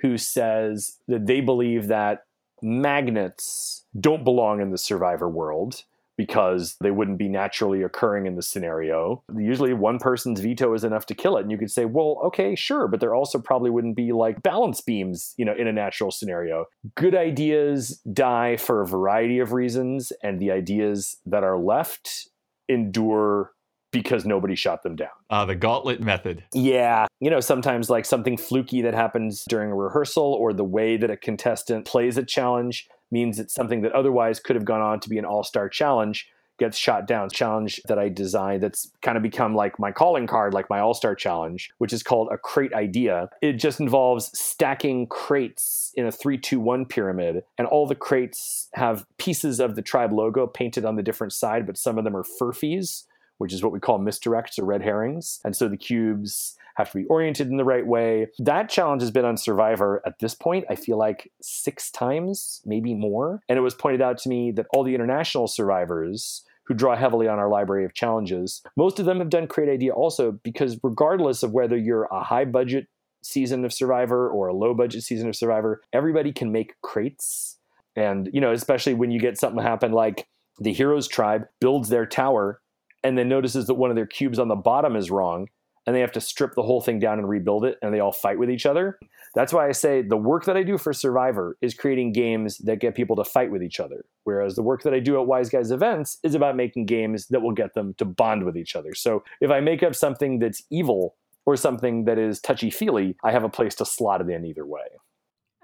who 0.00 0.18
says 0.18 0.98
that 1.08 1.24
they 1.26 1.40
believe 1.40 1.86
that 1.86 2.24
magnets 2.60 3.86
don't 3.98 4.22
belong 4.22 4.60
in 4.60 4.70
the 4.70 4.76
survivor 4.76 5.30
world 5.30 5.84
because 6.18 6.76
they 6.82 6.90
wouldn't 6.90 7.16
be 7.16 7.28
naturally 7.28 7.82
occurring 7.82 8.26
in 8.26 8.34
the 8.34 8.42
scenario. 8.42 9.22
Usually, 9.34 9.72
one 9.72 9.98
person's 9.98 10.40
veto 10.40 10.74
is 10.74 10.84
enough 10.84 11.06
to 11.06 11.14
kill 11.14 11.38
it. 11.38 11.42
And 11.42 11.50
you 11.50 11.56
could 11.56 11.70
say, 11.70 11.86
well, 11.86 12.20
okay, 12.24 12.54
sure, 12.56 12.86
but 12.88 13.00
there 13.00 13.14
also 13.14 13.38
probably 13.38 13.70
wouldn't 13.70 13.96
be 13.96 14.12
like 14.12 14.42
balance 14.42 14.80
beams, 14.82 15.32
you 15.38 15.44
know, 15.44 15.54
in 15.56 15.68
a 15.68 15.72
natural 15.72 16.10
scenario. 16.10 16.66
Good 16.96 17.14
ideas 17.14 18.02
die 18.12 18.56
for 18.56 18.82
a 18.82 18.86
variety 18.86 19.38
of 19.38 19.52
reasons, 19.52 20.12
and 20.22 20.38
the 20.38 20.50
ideas 20.50 21.16
that 21.24 21.44
are 21.44 21.56
left 21.56 22.28
endure 22.68 23.52
because 23.90 24.24
nobody 24.26 24.54
shot 24.54 24.82
them 24.82 24.96
down. 24.96 25.08
Uh, 25.30 25.44
the 25.44 25.54
gauntlet 25.54 26.00
method. 26.00 26.44
Yeah. 26.52 27.06
You 27.20 27.30
know, 27.30 27.40
sometimes 27.40 27.88
like 27.88 28.04
something 28.04 28.36
fluky 28.36 28.82
that 28.82 28.94
happens 28.94 29.44
during 29.48 29.70
a 29.70 29.74
rehearsal 29.74 30.34
or 30.34 30.52
the 30.52 30.64
way 30.64 30.96
that 30.96 31.10
a 31.10 31.16
contestant 31.16 31.86
plays 31.86 32.18
a 32.18 32.22
challenge 32.22 32.88
means 33.10 33.38
it's 33.38 33.54
something 33.54 33.80
that 33.82 33.92
otherwise 33.92 34.40
could 34.40 34.56
have 34.56 34.66
gone 34.66 34.82
on 34.82 35.00
to 35.00 35.08
be 35.08 35.18
an 35.18 35.24
all 35.24 35.42
star 35.42 35.68
challenge 35.68 36.28
gets 36.58 36.76
shot 36.76 37.06
down. 37.06 37.30
Challenge 37.30 37.80
that 37.86 37.98
I 37.98 38.08
designed 38.08 38.62
that's 38.62 38.90
kind 39.02 39.16
of 39.16 39.22
become 39.22 39.54
like 39.54 39.78
my 39.78 39.92
calling 39.92 40.26
card, 40.26 40.54
like 40.54 40.68
my 40.70 40.80
all 40.80 40.94
star 40.94 41.14
challenge, 41.14 41.70
which 41.78 41.92
is 41.92 42.02
called 42.02 42.28
a 42.30 42.38
crate 42.38 42.72
idea. 42.72 43.30
It 43.40 43.54
just 43.54 43.80
involves 43.80 44.36
stacking 44.38 45.06
crates 45.06 45.92
in 45.96 46.06
a 46.06 46.12
three, 46.12 46.38
two, 46.38 46.60
one 46.60 46.84
pyramid, 46.84 47.44
and 47.56 47.66
all 47.66 47.86
the 47.86 47.94
crates 47.94 48.68
have 48.74 49.06
pieces 49.18 49.60
of 49.60 49.74
the 49.74 49.82
tribe 49.82 50.12
logo 50.12 50.46
painted 50.46 50.84
on 50.84 50.96
the 50.96 51.02
different 51.02 51.32
side, 51.32 51.66
but 51.66 51.78
some 51.78 51.98
of 51.98 52.04
them 52.04 52.16
are 52.16 52.24
furfies, 52.24 53.04
which 53.38 53.52
is 53.52 53.62
what 53.62 53.72
we 53.72 53.80
call 53.80 53.98
misdirects 53.98 54.58
or 54.58 54.64
red 54.64 54.82
herrings. 54.82 55.40
And 55.44 55.56
so 55.56 55.68
the 55.68 55.76
cubes 55.76 56.56
have 56.78 56.92
to 56.92 56.98
be 56.98 57.06
oriented 57.06 57.48
in 57.48 57.56
the 57.56 57.64
right 57.64 57.86
way. 57.86 58.28
That 58.38 58.68
challenge 58.68 59.02
has 59.02 59.10
been 59.10 59.24
on 59.24 59.36
Survivor 59.36 60.00
at 60.06 60.20
this 60.20 60.34
point, 60.34 60.64
I 60.70 60.76
feel 60.76 60.96
like 60.96 61.30
six 61.40 61.90
times, 61.90 62.62
maybe 62.64 62.94
more. 62.94 63.42
And 63.48 63.58
it 63.58 63.62
was 63.62 63.74
pointed 63.74 64.00
out 64.00 64.18
to 64.18 64.28
me 64.28 64.52
that 64.52 64.66
all 64.72 64.84
the 64.84 64.94
international 64.94 65.48
survivors 65.48 66.44
who 66.68 66.74
draw 66.74 66.94
heavily 66.94 67.26
on 67.26 67.38
our 67.38 67.48
library 67.48 67.84
of 67.86 67.94
challenges. 67.94 68.62
Most 68.76 69.00
of 69.00 69.06
them 69.06 69.18
have 69.18 69.30
done 69.30 69.46
Crate 69.46 69.70
Idea 69.70 69.92
also 69.92 70.32
because, 70.44 70.78
regardless 70.82 71.42
of 71.42 71.52
whether 71.52 71.76
you're 71.76 72.04
a 72.12 72.22
high 72.22 72.44
budget 72.44 72.86
season 73.22 73.64
of 73.64 73.72
Survivor 73.72 74.28
or 74.28 74.48
a 74.48 74.54
low 74.54 74.74
budget 74.74 75.02
season 75.02 75.28
of 75.28 75.34
Survivor, 75.34 75.80
everybody 75.94 76.30
can 76.30 76.52
make 76.52 76.74
crates. 76.82 77.58
And, 77.96 78.28
you 78.32 78.40
know, 78.40 78.52
especially 78.52 78.94
when 78.94 79.10
you 79.10 79.18
get 79.18 79.38
something 79.38 79.62
happen 79.62 79.92
like 79.92 80.28
the 80.60 80.72
Heroes 80.72 81.08
tribe 81.08 81.46
builds 81.60 81.88
their 81.88 82.06
tower 82.06 82.60
and 83.02 83.16
then 83.16 83.28
notices 83.28 83.66
that 83.66 83.74
one 83.74 83.90
of 83.90 83.96
their 83.96 84.06
cubes 84.06 84.38
on 84.38 84.48
the 84.48 84.54
bottom 84.54 84.94
is 84.94 85.10
wrong 85.10 85.48
and 85.88 85.96
they 85.96 86.00
have 86.00 86.12
to 86.12 86.20
strip 86.20 86.54
the 86.54 86.62
whole 86.62 86.82
thing 86.82 86.98
down 86.98 87.18
and 87.18 87.26
rebuild 87.26 87.64
it 87.64 87.78
and 87.80 87.94
they 87.94 88.00
all 88.00 88.12
fight 88.12 88.38
with 88.38 88.50
each 88.50 88.66
other. 88.66 88.98
That's 89.34 89.54
why 89.54 89.66
I 89.66 89.72
say 89.72 90.02
the 90.02 90.18
work 90.18 90.44
that 90.44 90.54
I 90.54 90.62
do 90.62 90.76
for 90.76 90.92
Survivor 90.92 91.56
is 91.62 91.72
creating 91.72 92.12
games 92.12 92.58
that 92.58 92.78
get 92.78 92.94
people 92.94 93.16
to 93.16 93.24
fight 93.24 93.50
with 93.50 93.62
each 93.62 93.80
other. 93.80 94.04
Whereas 94.24 94.54
the 94.54 94.62
work 94.62 94.82
that 94.82 94.92
I 94.92 95.00
do 95.00 95.18
at 95.18 95.26
Wise 95.26 95.48
Guys 95.48 95.70
events 95.70 96.18
is 96.22 96.34
about 96.34 96.56
making 96.56 96.84
games 96.84 97.28
that 97.28 97.40
will 97.40 97.54
get 97.54 97.72
them 97.72 97.94
to 97.94 98.04
bond 98.04 98.44
with 98.44 98.54
each 98.54 98.76
other. 98.76 98.92
So 98.92 99.24
if 99.40 99.50
I 99.50 99.60
make 99.60 99.82
up 99.82 99.94
something 99.94 100.40
that's 100.40 100.62
evil 100.70 101.16
or 101.46 101.56
something 101.56 102.04
that 102.04 102.18
is 102.18 102.38
touchy 102.38 102.68
feely, 102.68 103.16
I 103.24 103.32
have 103.32 103.44
a 103.44 103.48
place 103.48 103.74
to 103.76 103.86
slot 103.86 104.20
it 104.20 104.28
in 104.28 104.44
either 104.44 104.66
way. 104.66 104.82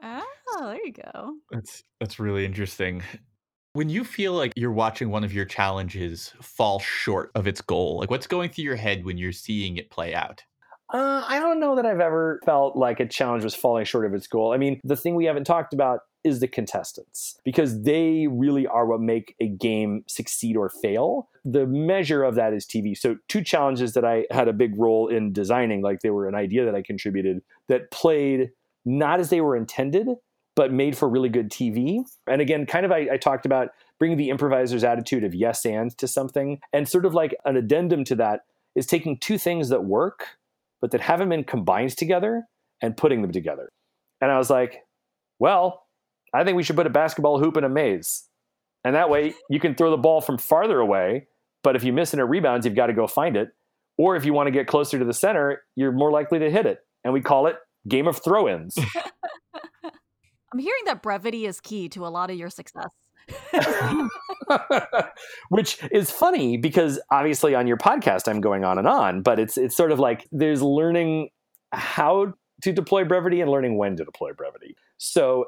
Oh, 0.02 0.22
there 0.68 0.86
you 0.86 0.92
go. 0.92 1.34
That's 1.50 1.84
that's 2.00 2.18
really 2.18 2.46
interesting. 2.46 3.02
When 3.74 3.88
you 3.88 4.04
feel 4.04 4.34
like 4.34 4.52
you're 4.54 4.70
watching 4.70 5.10
one 5.10 5.24
of 5.24 5.32
your 5.32 5.44
challenges 5.44 6.32
fall 6.40 6.78
short 6.78 7.32
of 7.34 7.48
its 7.48 7.60
goal, 7.60 7.98
like 7.98 8.08
what's 8.08 8.28
going 8.28 8.50
through 8.50 8.62
your 8.62 8.76
head 8.76 9.04
when 9.04 9.18
you're 9.18 9.32
seeing 9.32 9.78
it 9.78 9.90
play 9.90 10.14
out? 10.14 10.44
Uh, 10.92 11.24
I 11.26 11.40
don't 11.40 11.58
know 11.58 11.74
that 11.74 11.84
I've 11.84 11.98
ever 11.98 12.40
felt 12.44 12.76
like 12.76 13.00
a 13.00 13.06
challenge 13.06 13.42
was 13.42 13.56
falling 13.56 13.84
short 13.84 14.06
of 14.06 14.14
its 14.14 14.28
goal. 14.28 14.52
I 14.52 14.58
mean, 14.58 14.80
the 14.84 14.94
thing 14.94 15.16
we 15.16 15.24
haven't 15.24 15.42
talked 15.42 15.74
about 15.74 16.02
is 16.22 16.38
the 16.38 16.46
contestants 16.46 17.40
because 17.44 17.82
they 17.82 18.28
really 18.30 18.64
are 18.64 18.86
what 18.86 19.00
make 19.00 19.34
a 19.40 19.48
game 19.48 20.04
succeed 20.06 20.56
or 20.56 20.68
fail. 20.68 21.28
The 21.44 21.66
measure 21.66 22.22
of 22.22 22.36
that 22.36 22.52
is 22.52 22.66
TV. 22.66 22.96
So, 22.96 23.16
two 23.26 23.42
challenges 23.42 23.94
that 23.94 24.04
I 24.04 24.26
had 24.30 24.46
a 24.46 24.52
big 24.52 24.78
role 24.78 25.08
in 25.08 25.32
designing, 25.32 25.82
like 25.82 25.98
they 25.98 26.10
were 26.10 26.28
an 26.28 26.36
idea 26.36 26.64
that 26.64 26.76
I 26.76 26.82
contributed 26.82 27.42
that 27.66 27.90
played 27.90 28.52
not 28.84 29.18
as 29.18 29.30
they 29.30 29.40
were 29.40 29.56
intended, 29.56 30.06
but 30.56 30.72
made 30.72 30.96
for 30.96 31.08
really 31.08 31.28
good 31.28 31.50
TV. 31.50 32.04
And 32.26 32.40
again, 32.40 32.66
kind 32.66 32.86
of 32.86 32.92
I, 32.92 33.08
I, 33.12 33.16
talked 33.16 33.44
about 33.44 33.68
bringing 33.98 34.16
the 34.16 34.30
improviser's 34.30 34.84
attitude 34.84 35.24
of 35.24 35.34
yes 35.34 35.66
and 35.66 35.96
to 35.98 36.06
something. 36.06 36.60
And 36.72 36.88
sort 36.88 37.04
of 37.04 37.14
like 37.14 37.34
an 37.44 37.56
addendum 37.56 38.04
to 38.04 38.14
that 38.16 38.42
is 38.76 38.86
taking 38.86 39.18
two 39.18 39.38
things 39.38 39.68
that 39.70 39.84
work, 39.84 40.26
but 40.80 40.90
that 40.92 41.00
haven't 41.00 41.28
been 41.28 41.44
combined 41.44 41.96
together 41.96 42.44
and 42.80 42.96
putting 42.96 43.22
them 43.22 43.32
together. 43.32 43.68
And 44.20 44.30
I 44.30 44.38
was 44.38 44.50
like, 44.50 44.84
well, 45.38 45.86
I 46.32 46.44
think 46.44 46.56
we 46.56 46.62
should 46.62 46.76
put 46.76 46.86
a 46.86 46.90
basketball 46.90 47.38
hoop 47.38 47.56
in 47.56 47.64
a 47.64 47.68
maze. 47.68 48.28
And 48.84 48.94
that 48.94 49.10
way 49.10 49.34
you 49.48 49.60
can 49.60 49.74
throw 49.74 49.90
the 49.90 49.96
ball 49.96 50.20
from 50.20 50.38
farther 50.38 50.78
away, 50.78 51.26
but 51.62 51.74
if 51.74 51.84
you 51.84 51.92
miss 51.92 52.12
and 52.12 52.20
it 52.20 52.24
rebounds, 52.24 52.66
you've 52.66 52.74
got 52.74 52.86
to 52.86 52.92
go 52.92 53.06
find 53.06 53.36
it. 53.36 53.48
Or 53.96 54.16
if 54.16 54.24
you 54.24 54.32
want 54.32 54.48
to 54.48 54.50
get 54.50 54.66
closer 54.66 54.98
to 54.98 55.04
the 55.04 55.14
center, 55.14 55.62
you're 55.76 55.92
more 55.92 56.10
likely 56.10 56.38
to 56.40 56.50
hit 56.50 56.66
it. 56.66 56.80
And 57.04 57.12
we 57.12 57.20
call 57.20 57.46
it 57.46 57.56
game 57.88 58.06
of 58.06 58.22
throw 58.22 58.48
ins. 58.48 58.76
I'm 60.54 60.60
hearing 60.60 60.82
that 60.86 61.02
brevity 61.02 61.46
is 61.46 61.60
key 61.60 61.88
to 61.88 62.06
a 62.06 62.08
lot 62.08 62.30
of 62.30 62.36
your 62.36 62.48
success. 62.48 62.90
Which 65.48 65.82
is 65.90 66.12
funny 66.12 66.56
because 66.56 67.00
obviously 67.10 67.56
on 67.56 67.66
your 67.66 67.76
podcast 67.76 68.28
I'm 68.28 68.40
going 68.40 68.64
on 68.64 68.78
and 68.78 68.86
on, 68.86 69.22
but 69.22 69.40
it's 69.40 69.58
it's 69.58 69.76
sort 69.76 69.90
of 69.90 69.98
like 69.98 70.28
there's 70.30 70.62
learning 70.62 71.30
how 71.72 72.34
to 72.62 72.72
deploy 72.72 73.02
brevity 73.02 73.40
and 73.40 73.50
learning 73.50 73.78
when 73.78 73.96
to 73.96 74.04
deploy 74.04 74.32
brevity. 74.32 74.76
So 74.96 75.46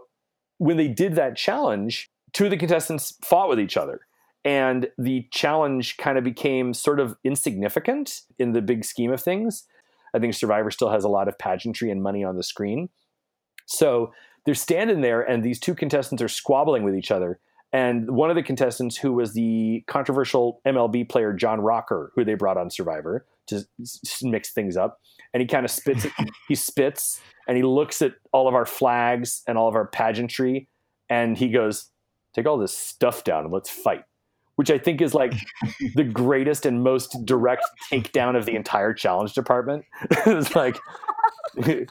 when 0.58 0.76
they 0.76 0.88
did 0.88 1.14
that 1.14 1.36
challenge, 1.36 2.10
two 2.32 2.46
of 2.46 2.50
the 2.50 2.56
contestants 2.56 3.16
fought 3.22 3.48
with 3.48 3.60
each 3.60 3.76
other. 3.76 4.00
And 4.44 4.88
the 4.98 5.28
challenge 5.30 5.98
kind 5.98 6.18
of 6.18 6.24
became 6.24 6.74
sort 6.74 6.98
of 6.98 7.16
insignificant 7.22 8.22
in 8.40 8.54
the 8.54 8.62
big 8.62 8.84
scheme 8.84 9.12
of 9.12 9.22
things. 9.22 9.68
I 10.12 10.18
think 10.18 10.34
Survivor 10.34 10.72
still 10.72 10.90
has 10.90 11.04
a 11.04 11.08
lot 11.08 11.28
of 11.28 11.38
pageantry 11.38 11.92
and 11.92 12.02
money 12.02 12.24
on 12.24 12.36
the 12.36 12.42
screen. 12.42 12.88
So 13.66 14.12
they're 14.46 14.54
standing 14.54 15.00
there, 15.00 15.20
and 15.22 15.42
these 15.42 15.60
two 15.60 15.74
contestants 15.74 16.22
are 16.22 16.28
squabbling 16.28 16.84
with 16.84 16.96
each 16.96 17.10
other. 17.10 17.40
And 17.72 18.12
one 18.12 18.30
of 18.30 18.36
the 18.36 18.44
contestants, 18.44 18.96
who 18.96 19.12
was 19.12 19.34
the 19.34 19.84
controversial 19.88 20.60
MLB 20.64 21.08
player 21.08 21.32
John 21.32 21.60
Rocker, 21.60 22.12
who 22.14 22.24
they 22.24 22.34
brought 22.34 22.56
on 22.56 22.70
Survivor 22.70 23.26
to 23.48 23.64
mix 24.22 24.52
things 24.52 24.76
up, 24.76 25.00
and 25.34 25.40
he 25.40 25.46
kind 25.46 25.64
of 25.64 25.70
spits, 25.70 26.06
he 26.48 26.54
spits, 26.54 27.20
and 27.48 27.56
he 27.56 27.64
looks 27.64 28.00
at 28.00 28.14
all 28.32 28.48
of 28.48 28.54
our 28.54 28.64
flags 28.64 29.42
and 29.46 29.58
all 29.58 29.68
of 29.68 29.74
our 29.74 29.86
pageantry, 29.86 30.68
and 31.10 31.36
he 31.36 31.50
goes, 31.50 31.90
"Take 32.34 32.46
all 32.46 32.56
this 32.56 32.74
stuff 32.74 33.24
down 33.24 33.44
and 33.44 33.52
let's 33.52 33.68
fight." 33.68 34.04
Which 34.54 34.70
I 34.70 34.78
think 34.78 35.02
is 35.02 35.12
like 35.12 35.34
the 35.96 36.04
greatest 36.12 36.64
and 36.64 36.82
most 36.82 37.26
direct 37.26 37.64
takedown 37.90 38.36
of 38.36 38.46
the 38.46 38.54
entire 38.54 38.94
challenge 38.94 39.34
department. 39.34 39.84
it's 40.10 40.56
like, 40.56 40.78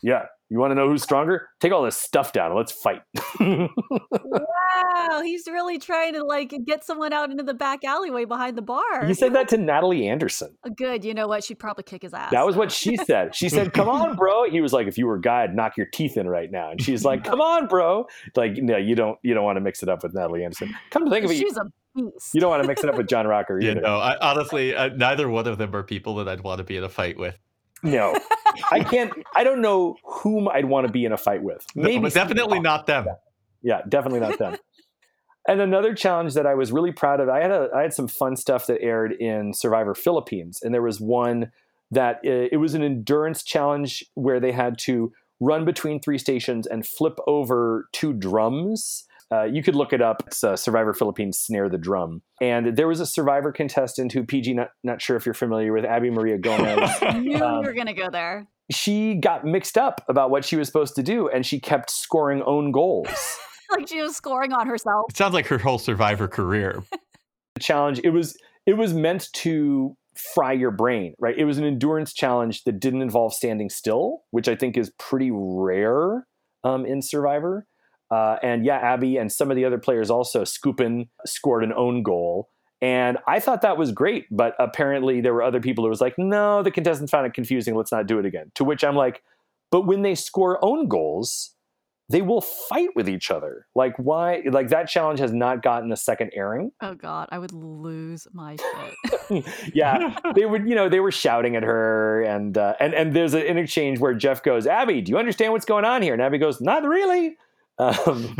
yeah, 0.01 0.25
you 0.49 0.59
want 0.59 0.71
to 0.71 0.75
know 0.75 0.87
who's 0.87 1.01
stronger? 1.01 1.49
Take 1.59 1.71
all 1.71 1.83
this 1.83 1.97
stuff 1.97 2.31
down 2.31 2.51
and 2.51 2.55
let's 2.55 2.71
fight. 2.71 3.01
wow, 3.39 5.21
he's 5.23 5.47
really 5.47 5.79
trying 5.79 6.13
to 6.13 6.23
like 6.23 6.53
get 6.65 6.85
someone 6.85 7.13
out 7.13 7.31
into 7.31 7.43
the 7.43 7.53
back 7.53 7.83
alleyway 7.83 8.25
behind 8.25 8.55
the 8.55 8.61
bar. 8.61 9.05
He 9.05 9.15
said 9.15 9.33
that 9.33 9.47
to 9.49 9.57
Natalie 9.57 10.07
Anderson. 10.07 10.55
Uh, 10.63 10.69
good. 10.69 11.03
You 11.03 11.15
know 11.15 11.27
what? 11.27 11.43
She'd 11.43 11.57
probably 11.57 11.83
kick 11.83 12.03
his 12.03 12.13
ass. 12.13 12.29
That 12.31 12.45
was 12.45 12.55
what 12.55 12.71
she 12.71 12.95
said. 13.07 13.33
She 13.33 13.49
said, 13.49 13.73
"Come 13.73 13.89
on, 13.89 14.15
bro." 14.15 14.49
He 14.49 14.61
was 14.61 14.71
like, 14.71 14.87
"If 14.87 14.97
you 14.97 15.07
were 15.07 15.15
a 15.15 15.21
guy, 15.21 15.43
I'd 15.43 15.55
knock 15.55 15.77
your 15.77 15.87
teeth 15.87 16.15
in 16.15 16.29
right 16.29 16.51
now." 16.51 16.69
And 16.69 16.81
she's 16.81 17.03
like, 17.03 17.23
"Come 17.23 17.41
on, 17.41 17.67
bro." 17.67 18.05
Like, 18.35 18.57
no, 18.57 18.77
you 18.77 18.95
don't. 18.95 19.17
You 19.23 19.33
don't 19.33 19.43
want 19.43 19.57
to 19.57 19.61
mix 19.61 19.81
it 19.81 19.89
up 19.89 20.03
with 20.03 20.13
Natalie 20.13 20.43
Anderson. 20.43 20.75
Come 20.91 21.05
to 21.05 21.11
think 21.11 21.25
of 21.25 21.31
it, 21.31 21.37
she's 21.37 21.57
a 21.57 21.65
beast. 21.95 22.35
You 22.35 22.41
don't 22.41 22.49
want 22.49 22.61
to 22.61 22.67
mix 22.67 22.83
it 22.83 22.89
up 22.89 22.97
with 22.97 23.07
John 23.07 23.25
Rocker 23.25 23.59
either. 23.61 23.73
Yeah, 23.73 23.79
no. 23.79 23.97
I, 23.97 24.17
honestly, 24.19 24.75
uh, 24.75 24.89
neither 24.89 25.27
one 25.29 25.47
of 25.47 25.57
them 25.57 25.75
are 25.75 25.83
people 25.83 26.15
that 26.15 26.27
I'd 26.27 26.41
want 26.41 26.59
to 26.59 26.63
be 26.63 26.77
in 26.77 26.83
a 26.83 26.89
fight 26.89 27.17
with. 27.17 27.37
No, 27.85 28.17
I 28.71 28.83
can't. 28.83 29.13
I 29.35 29.43
don't 29.43 29.61
know 29.61 29.95
whom 30.03 30.47
I'd 30.47 30.65
want 30.65 30.87
to 30.87 30.91
be 30.91 31.05
in 31.05 31.11
a 31.11 31.17
fight 31.17 31.43
with. 31.43 31.65
Maybe 31.75 31.99
no, 31.99 32.09
definitely 32.09 32.59
not 32.59 32.87
them. 32.87 33.07
Yeah, 33.61 33.81
definitely 33.87 34.19
not 34.19 34.37
them. 34.37 34.57
and 35.47 35.61
another 35.61 35.93
challenge 35.93 36.33
that 36.33 36.45
I 36.45 36.55
was 36.55 36.71
really 36.71 36.91
proud 36.91 37.19
of. 37.19 37.29
I 37.29 37.41
had 37.41 37.51
a, 37.51 37.69
I 37.75 37.81
had 37.81 37.93
some 37.93 38.07
fun 38.07 38.35
stuff 38.35 38.67
that 38.67 38.81
aired 38.81 39.13
in 39.13 39.53
Survivor 39.53 39.93
Philippines, 39.93 40.59
and 40.61 40.73
there 40.73 40.81
was 40.81 40.99
one 40.99 41.51
that 41.91 42.17
uh, 42.25 42.49
it 42.51 42.59
was 42.59 42.73
an 42.73 42.83
endurance 42.83 43.43
challenge 43.43 44.03
where 44.15 44.39
they 44.39 44.51
had 44.51 44.77
to 44.79 45.13
run 45.39 45.65
between 45.65 45.99
three 45.99 46.17
stations 46.17 46.65
and 46.65 46.87
flip 46.87 47.17
over 47.27 47.87
two 47.91 48.13
drums 48.13 49.05
uh, 49.31 49.43
you 49.43 49.63
could 49.63 49.75
look 49.75 49.93
it 49.93 50.01
up. 50.01 50.23
It's 50.27 50.43
uh, 50.43 50.55
Survivor 50.55 50.93
Philippines 50.93 51.39
Snare 51.39 51.69
the 51.69 51.77
Drum. 51.77 52.21
And 52.41 52.77
there 52.77 52.87
was 52.87 52.99
a 52.99 53.05
Survivor 53.05 53.51
contestant 53.51 54.11
who, 54.11 54.23
PG, 54.23 54.53
not, 54.53 54.69
not 54.83 55.01
sure 55.01 55.15
if 55.15 55.25
you're 55.25 55.33
familiar 55.33 55.73
with, 55.73 55.85
Abi-Maria 55.85 56.37
Gomes. 56.37 56.91
I 57.01 57.19
knew 57.19 57.43
um, 57.43 57.61
you 57.61 57.67
were 57.67 57.73
going 57.73 57.87
to 57.87 57.93
go 57.93 58.09
there. 58.09 58.47
She 58.71 59.15
got 59.15 59.45
mixed 59.45 59.77
up 59.77 60.03
about 60.07 60.29
what 60.29 60.45
she 60.45 60.55
was 60.55 60.67
supposed 60.67 60.95
to 60.95 61.03
do, 61.03 61.27
and 61.29 61.45
she 61.45 61.59
kept 61.59 61.89
scoring 61.89 62.41
own 62.43 62.71
goals. 62.71 63.07
like 63.71 63.87
she 63.87 64.01
was 64.01 64.15
scoring 64.15 64.53
on 64.53 64.67
herself. 64.67 65.05
It 65.09 65.17
sounds 65.17 65.33
like 65.33 65.47
her 65.47 65.57
whole 65.57 65.77
Survivor 65.77 66.27
career. 66.27 66.83
the 67.55 67.59
challenge, 67.59 68.01
it 68.03 68.09
was 68.09 68.37
it 68.65 68.73
was 68.73 68.93
meant 68.93 69.29
to 69.33 69.95
fry 70.15 70.53
your 70.53 70.71
brain, 70.71 71.13
right? 71.19 71.37
It 71.37 71.45
was 71.45 71.57
an 71.57 71.65
endurance 71.65 72.13
challenge 72.13 72.63
that 72.63 72.79
didn't 72.79 73.01
involve 73.01 73.33
standing 73.33 73.69
still, 73.69 74.23
which 74.31 74.47
I 74.47 74.55
think 74.55 74.77
is 74.77 74.91
pretty 74.97 75.29
rare 75.31 76.25
um, 76.63 76.85
in 76.85 77.01
Survivor. 77.01 77.67
Uh, 78.11 78.37
and 78.43 78.65
yeah, 78.65 78.93
Abi 78.93 79.17
and 79.17 79.31
some 79.31 79.49
of 79.49 79.55
the 79.55 79.65
other 79.65 79.77
players 79.77 80.09
also, 80.09 80.43
Skupin 80.43 81.07
scored 81.25 81.63
an 81.63 81.73
own 81.73 82.03
goal. 82.03 82.49
And 82.81 83.17
I 83.27 83.39
thought 83.39 83.61
that 83.61 83.77
was 83.77 83.91
great, 83.91 84.25
but 84.29 84.53
apparently 84.59 85.21
there 85.21 85.33
were 85.33 85.41
other 85.41 85.59
people 85.61 85.83
who 85.83 85.89
was 85.89 86.01
like, 86.01 86.15
no, 86.17 86.61
the 86.61 86.71
contestants 86.71 87.11
found 87.11 87.25
it 87.25 87.33
confusing. 87.33 87.75
Let's 87.75 87.91
not 87.91 88.05
do 88.05 88.19
it 88.19 88.25
again. 88.25 88.51
To 88.55 88.63
which 88.63 88.83
I'm 88.83 88.95
like, 88.95 89.23
but 89.71 89.87
when 89.87 90.01
they 90.03 90.13
score 90.13 90.63
own 90.63 90.87
goals, 90.87 91.55
they 92.09 92.21
will 92.21 92.41
fight 92.41 92.89
with 92.95 93.09
each 93.09 93.31
other. 93.31 93.65
Like 93.73 93.95
why? 93.97 94.43
Like 94.49 94.69
that 94.69 94.87
challenge 94.87 95.19
has 95.19 95.33
not 95.33 95.63
gotten 95.63 95.91
a 95.91 95.97
second 95.97 96.31
airing. 96.35 96.71
Oh 96.81 96.93
God, 96.93 97.27
I 97.31 97.39
would 97.39 97.51
lose 97.51 98.27
my 98.31 98.57
shit. 99.29 99.45
yeah, 99.73 100.15
they 100.35 100.45
would. 100.45 100.67
You 100.67 100.75
know, 100.75 100.87
they 100.87 100.99
were 100.99 101.11
shouting 101.11 101.55
at 101.55 101.63
her, 101.63 102.21
and 102.21 102.57
uh, 102.57 102.75
and 102.79 102.93
and 102.93 103.15
there's 103.15 103.33
an 103.33 103.41
interchange 103.41 103.99
where 103.99 104.13
Jeff 104.13 104.43
goes, 104.43 104.67
"Abi, 104.67 105.01
do 105.01 105.11
you 105.11 105.17
understand 105.17 105.51
what's 105.53 105.65
going 105.65 105.85
on 105.85 106.03
here?" 106.03 106.13
And 106.13 106.21
Abi 106.21 106.37
goes, 106.37 106.61
"Not 106.61 106.83
really." 106.83 107.37
Um, 107.77 108.35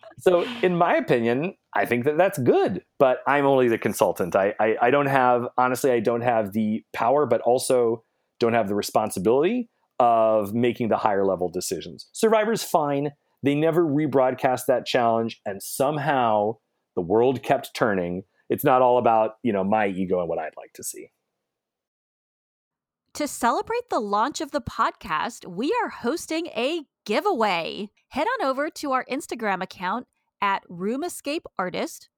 so, 0.18 0.46
in 0.62 0.76
my 0.76 0.96
opinion, 0.96 1.54
I 1.74 1.84
think 1.84 2.04
that 2.04 2.16
that's 2.16 2.38
good, 2.38 2.82
but 2.98 3.18
I'm 3.26 3.46
only 3.46 3.68
the 3.68 3.78
consultant. 3.78 4.34
I, 4.34 4.54
I, 4.58 4.76
I 4.82 4.90
don't 4.90 5.06
have, 5.06 5.46
honestly, 5.58 5.90
I 5.90 6.00
don't 6.00 6.22
have 6.22 6.52
the 6.52 6.82
power, 6.92 7.26
but 7.26 7.40
also 7.42 8.04
don't 8.38 8.54
have 8.54 8.68
the 8.68 8.74
responsibility 8.74 9.68
of 9.98 10.54
making 10.54 10.88
the 10.88 10.96
higher 10.96 11.24
level 11.26 11.50
decisions. 11.50 12.08
Survivor's 12.12 12.62
fine. 12.62 13.10
They 13.42 13.54
never 13.54 13.84
rebroadcast 13.84 14.66
that 14.66 14.86
challenge, 14.86 15.40
and 15.44 15.62
somehow 15.62 16.54
the 16.96 17.02
world 17.02 17.42
kept 17.42 17.74
turning. 17.74 18.22
It's 18.48 18.64
not 18.64 18.82
all 18.82 18.98
about, 18.98 19.32
you 19.42 19.52
know, 19.52 19.62
my 19.62 19.86
ego 19.86 20.20
and 20.20 20.28
what 20.28 20.38
I'd 20.38 20.56
like 20.56 20.72
to 20.74 20.82
see. 20.82 21.10
To 23.14 23.26
celebrate 23.26 23.90
the 23.90 24.00
launch 24.00 24.40
of 24.40 24.50
the 24.50 24.60
podcast, 24.60 25.46
we 25.46 25.74
are 25.82 25.88
hosting 25.88 26.46
a 26.48 26.82
giveaway. 27.04 27.90
Head 28.08 28.26
on 28.26 28.46
over 28.46 28.70
to 28.70 28.92
our 28.92 29.04
Instagram 29.10 29.62
account 29.62 30.06
at 30.40 30.62
Room 30.68 31.04
Escape 31.04 31.44
Artist 31.58 32.08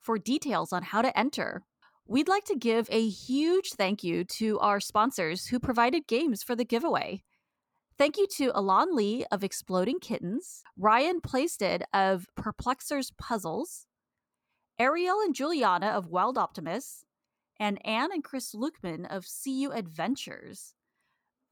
for 0.00 0.18
details 0.18 0.72
on 0.72 0.82
how 0.82 1.02
to 1.02 1.18
enter. 1.18 1.64
We'd 2.06 2.28
like 2.28 2.44
to 2.46 2.56
give 2.56 2.88
a 2.90 3.08
huge 3.08 3.72
thank 3.72 4.02
you 4.02 4.24
to 4.24 4.58
our 4.58 4.80
sponsors 4.80 5.46
who 5.46 5.60
provided 5.60 6.06
games 6.06 6.42
for 6.42 6.56
the 6.56 6.64
giveaway. 6.64 7.22
Thank 7.98 8.16
you 8.16 8.26
to 8.38 8.50
Elan 8.54 8.96
Lee 8.96 9.26
of 9.30 9.44
Exploding 9.44 10.00
Kittens, 10.00 10.62
Ryan 10.76 11.20
Plaisted 11.20 11.84
of 11.92 12.26
Perplexers 12.34 13.12
Puzzles, 13.18 13.86
Ariel 14.78 15.20
and 15.20 15.34
Juliana 15.34 15.88
of 15.88 16.08
Wild 16.08 16.38
Optimists, 16.38 17.04
and 17.60 17.78
Anne 17.86 18.10
and 18.10 18.24
Chris 18.24 18.54
Lukeman 18.54 19.04
of 19.04 19.26
CU 19.26 19.70
Adventures. 19.70 20.72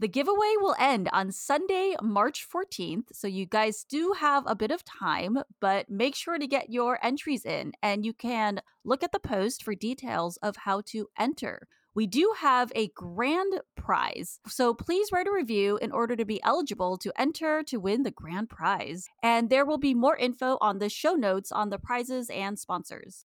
The 0.00 0.06
giveaway 0.06 0.54
will 0.60 0.76
end 0.78 1.08
on 1.12 1.32
Sunday, 1.32 1.96
March 2.00 2.46
14th. 2.48 3.06
So 3.12 3.26
you 3.26 3.46
guys 3.46 3.82
do 3.82 4.14
have 4.16 4.44
a 4.46 4.54
bit 4.54 4.70
of 4.70 4.84
time, 4.84 5.38
but 5.60 5.90
make 5.90 6.14
sure 6.14 6.38
to 6.38 6.46
get 6.46 6.70
your 6.70 7.04
entries 7.04 7.44
in 7.44 7.72
and 7.82 8.06
you 8.06 8.12
can 8.12 8.60
look 8.84 9.02
at 9.02 9.10
the 9.10 9.18
post 9.18 9.64
for 9.64 9.74
details 9.74 10.36
of 10.36 10.54
how 10.54 10.82
to 10.92 11.08
enter. 11.18 11.66
We 11.96 12.06
do 12.06 12.32
have 12.38 12.70
a 12.76 12.92
grand 12.94 13.54
prize. 13.74 14.38
So 14.46 14.72
please 14.72 15.08
write 15.12 15.26
a 15.26 15.32
review 15.32 15.78
in 15.82 15.90
order 15.90 16.14
to 16.14 16.24
be 16.24 16.40
eligible 16.44 16.96
to 16.98 17.12
enter 17.20 17.64
to 17.64 17.78
win 17.78 18.04
the 18.04 18.12
grand 18.12 18.50
prize. 18.50 19.08
And 19.20 19.50
there 19.50 19.66
will 19.66 19.78
be 19.78 19.94
more 19.94 20.16
info 20.16 20.58
on 20.60 20.78
the 20.78 20.88
show 20.88 21.14
notes 21.14 21.50
on 21.50 21.70
the 21.70 21.78
prizes 21.78 22.30
and 22.30 22.56
sponsors 22.56 23.24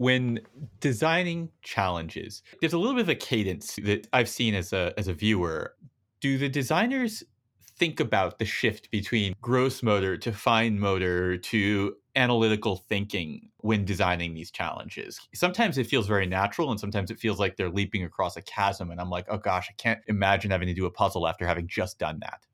when 0.00 0.40
designing 0.80 1.50
challenges, 1.60 2.42
there's 2.62 2.72
a 2.72 2.78
little 2.78 2.94
bit 2.94 3.02
of 3.02 3.10
a 3.10 3.14
cadence 3.14 3.76
that 3.84 4.06
I've 4.14 4.30
seen 4.30 4.54
as 4.54 4.72
a 4.72 4.94
as 4.96 5.08
a 5.08 5.12
viewer. 5.12 5.74
Do 6.22 6.38
the 6.38 6.48
designers 6.48 7.22
think 7.76 8.00
about 8.00 8.38
the 8.38 8.46
shift 8.46 8.90
between 8.90 9.34
gross 9.42 9.82
motor 9.82 10.16
to 10.16 10.32
fine 10.32 10.80
motor 10.80 11.36
to 11.36 11.96
analytical 12.16 12.76
thinking 12.76 13.50
when 13.58 13.84
designing 13.84 14.32
these 14.32 14.50
challenges. 14.50 15.20
Sometimes 15.34 15.76
it 15.76 15.86
feels 15.86 16.06
very 16.06 16.26
natural 16.26 16.70
and 16.70 16.80
sometimes 16.80 17.10
it 17.10 17.18
feels 17.18 17.38
like 17.38 17.56
they're 17.56 17.68
leaping 17.68 18.02
across 18.02 18.38
a 18.38 18.42
chasm 18.42 18.90
and 18.90 19.02
I'm 19.02 19.10
like, 19.10 19.26
"Oh 19.28 19.36
gosh, 19.36 19.68
I 19.68 19.74
can't 19.76 20.00
imagine 20.06 20.50
having 20.50 20.68
to 20.68 20.74
do 20.74 20.86
a 20.86 20.90
puzzle 20.90 21.28
after 21.28 21.46
having 21.46 21.68
just 21.68 21.98
done 21.98 22.20
that." 22.20 22.46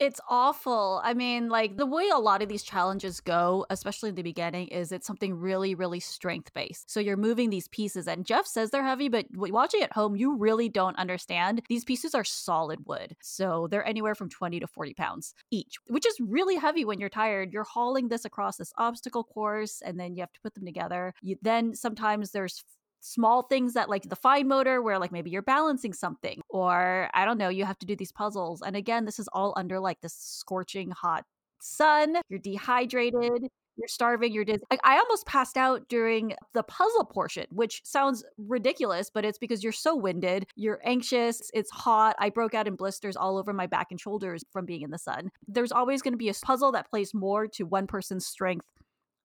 It's 0.00 0.20
awful. 0.30 1.02
I 1.04 1.12
mean, 1.12 1.50
like 1.50 1.76
the 1.76 1.84
way 1.84 2.08
a 2.08 2.18
lot 2.18 2.40
of 2.40 2.48
these 2.48 2.62
challenges 2.62 3.20
go, 3.20 3.66
especially 3.68 4.08
in 4.08 4.14
the 4.14 4.22
beginning, 4.22 4.68
is 4.68 4.92
it's 4.92 5.06
something 5.06 5.34
really, 5.34 5.74
really 5.74 6.00
strength 6.00 6.54
based. 6.54 6.90
So 6.90 7.00
you're 7.00 7.18
moving 7.18 7.50
these 7.50 7.68
pieces, 7.68 8.08
and 8.08 8.24
Jeff 8.24 8.46
says 8.46 8.70
they're 8.70 8.82
heavy, 8.82 9.10
but 9.10 9.26
watching 9.34 9.82
at 9.82 9.92
home, 9.92 10.16
you 10.16 10.38
really 10.38 10.70
don't 10.70 10.96
understand. 10.96 11.60
These 11.68 11.84
pieces 11.84 12.14
are 12.14 12.24
solid 12.24 12.78
wood. 12.86 13.14
So 13.20 13.68
they're 13.70 13.86
anywhere 13.86 14.14
from 14.14 14.30
20 14.30 14.58
to 14.60 14.66
40 14.66 14.94
pounds 14.94 15.34
each, 15.50 15.76
which 15.88 16.06
is 16.06 16.18
really 16.18 16.56
heavy 16.56 16.86
when 16.86 16.98
you're 16.98 17.10
tired. 17.10 17.52
You're 17.52 17.64
hauling 17.64 18.08
this 18.08 18.24
across 18.24 18.56
this 18.56 18.72
obstacle 18.78 19.24
course, 19.24 19.82
and 19.84 20.00
then 20.00 20.16
you 20.16 20.22
have 20.22 20.32
to 20.32 20.40
put 20.40 20.54
them 20.54 20.64
together. 20.64 21.12
You 21.20 21.36
then 21.42 21.74
sometimes 21.74 22.30
there's 22.30 22.64
small 23.00 23.42
things 23.42 23.74
that 23.74 23.88
like 23.88 24.08
the 24.08 24.16
fine 24.16 24.46
motor 24.46 24.82
where 24.82 24.98
like 24.98 25.12
maybe 25.12 25.30
you're 25.30 25.42
balancing 25.42 25.92
something 25.92 26.40
or 26.48 27.08
i 27.14 27.24
don't 27.24 27.38
know 27.38 27.48
you 27.48 27.64
have 27.64 27.78
to 27.78 27.86
do 27.86 27.96
these 27.96 28.12
puzzles 28.12 28.62
and 28.62 28.76
again 28.76 29.04
this 29.04 29.18
is 29.18 29.28
all 29.32 29.52
under 29.56 29.80
like 29.80 30.00
this 30.00 30.14
scorching 30.14 30.90
hot 30.90 31.24
sun 31.60 32.16
you're 32.28 32.38
dehydrated 32.38 33.48
you're 33.80 33.88
starving, 33.88 34.32
you're 34.32 34.44
dizzy. 34.44 34.62
Like 34.70 34.80
I 34.84 34.98
almost 34.98 35.26
passed 35.26 35.56
out 35.56 35.88
during 35.88 36.34
the 36.52 36.62
puzzle 36.62 37.04
portion, 37.06 37.46
which 37.50 37.80
sounds 37.84 38.22
ridiculous, 38.36 39.10
but 39.12 39.24
it's 39.24 39.38
because 39.38 39.64
you're 39.64 39.72
so 39.72 39.96
winded, 39.96 40.44
you're 40.54 40.80
anxious, 40.84 41.50
it's 41.54 41.70
hot. 41.70 42.14
I 42.18 42.28
broke 42.28 42.54
out 42.54 42.68
in 42.68 42.76
blisters 42.76 43.16
all 43.16 43.38
over 43.38 43.54
my 43.54 43.66
back 43.66 43.88
and 43.90 43.98
shoulders 43.98 44.44
from 44.52 44.66
being 44.66 44.82
in 44.82 44.90
the 44.90 44.98
sun. 44.98 45.30
There's 45.48 45.72
always 45.72 46.02
going 46.02 46.12
to 46.12 46.18
be 46.18 46.28
a 46.28 46.34
puzzle 46.34 46.72
that 46.72 46.90
plays 46.90 47.14
more 47.14 47.46
to 47.48 47.64
one 47.64 47.86
person's 47.86 48.26
strength 48.26 48.66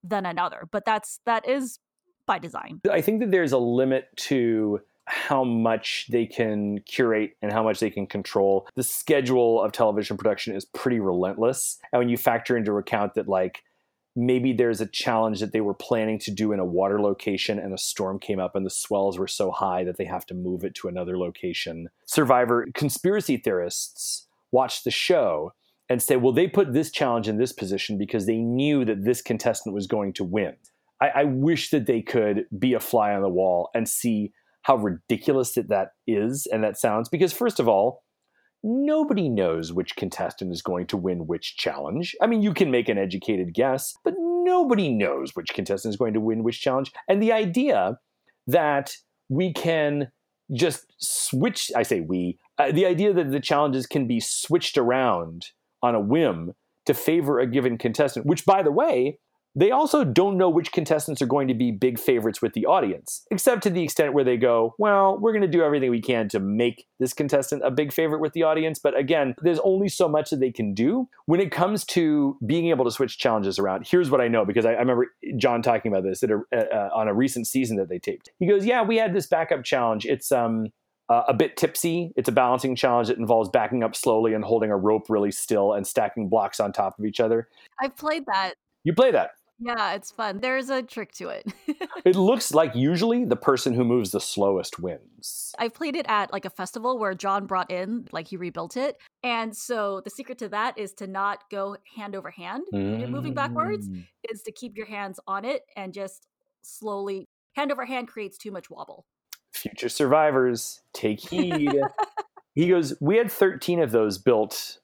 than 0.02 0.24
another, 0.24 0.66
but 0.72 0.84
that's 0.86 1.20
that 1.26 1.46
is 1.46 1.78
by 2.26 2.38
design. 2.38 2.80
I 2.90 3.00
think 3.00 3.20
that 3.20 3.30
there's 3.30 3.52
a 3.52 3.58
limit 3.58 4.08
to 4.16 4.80
how 5.06 5.44
much 5.44 6.06
they 6.10 6.26
can 6.26 6.80
curate 6.80 7.36
and 7.40 7.52
how 7.52 7.62
much 7.62 7.78
they 7.78 7.90
can 7.90 8.06
control. 8.06 8.68
The 8.74 8.82
schedule 8.82 9.62
of 9.62 9.70
television 9.70 10.16
production 10.16 10.54
is 10.54 10.64
pretty 10.64 10.98
relentless. 10.98 11.78
And 11.92 12.00
when 12.00 12.08
you 12.08 12.16
factor 12.16 12.56
into 12.56 12.76
account 12.76 13.14
that, 13.14 13.28
like, 13.28 13.62
maybe 14.16 14.52
there's 14.52 14.80
a 14.80 14.86
challenge 14.86 15.40
that 15.40 15.52
they 15.52 15.60
were 15.60 15.74
planning 15.74 16.18
to 16.18 16.30
do 16.30 16.50
in 16.50 16.58
a 16.58 16.64
water 16.64 17.00
location 17.00 17.58
and 17.58 17.72
a 17.72 17.78
storm 17.78 18.18
came 18.18 18.40
up 18.40 18.56
and 18.56 18.66
the 18.66 18.70
swells 18.70 19.18
were 19.18 19.28
so 19.28 19.50
high 19.50 19.84
that 19.84 19.96
they 19.96 20.06
have 20.06 20.26
to 20.26 20.34
move 20.34 20.64
it 20.64 20.74
to 20.74 20.88
another 20.88 21.18
location. 21.18 21.88
Survivor 22.06 22.66
conspiracy 22.74 23.36
theorists 23.36 24.26
watch 24.50 24.82
the 24.84 24.90
show 24.90 25.52
and 25.88 26.02
say, 26.02 26.16
well, 26.16 26.32
they 26.32 26.48
put 26.48 26.72
this 26.72 26.90
challenge 26.90 27.28
in 27.28 27.36
this 27.36 27.52
position 27.52 27.96
because 27.96 28.26
they 28.26 28.38
knew 28.38 28.84
that 28.84 29.04
this 29.04 29.22
contestant 29.22 29.74
was 29.74 29.86
going 29.86 30.12
to 30.14 30.24
win. 30.24 30.56
I, 31.00 31.08
I 31.08 31.24
wish 31.24 31.70
that 31.70 31.86
they 31.86 32.02
could 32.02 32.46
be 32.58 32.74
a 32.74 32.80
fly 32.80 33.12
on 33.12 33.22
the 33.22 33.28
wall 33.28 33.70
and 33.74 33.88
see 33.88 34.32
how 34.62 34.76
ridiculous 34.76 35.52
that 35.52 35.68
that 35.68 35.90
is 36.06 36.46
and 36.50 36.64
that 36.64 36.78
sounds 36.78 37.08
because 37.08 37.32
first 37.32 37.60
of 37.60 37.68
all 37.68 38.02
nobody 38.64 39.28
knows 39.28 39.72
which 39.72 39.94
contestant 39.94 40.50
is 40.50 40.60
going 40.60 40.86
to 40.88 40.96
win 40.96 41.26
which 41.26 41.56
challenge. 41.56 42.16
I 42.20 42.26
mean 42.26 42.42
you 42.42 42.52
can 42.52 42.70
make 42.70 42.88
an 42.88 42.98
educated 42.98 43.54
guess 43.54 43.94
but 44.04 44.14
nobody 44.18 44.88
knows 44.88 45.32
which 45.34 45.54
contestant 45.54 45.92
is 45.92 45.98
going 45.98 46.14
to 46.14 46.20
win 46.20 46.42
which 46.42 46.60
challenge. 46.60 46.92
And 47.08 47.22
the 47.22 47.32
idea 47.32 47.98
that 48.46 48.96
we 49.28 49.52
can 49.52 50.10
just 50.52 50.86
switch 50.98 51.72
i 51.74 51.82
say 51.82 52.00
we 52.00 52.38
uh, 52.58 52.70
the 52.70 52.86
idea 52.86 53.12
that 53.12 53.32
the 53.32 53.40
challenges 53.40 53.86
can 53.86 54.06
be 54.06 54.20
switched 54.20 54.78
around 54.78 55.46
on 55.82 55.94
a 55.94 56.00
whim 56.00 56.52
to 56.84 56.94
favor 56.94 57.40
a 57.40 57.46
given 57.46 57.76
contestant 57.76 58.26
which 58.26 58.44
by 58.46 58.62
the 58.62 58.70
way 58.70 59.18
they 59.56 59.70
also 59.70 60.04
don't 60.04 60.36
know 60.36 60.50
which 60.50 60.70
contestants 60.70 61.22
are 61.22 61.26
going 61.26 61.48
to 61.48 61.54
be 61.54 61.70
big 61.70 61.98
favorites 61.98 62.42
with 62.42 62.52
the 62.52 62.66
audience, 62.66 63.26
except 63.30 63.62
to 63.62 63.70
the 63.70 63.82
extent 63.82 64.12
where 64.12 64.22
they 64.22 64.36
go, 64.36 64.74
well, 64.78 65.18
we're 65.18 65.32
going 65.32 65.42
to 65.42 65.48
do 65.48 65.62
everything 65.62 65.90
we 65.90 66.02
can 66.02 66.28
to 66.28 66.38
make 66.38 66.86
this 67.00 67.14
contestant 67.14 67.62
a 67.64 67.70
big 67.70 67.90
favorite 67.90 68.20
with 68.20 68.34
the 68.34 68.42
audience. 68.42 68.78
But 68.78 68.96
again, 68.96 69.34
there's 69.40 69.58
only 69.60 69.88
so 69.88 70.08
much 70.08 70.28
that 70.28 70.40
they 70.40 70.52
can 70.52 70.74
do. 70.74 71.08
When 71.24 71.40
it 71.40 71.50
comes 71.50 71.84
to 71.86 72.36
being 72.44 72.68
able 72.68 72.84
to 72.84 72.90
switch 72.90 73.18
challenges 73.18 73.58
around, 73.58 73.86
here's 73.88 74.10
what 74.10 74.20
I 74.20 74.28
know 74.28 74.44
because 74.44 74.66
I, 74.66 74.72
I 74.74 74.78
remember 74.78 75.06
John 75.38 75.62
talking 75.62 75.90
about 75.90 76.04
this 76.04 76.22
a, 76.22 76.34
uh, 76.54 76.90
on 76.94 77.08
a 77.08 77.14
recent 77.14 77.46
season 77.46 77.78
that 77.78 77.88
they 77.88 77.98
taped. 77.98 78.30
He 78.38 78.46
goes, 78.46 78.66
yeah, 78.66 78.82
we 78.82 78.98
had 78.98 79.14
this 79.14 79.26
backup 79.26 79.64
challenge. 79.64 80.04
It's, 80.04 80.30
um, 80.30 80.68
uh, 81.08 81.22
a 81.28 81.34
bit 81.34 81.56
tipsy. 81.56 82.12
It's 82.16 82.28
a 82.28 82.32
balancing 82.32 82.74
challenge 82.74 83.06
that 83.08 83.16
involves 83.16 83.48
backing 83.48 83.84
up 83.84 83.94
slowly 83.94 84.34
and 84.34 84.44
holding 84.44 84.72
a 84.72 84.76
rope 84.76 85.06
really 85.08 85.30
still 85.30 85.72
and 85.72 85.86
stacking 85.86 86.28
blocks 86.28 86.58
on 86.58 86.72
top 86.72 86.98
of 86.98 87.04
each 87.04 87.20
other. 87.20 87.48
I've 87.80 87.96
played 87.96 88.26
that. 88.26 88.54
You 88.82 88.92
play 88.92 89.12
that. 89.12 89.30
Yeah, 89.58 89.94
it's 89.94 90.10
fun. 90.10 90.40
There's 90.40 90.68
a 90.68 90.82
trick 90.82 91.12
to 91.12 91.28
it. 91.28 91.50
it 92.04 92.14
looks 92.14 92.52
like 92.52 92.74
usually 92.74 93.24
the 93.24 93.36
person 93.36 93.72
who 93.72 93.84
moves 93.84 94.10
the 94.10 94.20
slowest 94.20 94.78
wins. 94.78 95.54
I've 95.58 95.72
played 95.72 95.96
it 95.96 96.04
at 96.08 96.32
like 96.32 96.44
a 96.44 96.50
festival 96.50 96.98
where 96.98 97.14
John 97.14 97.46
brought 97.46 97.70
in, 97.70 98.06
like 98.12 98.28
he 98.28 98.36
rebuilt 98.36 98.76
it. 98.76 98.98
And 99.22 99.56
so 99.56 100.02
the 100.04 100.10
secret 100.10 100.38
to 100.38 100.48
that 100.50 100.78
is 100.78 100.92
to 100.94 101.06
not 101.06 101.44
go 101.50 101.76
hand 101.96 102.14
over 102.14 102.30
hand 102.30 102.64
when 102.70 103.00
you're 103.00 103.08
moving 103.08 103.32
backwards, 103.34 103.88
mm. 103.88 104.04
is 104.30 104.42
to 104.42 104.52
keep 104.52 104.76
your 104.76 104.86
hands 104.86 105.18
on 105.26 105.44
it 105.44 105.62
and 105.74 105.94
just 105.94 106.26
slowly 106.62 107.26
hand 107.54 107.72
over 107.72 107.86
hand 107.86 108.08
creates 108.08 108.36
too 108.36 108.50
much 108.50 108.68
wobble. 108.68 109.06
Future 109.52 109.88
survivors, 109.88 110.82
take 110.92 111.20
heed. 111.20 111.72
he 112.54 112.68
goes, 112.68 112.94
We 113.00 113.16
had 113.16 113.32
13 113.32 113.80
of 113.80 113.90
those 113.90 114.18
built 114.18 114.80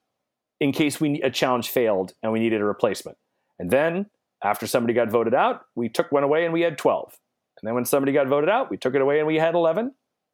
in 0.59 0.71
case 0.71 0.99
we 0.99 1.21
a 1.21 1.29
challenge 1.29 1.69
failed 1.69 2.13
and 2.23 2.31
we 2.31 2.39
needed 2.39 2.59
a 2.59 2.65
replacement. 2.65 3.17
And 3.59 3.69
then 3.69 4.07
after 4.43 4.67
somebody 4.67 4.93
got 4.93 5.09
voted 5.09 5.33
out, 5.33 5.61
we 5.75 5.89
took 5.89 6.11
one 6.11 6.23
away 6.23 6.43
and 6.43 6.53
we 6.53 6.61
had 6.61 6.77
12. 6.77 7.17
And 7.61 7.67
then 7.67 7.75
when 7.75 7.85
somebody 7.85 8.11
got 8.11 8.27
voted 8.27 8.49
out, 8.49 8.69
we 8.69 8.77
took 8.77 8.95
it 8.95 9.01
away 9.01 9.19
and 9.19 9.27
we 9.27 9.37
had 9.37 9.55
11. 9.55 9.93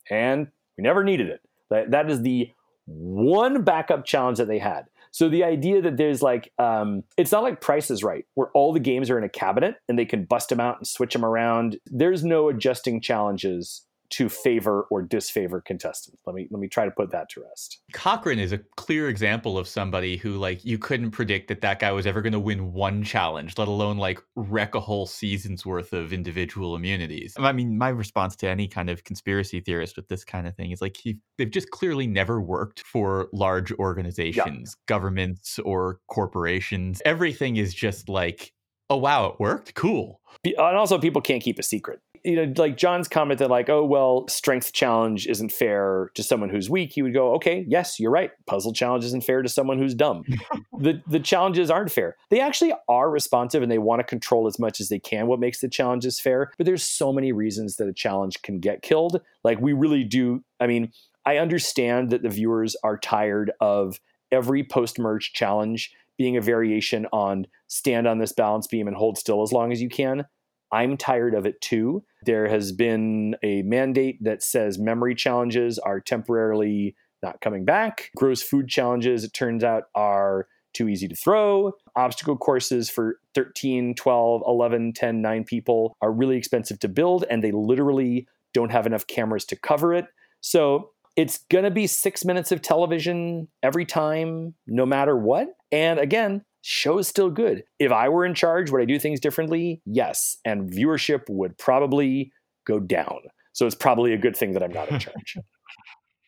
And 0.09 0.47
we 0.77 0.83
never 0.83 1.03
needed 1.03 1.27
it. 1.27 1.41
That, 1.69 1.91
that 1.91 2.09
is 2.09 2.21
the 2.21 2.51
one 2.85 3.63
backup 3.63 4.05
challenge 4.05 4.39
that 4.39 4.47
they 4.47 4.57
had. 4.57 4.85
So 5.11 5.29
the 5.29 5.43
idea 5.43 5.81
that 5.81 5.97
there's 5.97 6.21
like, 6.21 6.51
um, 6.57 7.03
it's 7.17 7.31
not 7.31 7.43
like 7.43 7.61
Price 7.61 7.91
is 7.91 8.03
Right, 8.03 8.25
where 8.35 8.49
all 8.53 8.73
the 8.73 8.79
games 8.79 9.09
are 9.09 9.17
in 9.17 9.23
a 9.23 9.29
cabinet 9.29 9.75
and 9.87 9.97
they 9.97 10.05
can 10.05 10.25
bust 10.25 10.49
them 10.49 10.59
out 10.59 10.77
and 10.77 10.87
switch 10.87 11.13
them 11.13 11.25
around. 11.25 11.77
There's 11.85 12.23
no 12.23 12.49
adjusting 12.49 13.01
challenges 13.01 13.85
to 14.11 14.29
favor 14.29 14.83
or 14.89 15.01
disfavor 15.01 15.61
contestants. 15.61 16.19
Let 16.25 16.35
me 16.35 16.47
let 16.51 16.59
me 16.59 16.67
try 16.67 16.85
to 16.85 16.91
put 16.91 17.11
that 17.11 17.29
to 17.29 17.41
rest. 17.41 17.79
Cochran 17.93 18.39
is 18.39 18.51
a 18.51 18.59
clear 18.75 19.09
example 19.09 19.57
of 19.57 19.67
somebody 19.67 20.17
who 20.17 20.33
like 20.37 20.65
you 20.65 20.77
couldn't 20.77 21.11
predict 21.11 21.47
that 21.49 21.61
that 21.61 21.79
guy 21.79 21.91
was 21.91 22.07
ever 22.07 22.21
going 22.21 22.33
to 22.33 22.39
win 22.39 22.73
one 22.73 23.03
challenge, 23.03 23.57
let 23.57 23.67
alone 23.67 23.97
like 23.97 24.21
wreck 24.35 24.75
a 24.75 24.79
whole 24.79 25.05
season's 25.05 25.65
worth 25.65 25.93
of 25.93 26.11
individual 26.11 26.75
immunities. 26.75 27.35
I 27.37 27.51
mean, 27.51 27.77
my 27.77 27.89
response 27.89 28.35
to 28.37 28.49
any 28.49 28.67
kind 28.67 28.89
of 28.89 29.03
conspiracy 29.03 29.59
theorist 29.59 29.95
with 29.95 30.07
this 30.07 30.23
kind 30.23 30.47
of 30.47 30.55
thing 30.55 30.71
is 30.71 30.81
like 30.81 30.97
he, 30.97 31.17
they've 31.37 31.49
just 31.49 31.69
clearly 31.71 32.07
never 32.07 32.41
worked 32.41 32.81
for 32.81 33.29
large 33.31 33.71
organizations, 33.73 34.75
yeah. 34.75 34.83
governments 34.87 35.59
or 35.59 35.99
corporations. 36.07 37.01
Everything 37.05 37.57
is 37.57 37.73
just 37.73 38.09
like 38.09 38.53
oh 38.89 38.97
wow 38.97 39.25
it 39.25 39.39
worked 39.39 39.73
cool 39.75 40.21
and 40.43 40.57
also 40.57 40.97
people 40.97 41.21
can't 41.21 41.43
keep 41.43 41.59
a 41.59 41.63
secret 41.63 42.01
you 42.23 42.35
know, 42.35 42.53
like 42.57 42.77
John's 42.77 43.07
comment 43.07 43.39
that 43.39 43.49
like, 43.49 43.69
oh 43.69 43.83
well, 43.83 44.27
strength 44.27 44.73
challenge 44.73 45.27
isn't 45.27 45.51
fair 45.51 46.11
to 46.15 46.23
someone 46.23 46.49
who's 46.49 46.69
weak. 46.69 46.91
He 46.93 47.01
would 47.01 47.13
go, 47.13 47.33
okay, 47.35 47.65
yes, 47.67 47.99
you're 47.99 48.11
right. 48.11 48.31
Puzzle 48.45 48.73
challenge 48.73 49.05
isn't 49.05 49.23
fair 49.23 49.41
to 49.41 49.49
someone 49.49 49.77
who's 49.77 49.95
dumb. 49.95 50.23
the 50.79 51.01
the 51.07 51.19
challenges 51.19 51.69
aren't 51.69 51.91
fair. 51.91 52.15
They 52.29 52.41
actually 52.41 52.73
are 52.87 53.09
responsive 53.09 53.63
and 53.63 53.71
they 53.71 53.77
want 53.77 53.99
to 53.99 54.03
control 54.03 54.47
as 54.47 54.59
much 54.59 54.79
as 54.79 54.89
they 54.89 54.99
can 54.99 55.27
what 55.27 55.39
makes 55.39 55.59
the 55.59 55.69
challenges 55.69 56.19
fair. 56.19 56.51
But 56.57 56.65
there's 56.65 56.83
so 56.83 57.13
many 57.13 57.31
reasons 57.31 57.77
that 57.77 57.87
a 57.87 57.93
challenge 57.93 58.41
can 58.41 58.59
get 58.59 58.81
killed. 58.81 59.21
Like 59.43 59.59
we 59.59 59.73
really 59.73 60.03
do. 60.03 60.43
I 60.59 60.67
mean, 60.67 60.91
I 61.25 61.37
understand 61.37 62.09
that 62.09 62.23
the 62.23 62.29
viewers 62.29 62.75
are 62.83 62.97
tired 62.97 63.51
of 63.59 63.99
every 64.31 64.63
post 64.63 64.99
merge 64.99 65.33
challenge 65.33 65.91
being 66.19 66.37
a 66.37 66.41
variation 66.41 67.07
on 67.11 67.47
stand 67.67 68.05
on 68.05 68.19
this 68.19 68.33
balance 68.33 68.67
beam 68.67 68.87
and 68.87 68.95
hold 68.95 69.17
still 69.17 69.41
as 69.41 69.51
long 69.51 69.71
as 69.71 69.81
you 69.81 69.89
can. 69.89 70.25
I'm 70.71 70.97
tired 70.97 71.33
of 71.33 71.47
it 71.47 71.59
too. 71.61 72.03
There 72.25 72.47
has 72.47 72.71
been 72.71 73.35
a 73.41 73.63
mandate 73.63 74.23
that 74.23 74.43
says 74.43 74.77
memory 74.77 75.15
challenges 75.15 75.79
are 75.79 75.99
temporarily 75.99 76.95
not 77.23 77.41
coming 77.41 77.65
back. 77.65 78.11
Gross 78.15 78.43
food 78.43 78.67
challenges, 78.67 79.23
it 79.23 79.33
turns 79.33 79.63
out, 79.63 79.85
are 79.95 80.47
too 80.73 80.87
easy 80.87 81.07
to 81.07 81.15
throw. 81.15 81.71
Obstacle 81.95 82.37
courses 82.37 82.89
for 82.89 83.19
13, 83.33 83.95
12, 83.95 84.43
11, 84.45 84.93
10, 84.93 85.21
9 85.21 85.43
people 85.45 85.97
are 86.01 86.11
really 86.11 86.37
expensive 86.37 86.79
to 86.79 86.87
build, 86.87 87.25
and 87.29 87.43
they 87.43 87.51
literally 87.51 88.27
don't 88.53 88.71
have 88.71 88.85
enough 88.85 89.07
cameras 89.07 89.45
to 89.45 89.55
cover 89.55 89.93
it. 89.93 90.05
So 90.41 90.91
it's 91.19 91.39
going 91.51 91.65
to 91.65 91.71
be 91.71 91.85
six 91.85 92.23
minutes 92.23 92.49
of 92.53 92.61
television 92.61 93.49
every 93.61 93.85
time, 93.85 94.55
no 94.67 94.85
matter 94.85 95.17
what. 95.17 95.49
And 95.69 95.99
again, 95.99 96.45
show 96.61 96.97
is 96.97 97.09
still 97.09 97.29
good. 97.29 97.65
If 97.77 97.91
I 97.91 98.07
were 98.07 98.25
in 98.25 98.33
charge, 98.33 98.71
would 98.71 98.81
I 98.81 98.85
do 98.85 98.97
things 98.97 99.19
differently? 99.19 99.81
Yes. 99.85 100.37
And 100.45 100.71
viewership 100.71 101.23
would 101.27 101.57
probably 101.57 102.31
go 102.65 102.79
down. 102.79 103.19
So 103.51 103.65
it's 103.65 103.75
probably 103.75 104.13
a 104.13 104.17
good 104.17 104.37
thing 104.37 104.53
that 104.53 104.63
I'm 104.63 104.71
not 104.71 104.89
in 104.89 104.99
charge. 104.99 105.35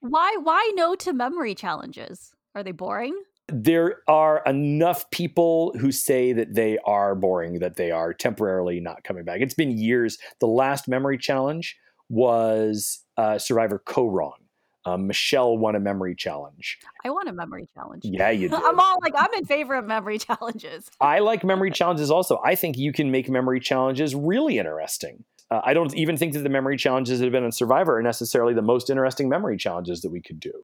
why 0.02 0.36
why 0.44 0.70
no 0.76 0.96
to 0.96 1.14
memory 1.14 1.56
challenges? 1.56 2.34
Are 2.54 2.62
they 2.62 2.74
boring? 2.74 3.18
There 3.48 4.00
are 4.10 4.44
enough 4.46 5.10
people 5.12 5.74
who 5.80 5.94
say 5.94 6.34
that 6.34 6.54
they 6.54 6.80
are 6.80 7.16
boring, 7.16 7.60
that 7.60 7.78
they 7.78 7.92
are 7.92 8.14
temporarily 8.14 8.82
not 8.82 9.06
coming 9.06 9.24
back. 9.24 9.40
It's 9.40 9.54
been 9.54 9.78
years. 9.78 10.18
The 10.42 10.48
last 10.48 10.90
memory 10.90 11.18
challenge 11.18 11.78
was 12.10 13.06
uh, 13.16 13.38
Survivor 13.38 13.82
Kaoh 13.88 14.12
Rong 14.12 14.41
um, 14.86 15.08
Michelle 15.08 15.58
won 15.58 15.76
a 15.76 15.80
memory 15.80 16.16
challenge. 16.16 16.80
I 17.06 17.10
want 17.10 17.30
a 17.30 17.34
memory 17.34 17.68
challenge. 17.74 18.04
Yeah, 18.04 18.30
you 18.30 18.50
do. 18.50 18.56
I'm 18.56 18.80
all 18.80 18.98
like, 19.02 19.14
I'm 19.16 19.34
in 19.36 19.46
favor 19.46 19.76
of 19.76 19.86
memory 19.86 20.18
challenges. 20.20 20.90
I 21.00 21.20
like 21.20 21.44
memory 21.44 21.72
challenges 21.72 22.10
also. 22.10 22.40
I 22.44 22.56
think 22.56 22.78
you 22.78 22.92
can 22.92 23.12
make 23.12 23.30
memory 23.30 23.60
challenges 23.60 24.16
really 24.16 24.58
interesting. 24.58 25.24
Uh, 25.50 25.62
I 25.64 25.74
don't 25.74 25.94
even 25.96 26.18
think 26.18 26.34
that 26.34 26.44
the 26.44 26.50
memory 26.50 26.78
challenges 26.78 27.20
that 27.20 27.26
have 27.26 27.34
been 27.34 27.44
on 27.44 27.52
Survivor 27.52 27.98
are 27.98 28.04
necessarily 28.04 28.54
the 28.54 28.62
most 28.62 28.90
interesting 28.90 29.30
memory 29.30 29.58
challenges 29.58 30.02
that 30.02 30.12
we 30.12 30.22
could 30.22 30.40
do. 30.40 30.64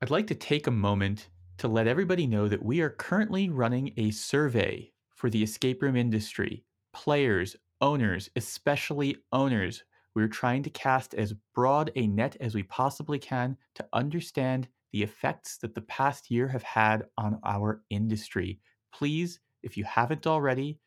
I'd 0.00 0.10
like 0.10 0.26
to 0.28 0.34
take 0.34 0.66
a 0.66 0.72
moment 0.72 1.28
to 1.58 1.68
let 1.68 1.86
everybody 1.86 2.26
know 2.26 2.48
that 2.48 2.64
we 2.64 2.80
are 2.80 2.90
currently 2.90 3.48
running 3.48 3.92
a 3.96 4.10
survey 4.10 4.92
for 5.14 5.30
the 5.30 5.42
escape 5.42 5.82
room 5.82 5.94
industry. 5.94 6.64
Players, 6.92 7.56
owners, 7.80 8.30
especially 8.34 9.16
owners 9.32 9.84
we're 10.14 10.28
trying 10.28 10.62
to 10.62 10.70
cast 10.70 11.14
as 11.14 11.34
broad 11.54 11.90
a 11.96 12.06
net 12.06 12.36
as 12.40 12.54
we 12.54 12.62
possibly 12.64 13.18
can 13.18 13.56
to 13.74 13.86
understand 13.92 14.68
the 14.92 15.02
effects 15.02 15.58
that 15.58 15.74
the 15.74 15.80
past 15.82 16.30
year 16.30 16.46
have 16.46 16.62
had 16.62 17.04
on 17.18 17.40
our 17.44 17.82
industry. 17.90 18.60
Please, 18.92 19.40
if 19.62 19.76
you 19.76 19.84
haven't 19.84 20.26
already, 20.26 20.78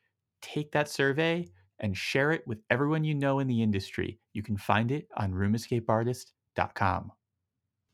take 0.41 0.71
that 0.71 0.89
survey 0.89 1.47
and 1.79 1.95
share 1.95 2.31
it 2.31 2.47
with 2.47 2.59
everyone 2.69 3.03
you 3.03 3.13
know 3.13 3.39
in 3.39 3.47
the 3.47 3.61
industry. 3.61 4.19
You 4.33 4.43
can 4.43 4.57
find 4.57 4.91
it 4.91 5.07
on 5.17 5.33
roomescapeartist.com. 5.33 7.11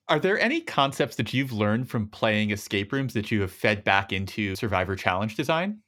Are 0.10 0.20
there 0.20 0.40
any 0.40 0.62
concepts 0.62 1.16
that 1.16 1.34
you've 1.34 1.54
learned 1.54 1.90
from 1.90 2.10
playing 2.10 2.52
escape 2.52 2.92
rooms 2.92 3.14
that 3.14 3.32
you 3.32 3.42
have 3.42 3.52
fed 3.52 3.84
back 3.84 4.12
into 4.12 4.56
Survivor 4.56 4.96
Challenge 4.96 5.36
design? 5.36 5.80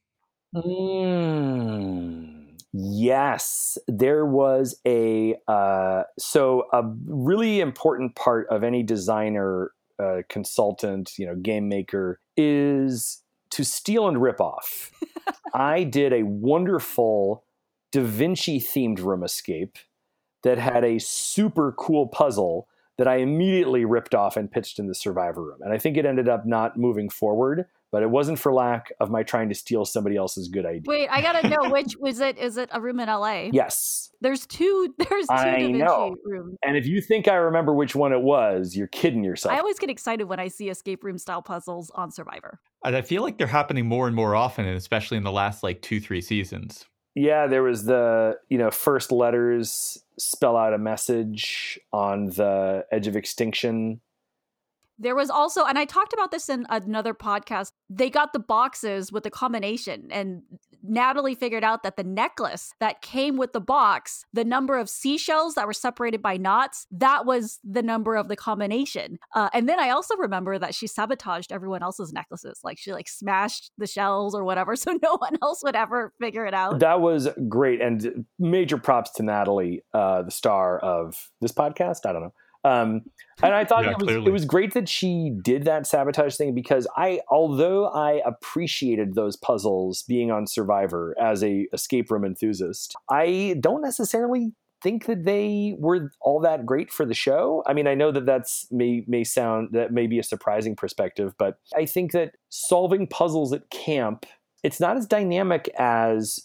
Mm, 0.55 2.34
yes, 2.77 3.77
there 3.87 4.25
was 4.25 4.79
a 4.85 5.35
uh, 5.47 6.03
so 6.19 6.65
a 6.73 6.83
really 7.05 7.61
important 7.61 8.15
part 8.15 8.47
of 8.49 8.63
any 8.63 8.83
designer, 8.83 9.71
uh, 10.01 10.21
consultant, 10.29 11.13
you 11.17 11.25
know, 11.25 11.35
game 11.35 11.69
maker 11.69 12.19
is 12.35 13.21
to 13.51 13.63
steal 13.63 14.07
and 14.07 14.21
rip 14.21 14.41
off. 14.41 14.91
I 15.53 15.83
did 15.83 16.11
a 16.11 16.23
wonderful 16.23 17.45
Da 17.91 18.01
Vinci 18.01 18.59
themed 18.59 18.99
room 18.99 19.23
escape 19.23 19.77
that 20.43 20.57
had 20.57 20.83
a 20.83 20.99
super 20.99 21.71
cool 21.71 22.07
puzzle 22.07 22.67
that 22.97 23.07
I 23.07 23.17
immediately 23.17 23.85
ripped 23.85 24.13
off 24.13 24.37
and 24.37 24.51
pitched 24.51 24.79
in 24.79 24.87
the 24.87 24.95
survivor 24.95 25.43
room. 25.43 25.59
And 25.61 25.73
I 25.73 25.77
think 25.77 25.97
it 25.97 26.05
ended 26.05 26.29
up 26.29 26.45
not 26.45 26.77
moving 26.77 27.09
forward, 27.09 27.65
but 27.95 28.03
it 28.03 28.09
wasn't 28.09 28.37
for 28.37 28.51
lack 28.51 28.91
of 28.99 29.09
my 29.09 29.23
trying 29.23 29.47
to 29.47 29.55
steal 29.55 29.85
somebody 29.85 30.17
else's 30.17 30.49
good 30.49 30.65
idea. 30.65 30.81
Wait, 30.85 31.07
I 31.09 31.21
gotta 31.21 31.47
know 31.47 31.69
which 31.69 31.95
was 31.99 32.19
it? 32.19 32.37
Is 32.37 32.57
it 32.57 32.67
a 32.73 32.81
room 32.81 32.99
in 32.99 33.07
LA? 33.07 33.47
Yes. 33.53 34.11
There's 34.19 34.45
two. 34.45 34.93
There's 35.09 35.27
two 35.27 35.33
I 35.33 35.45
Da 35.45 35.57
Vinci 35.59 35.77
know. 35.79 36.17
rooms. 36.25 36.57
And 36.61 36.75
if 36.75 36.85
you 36.85 36.99
think 36.99 37.29
I 37.29 37.35
remember 37.35 37.73
which 37.73 37.95
one 37.95 38.11
it 38.11 38.19
was, 38.19 38.75
you're 38.75 38.87
kidding 38.87 39.23
yourself. 39.23 39.55
I 39.55 39.59
always 39.59 39.79
get 39.79 39.89
excited 39.89 40.25
when 40.25 40.41
I 40.41 40.49
see 40.49 40.67
escape 40.67 41.05
room 41.05 41.17
style 41.17 41.41
puzzles 41.41 41.89
on 41.91 42.11
Survivor. 42.11 42.59
And 42.83 42.97
I 42.97 43.01
feel 43.01 43.21
like 43.23 43.37
they're 43.37 43.47
happening 43.47 43.85
more 43.85 44.07
and 44.07 44.15
more 44.15 44.35
often, 44.35 44.65
and 44.65 44.75
especially 44.75 45.15
in 45.15 45.23
the 45.23 45.31
last 45.31 45.63
like 45.63 45.81
two, 45.81 46.01
three 46.01 46.19
seasons. 46.19 46.83
yeah, 47.15 47.47
there 47.47 47.63
was 47.63 47.85
the, 47.85 48.35
you 48.49 48.57
know, 48.57 48.71
first 48.71 49.09
letters 49.13 49.97
spell 50.19 50.57
out 50.57 50.73
a 50.73 50.77
message 50.77 51.79
on 51.93 52.25
the 52.25 52.83
edge 52.91 53.07
of 53.07 53.15
extinction. 53.15 54.01
There 54.97 55.15
was 55.15 55.29
also, 55.29 55.65
and 55.65 55.77
I 55.77 55.85
talked 55.85 56.13
about 56.13 56.31
this 56.31 56.49
in 56.49 56.65
another 56.69 57.13
podcast. 57.13 57.71
They 57.89 58.09
got 58.09 58.33
the 58.33 58.39
boxes 58.39 59.11
with 59.11 59.23
the 59.23 59.29
combination, 59.29 60.07
and 60.11 60.43
Natalie 60.87 61.35
figured 61.35 61.63
out 61.63 61.83
that 61.83 61.97
the 61.97 62.03
necklace 62.03 62.73
that 62.79 63.01
came 63.01 63.37
with 63.37 63.53
the 63.53 63.59
box, 63.59 64.25
the 64.33 64.45
number 64.45 64.77
of 64.77 64.89
seashells 64.89 65.55
that 65.55 65.67
were 65.67 65.73
separated 65.73 66.21
by 66.21 66.37
knots, 66.37 66.87
that 66.91 67.25
was 67.25 67.59
the 67.63 67.83
number 67.83 68.15
of 68.15 68.27
the 68.27 68.35
combination. 68.35 69.17
Uh, 69.33 69.49
and 69.53 69.67
then 69.67 69.79
I 69.79 69.89
also 69.89 70.15
remember 70.15 70.57
that 70.59 70.75
she 70.75 70.87
sabotaged 70.87 71.51
everyone 71.51 71.83
else's 71.83 72.13
necklaces, 72.13 72.59
like 72.63 72.77
she 72.77 72.93
like 72.93 73.07
smashed 73.07 73.71
the 73.77 73.87
shells 73.87 74.35
or 74.35 74.43
whatever, 74.43 74.75
so 74.75 74.97
no 75.01 75.17
one 75.17 75.37
else 75.41 75.61
would 75.63 75.75
ever 75.75 76.13
figure 76.19 76.45
it 76.45 76.53
out. 76.53 76.79
That 76.79 77.01
was 77.01 77.29
great. 77.47 77.81
And 77.81 78.25
major 78.39 78.77
props 78.77 79.11
to 79.11 79.23
Natalie, 79.23 79.83
uh, 79.93 80.23
the 80.23 80.31
star 80.31 80.79
of 80.79 81.29
this 81.41 81.51
podcast. 81.51 82.05
I 82.05 82.13
don't 82.13 82.21
know. 82.21 82.33
Um, 82.65 83.01
and 83.43 83.53
I 83.53 83.65
thought 83.65 83.83
Yeah, 83.83 83.91
it, 83.91 83.97
was, 83.97 84.07
clearly. 84.07 84.27
it 84.27 84.31
was 84.31 84.45
great 84.45 84.73
that 84.73 84.89
she 84.89 85.31
did 85.41 85.65
that 85.65 85.85
sabotage 85.85 86.35
thing 86.35 86.55
because 86.55 86.87
I, 86.95 87.19
although 87.29 87.87
I 87.87 88.21
appreciated 88.25 89.13
those 89.13 89.35
puzzles 89.35 90.03
being 90.03 90.31
on 90.31 90.47
Survivor 90.47 91.15
as 91.21 91.43
a 91.43 91.67
escape 91.73 92.09
room 92.09 92.25
enthusiast, 92.25 92.95
I 93.09 93.55
don't 93.59 93.81
necessarily 93.81 94.53
think 94.81 95.05
that 95.05 95.25
they 95.25 95.75
were 95.79 96.11
all 96.21 96.39
that 96.41 96.65
great 96.65 96.91
for 96.91 97.05
the 97.05 97.13
show. 97.13 97.61
I 97.67 97.73
mean, 97.73 97.87
I 97.87 97.93
know 97.93 98.11
that 98.11 98.25
that's 98.25 98.67
may 98.71 99.03
may 99.07 99.23
sound 99.23 99.69
that 99.73 99.91
may 99.91 100.07
be 100.07 100.19
a 100.19 100.23
surprising 100.23 100.75
perspective, 100.75 101.33
but 101.37 101.59
I 101.75 101.85
think 101.85 102.11
that 102.13 102.35
solving 102.49 103.07
puzzles 103.07 103.53
at 103.53 103.69
camp 103.69 104.25
it's 104.63 104.79
not 104.79 104.97
as 104.97 105.05
dynamic 105.05 105.69
as 105.77 106.39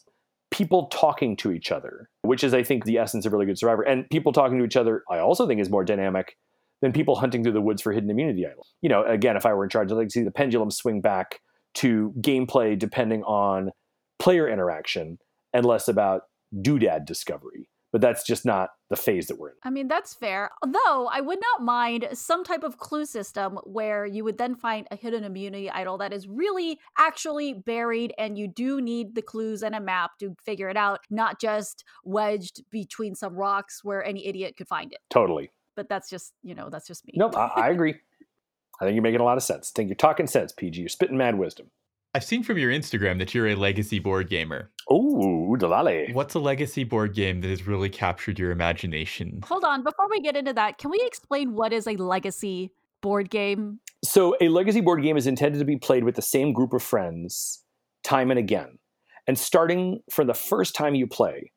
people 0.51 0.87
talking 0.87 1.37
to 1.37 1.53
each 1.53 1.71
other, 1.71 2.09
which 2.23 2.43
is, 2.45 2.53
I 2.53 2.63
think, 2.63 2.85
the 2.85 2.99
essence 2.99 3.25
of 3.25 3.33
really 3.33 3.47
good 3.47 3.59
Survivor. 3.59 3.83
And 3.83 4.09
people 4.11 4.33
talking 4.33 4.59
to 4.59 4.65
each 4.65 4.77
other, 4.77 5.05
I 5.11 5.19
also 5.19 5.47
think, 5.47 5.61
is 5.61 5.71
more 5.71 5.85
dynamic 5.85 6.37
than 6.83 6.93
people 6.93 7.17
hunting 7.17 7.43
through 7.43 7.53
the 7.53 7.61
woods 7.61 7.83
for 7.83 7.93
hidden 7.93 8.11
immunity 8.11 8.47
items. 8.47 8.75
You 8.83 8.89
know, 8.89 9.05
again, 9.05 9.37
if 9.37 9.47
I 9.47 9.53
were 9.55 9.65
in 9.65 9.71
charge, 9.71 9.91
I'd 9.91 9.97
like 9.97 10.09
to 10.09 10.13
see 10.13 10.23
the 10.23 10.31
pendulum 10.31 10.71
swing 10.71 11.01
back 11.01 11.41
to 11.75 12.13
gameplay 12.21 12.79
depending 12.79 13.23
on 13.25 13.71
player 14.19 14.49
interaction 14.49 15.19
and 15.53 15.65
less 15.65 15.89
about 15.89 16.23
doodad 16.55 17.07
discovery. 17.07 17.70
But 17.93 18.01
that's 18.01 18.25
just 18.25 18.45
not 18.45 18.71
the 18.89 18.97
phase 18.97 19.27
that 19.27 19.39
we're 19.39 19.51
in. 19.51 19.57
I 19.65 19.71
mean, 19.71 19.89
that's 19.89 20.15
fair. 20.15 20.51
Though 20.65 21.09
I 21.13 21.21
would 21.21 21.41
not 21.41 21.65
mind 21.65 22.09
some 22.13 22.45
type 22.45 22.63
of 22.63 22.79
clue 22.79 23.05
system 23.05 23.59
where 23.65 24.07
you 24.07 24.23
would 24.23 24.39
then 24.39 24.55
find 24.55 24.87
a 24.91 24.97
hidden 24.97 25.25
immunity 25.25 25.69
idol 25.69 25.99
that 25.99 26.13
is 26.13 26.29
really 26.29 26.79
actually 26.99 27.55
buried, 27.55 28.15
and 28.17 28.39
you 28.39 28.47
do 28.47 28.81
need 28.81 29.15
the 29.15 29.23
clues 29.23 29.63
and 29.63 29.75
a 29.75 29.81
map 29.81 30.13
to 30.21 30.35
figure 30.45 30.69
it 30.69 30.77
out, 30.77 31.01
not 31.11 31.41
just 31.41 31.85
wedged 32.05 32.63
between 32.71 33.15
some 33.15 33.35
rocks 33.35 33.83
where 33.83 34.05
any 34.05 34.27
idiot 34.27 34.57
could 34.57 34.69
find 34.69 34.93
it. 34.93 35.01
Totally. 35.11 35.51
But 35.75 35.89
that's 35.89 36.09
just, 36.09 36.33
you 36.43 36.55
know, 36.55 36.69
that's 36.71 36.87
just 36.87 37.05
me. 37.07 37.15
Nope, 37.17 37.37
I, 37.37 37.51
I 37.57 37.69
agree. 37.71 37.95
I 38.81 38.85
think 38.85 38.95
you're 38.95 39.03
making 39.03 39.21
a 39.21 39.25
lot 39.25 39.37
of 39.37 39.43
sense. 39.43 39.71
I 39.71 39.77
think 39.77 39.89
you're 39.89 39.97
talking 39.97 40.27
sense, 40.27 40.53
PG. 40.53 40.81
You're 40.81 40.89
spitting 40.89 41.19
mad 41.19 41.37
wisdom. 41.37 41.71
I've 42.13 42.25
seen 42.25 42.43
from 42.43 42.59
your 42.59 42.73
Instagram 42.73 43.19
that 43.19 43.35
you're 43.35 43.49
a 43.49 43.55
legacy 43.55 44.01
board 44.01 44.29
gamer. 44.29 44.71
Ooh, 44.93 45.57
Delale. 45.57 46.13
What's 46.13 46.35
a 46.35 46.41
legacy 46.41 46.83
board 46.83 47.15
game 47.15 47.41
that 47.41 47.49
has 47.49 47.69
really 47.69 47.89
captured 47.89 48.37
your 48.37 48.51
imagination? 48.51 49.41
Hold 49.45 49.63
on. 49.63 49.85
Before 49.85 50.09
we 50.11 50.21
get 50.21 50.37
into 50.37 50.53
that, 50.55 50.79
can 50.79 50.91
we 50.91 51.01
explain 51.07 51.55
what 51.55 51.73
is 51.73 51.87
a 51.87 51.93
legacy 51.93 52.73
board 53.01 53.31
game? 53.31 53.79
So, 54.03 54.37
a 54.41 54.49
legacy 54.49 54.81
board 54.81 55.03
game 55.03 55.17
is 55.17 55.29
intended 55.29 55.59
to 55.61 55.65
be 55.65 55.77
played 55.77 56.03
with 56.03 56.17
the 56.17 56.23
same 56.23 56.53
group 56.53 56.73
of 56.73 56.83
friends 56.83 57.63
time 58.03 58.31
and 58.31 58.41
again. 58.41 58.79
And 59.29 59.39
starting 59.39 60.01
from 60.11 60.27
the 60.27 60.35
first 60.35 60.75
time 60.75 60.97
you 60.97 61.07
play, 61.07 61.53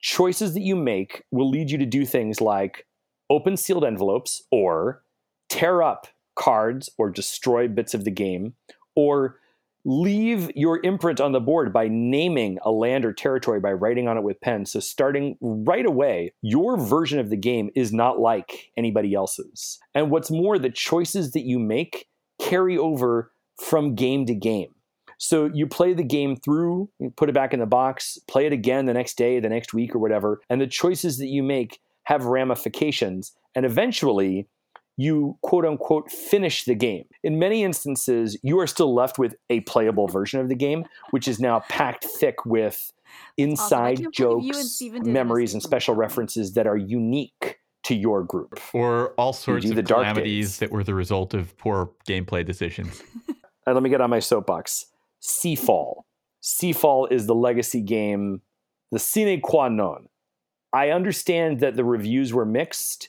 choices 0.00 0.54
that 0.54 0.60
you 0.60 0.76
make 0.76 1.24
will 1.32 1.50
lead 1.50 1.70
you 1.70 1.78
to 1.78 1.86
do 1.86 2.06
things 2.06 2.40
like 2.40 2.86
open 3.30 3.56
sealed 3.56 3.84
envelopes 3.84 4.42
or 4.52 5.02
tear 5.48 5.82
up 5.82 6.06
cards 6.36 6.88
or 6.98 7.10
destroy 7.10 7.66
bits 7.66 7.94
of 7.94 8.04
the 8.04 8.10
game 8.12 8.54
or 8.94 9.40
leave 9.88 10.50
your 10.54 10.84
imprint 10.84 11.18
on 11.18 11.32
the 11.32 11.40
board 11.40 11.72
by 11.72 11.88
naming 11.88 12.58
a 12.62 12.70
land 12.70 13.06
or 13.06 13.12
territory 13.12 13.58
by 13.58 13.72
writing 13.72 14.06
on 14.06 14.18
it 14.18 14.22
with 14.22 14.38
pen. 14.42 14.66
So, 14.66 14.80
starting 14.80 15.36
right 15.40 15.86
away, 15.86 16.34
your 16.42 16.76
version 16.76 17.18
of 17.18 17.30
the 17.30 17.38
game 17.38 17.70
is 17.74 17.90
not 17.90 18.20
like 18.20 18.70
anybody 18.76 19.14
else's. 19.14 19.78
And 19.94 20.10
what's 20.10 20.30
more, 20.30 20.58
the 20.58 20.68
choices 20.68 21.30
that 21.32 21.46
you 21.46 21.58
make 21.58 22.06
carry 22.38 22.76
over 22.76 23.32
from 23.58 23.94
game 23.94 24.26
to 24.26 24.34
game. 24.34 24.74
So, 25.16 25.50
you 25.54 25.66
play 25.66 25.94
the 25.94 26.04
game 26.04 26.36
through, 26.36 26.90
put 27.16 27.30
it 27.30 27.34
back 27.34 27.54
in 27.54 27.60
the 27.60 27.66
box, 27.66 28.18
play 28.28 28.44
it 28.44 28.52
again 28.52 28.84
the 28.84 28.92
next 28.92 29.16
day, 29.16 29.40
the 29.40 29.48
next 29.48 29.72
week, 29.72 29.94
or 29.94 29.98
whatever. 29.98 30.42
And 30.50 30.60
the 30.60 30.66
choices 30.66 31.16
that 31.16 31.28
you 31.28 31.42
make 31.42 31.80
have 32.04 32.26
ramifications. 32.26 33.32
And 33.54 33.64
eventually, 33.64 34.48
you 34.98 35.38
quote 35.42 35.64
unquote 35.64 36.10
finish 36.10 36.64
the 36.64 36.74
game. 36.74 37.04
In 37.22 37.38
many 37.38 37.62
instances, 37.62 38.36
you 38.42 38.58
are 38.58 38.66
still 38.66 38.92
left 38.92 39.16
with 39.18 39.36
a 39.48 39.60
playable 39.60 40.08
version 40.08 40.40
of 40.40 40.48
the 40.48 40.56
game, 40.56 40.84
which 41.12 41.28
is 41.28 41.40
now 41.40 41.60
packed 41.68 42.04
thick 42.04 42.44
with 42.44 42.92
inside 43.38 43.96
can't 43.96 44.06
and 44.06 44.14
jokes, 44.14 44.58
Steven 44.72 45.02
did 45.02 45.06
an 45.06 45.12
memories, 45.12 45.54
and 45.54 45.62
special 45.62 45.94
references 45.94 46.54
that 46.54 46.66
are 46.66 46.76
unique 46.76 47.60
to 47.84 47.94
your 47.94 48.24
group. 48.24 48.60
Or 48.74 49.10
all 49.10 49.32
sorts 49.32 49.70
of 49.70 49.76
the 49.76 49.82
dark 49.82 50.02
calamities 50.02 50.48
days. 50.50 50.58
that 50.58 50.72
were 50.72 50.84
the 50.84 50.94
result 50.94 51.32
of 51.32 51.56
poor 51.56 51.92
gameplay 52.06 52.44
decisions. 52.44 53.02
Let 53.66 53.82
me 53.82 53.88
get 53.88 54.00
on 54.00 54.10
my 54.10 54.18
soapbox. 54.18 54.86
Seafall. 55.22 56.02
Seafall 56.42 57.10
is 57.10 57.26
the 57.26 57.34
legacy 57.34 57.82
game, 57.82 58.42
the 58.90 58.98
sine 58.98 59.40
qua 59.40 59.68
non. 59.68 60.08
I 60.72 60.90
understand 60.90 61.60
that 61.60 61.76
the 61.76 61.84
reviews 61.84 62.32
were 62.32 62.44
mixed, 62.44 63.08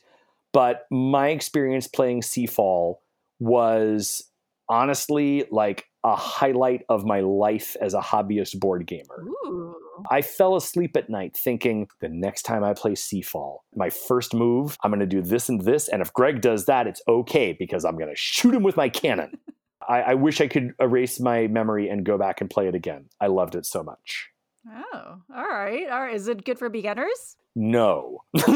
but 0.54 0.86
my 0.92 1.30
experience 1.30 1.88
playing 1.88 2.22
Seafall 2.22 2.96
was 3.40 4.24
honestly 4.68 5.46
like 5.52 5.86
a 6.04 6.16
highlight 6.16 6.84
of 6.90 7.06
my 7.06 7.20
life 7.20 7.76
as 7.82 7.94
a 7.94 8.00
hobbyist 8.00 8.60
board 8.60 8.86
gamer. 8.86 9.24
Ooh. 9.46 9.76
I 10.10 10.22
fell 10.22 10.56
asleep 10.56 10.96
at 10.96 11.10
night 11.10 11.36
thinking 11.36 11.88
the 12.00 12.08
next 12.08 12.44
time 12.44 12.64
I 12.64 12.74
play 12.74 12.94
Seafall, 12.94 13.58
my 13.76 13.90
first 13.90 14.34
move, 14.34 14.78
I'm 14.84 14.92
going 14.92 15.02
to 15.02 15.06
do 15.06 15.22
this 15.22 15.50
and 15.50 15.62
this. 15.62 15.90
And 15.90 16.02
if 16.02 16.14
Greg 16.14 16.42
does 16.42 16.66
that, 16.66 16.88
it's 16.88 17.02
okay 17.08 17.56
because 17.58 17.84
I'm 17.84 17.98
going 17.98 18.10
to 18.10 18.16
shoot 18.16 18.54
him 18.54 18.64
with 18.64 18.78
my 18.78 18.88
cannon. 18.88 19.38
I, 19.88 20.02
I 20.02 20.14
wish 20.14 20.40
I 20.40 20.48
could 20.48 20.74
erase 20.80 21.20
my 21.20 21.48
memory 21.48 21.90
and 21.90 22.06
go 22.06 22.18
back 22.18 22.42
and 22.42 22.50
play 22.50 22.68
it 22.68 22.76
again. 22.76 23.06
I 23.20 23.28
loved 23.28 23.56
it 23.56 23.66
so 23.66 23.84
much. 23.84 24.30
Oh, 24.68 25.22
all 25.36 25.44
right. 25.50 25.88
All 25.90 26.02
right. 26.02 26.16
Is 26.16 26.28
it 26.28 26.44
good 26.46 26.60
for 26.60 26.70
beginners? 26.70 27.38
No. 27.56 28.24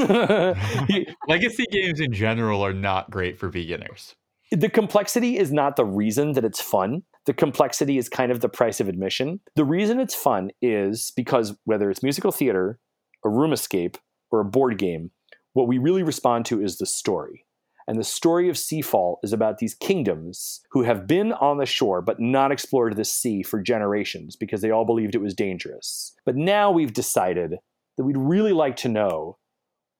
Legacy 1.27 1.65
games 1.71 1.99
in 1.99 2.11
general 2.11 2.61
are 2.65 2.73
not 2.73 3.09
great 3.09 3.39
for 3.39 3.49
beginners. 3.49 4.15
the 4.51 4.69
complexity 4.69 5.37
is 5.37 5.51
not 5.51 5.75
the 5.75 5.85
reason 5.85 6.33
that 6.33 6.45
it's 6.45 6.61
fun. 6.61 7.03
The 7.25 7.33
complexity 7.33 7.97
is 7.97 8.09
kind 8.09 8.31
of 8.31 8.41
the 8.41 8.49
price 8.49 8.79
of 8.79 8.87
admission. 8.89 9.39
The 9.55 9.65
reason 9.65 9.99
it's 9.99 10.13
fun 10.15 10.51
is 10.61 11.11
because 11.15 11.55
whether 11.63 11.89
it's 11.89 12.03
musical 12.03 12.31
theater, 12.31 12.79
a 13.23 13.29
room 13.29 13.53
escape, 13.53 13.97
or 14.29 14.41
a 14.41 14.45
board 14.45 14.77
game, 14.77 15.11
what 15.53 15.67
we 15.67 15.77
really 15.77 16.03
respond 16.03 16.45
to 16.47 16.61
is 16.61 16.77
the 16.77 16.85
story. 16.85 17.42
And 17.87 17.97
the 17.97 18.03
story 18.03 18.49
of 18.49 18.55
Seafall 18.55 19.17
is 19.23 19.33
about 19.33 19.57
these 19.57 19.75
kingdoms 19.75 20.61
who 20.71 20.83
have 20.83 21.07
been 21.07 21.33
on 21.33 21.57
the 21.57 21.65
shore 21.65 22.01
but 22.01 22.19
not 22.19 22.51
explored 22.51 22.95
the 22.95 23.05
sea 23.05 23.43
for 23.43 23.61
generations 23.61 24.35
because 24.35 24.61
they 24.61 24.71
all 24.71 24.85
believed 24.85 25.15
it 25.15 25.21
was 25.21 25.33
dangerous. 25.33 26.13
But 26.25 26.35
now 26.35 26.71
we've 26.71 26.93
decided 26.93 27.57
that 27.97 28.03
we'd 28.03 28.17
really 28.17 28.53
like 28.53 28.75
to 28.77 28.89
know 28.89 29.37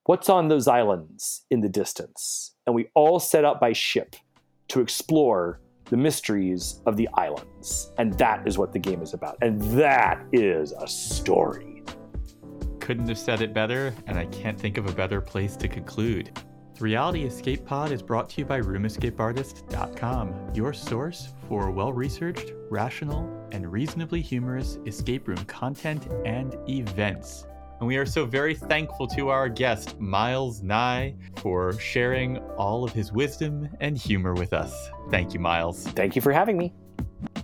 what's 0.06 0.30
on 0.30 0.48
those 0.48 0.68
islands 0.68 1.46
in 1.50 1.62
the 1.62 1.70
distance. 1.70 2.56
And 2.66 2.76
we 2.76 2.90
all 2.96 3.20
set 3.20 3.46
out 3.46 3.60
by 3.60 3.74
ship 3.74 4.16
to 4.70 4.82
explore 4.82 5.60
the 5.86 5.98
mysteries 5.98 6.82
of 6.86 6.98
the 6.98 7.08
islands. 7.14 7.92
And 7.98 8.14
that 8.18 8.48
is 8.48 8.58
what 8.58 8.74
the 8.74 8.80
game 8.80 9.02
is 9.02 9.14
about. 9.14 9.38
And 9.42 9.62
that 9.78 10.24
is 10.32 10.72
a 10.72 10.88
story. 10.88 11.84
Couldn't 12.80 13.08
have 13.08 13.18
said 13.18 13.42
it 13.42 13.54
better, 13.54 13.94
and 14.08 14.18
I 14.18 14.26
can't 14.26 14.60
think 14.60 14.78
of 14.78 14.88
a 14.88 14.92
better 14.92 15.22
place 15.22 15.56
to 15.58 15.68
conclude. 15.68 16.38
Reality 16.84 17.24
Escape 17.24 17.66
Pod 17.66 17.94
is 17.94 18.02
brought 18.02 18.30
to 18.32 18.42
you 18.42 18.46
by 18.46 18.60
RoomEscapeArtist.com, 18.60 20.52
your 20.54 20.74
source 20.74 21.32
for 21.48 21.72
well 21.72 21.94
researched, 21.94 22.52
rational, 22.70 23.48
and 23.54 23.72
reasonably 23.72 24.20
humorous 24.20 24.80
escape 24.86 25.30
room 25.30 25.38
content 25.46 26.10
and 26.26 26.58
events. 26.68 27.48
And 27.80 27.88
we 27.88 27.96
are 27.96 28.06
so 28.06 28.26
very 28.26 28.54
thankful 28.54 29.08
to 29.16 29.30
our 29.30 29.48
guest, 29.48 29.98
Miles 29.98 30.62
Nye, 30.62 31.16
for 31.38 31.72
sharing 31.80 32.40
all 32.58 32.84
of 32.84 32.92
his 32.92 33.14
wisdom 33.14 33.70
and 33.80 33.98
humor 33.98 34.34
with 34.34 34.52
us. 34.52 34.90
Thank 35.10 35.34
you, 35.34 35.40
Miles. 35.40 35.88
Thank 35.88 36.18
you 36.18 36.22
for 36.22 36.34
having 36.34 36.58
me. 36.58 36.74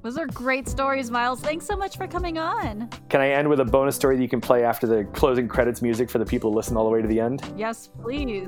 Those 0.02 0.18
are 0.18 0.28
great 0.28 0.68
stories, 0.68 1.12
Miles. 1.12 1.42
Thanks 1.42 1.66
so 1.66 1.76
much 1.76 1.98
for 1.98 2.08
coming 2.08 2.38
on. 2.38 2.90
Can 3.10 3.22
I 3.22 3.30
end 3.30 3.50
with 3.50 3.60
a 3.60 3.66
bonus 3.66 3.96
story 3.96 4.16
that 4.16 4.22
you 4.22 4.30
can 4.30 4.40
play 4.40 4.64
after 4.64 4.88
the 4.88 5.04
closing 5.14 5.48
credits 5.48 5.82
music 5.82 6.10
for 6.10 6.20
the 6.20 6.26
people 6.26 6.52
who 6.52 6.56
listen 6.56 6.78
all 6.78 6.86
the 6.86 6.90
way 6.90 7.02
to 7.02 7.08
the 7.08 7.20
end? 7.20 7.42
Yes, 7.58 7.90
please. 8.02 8.48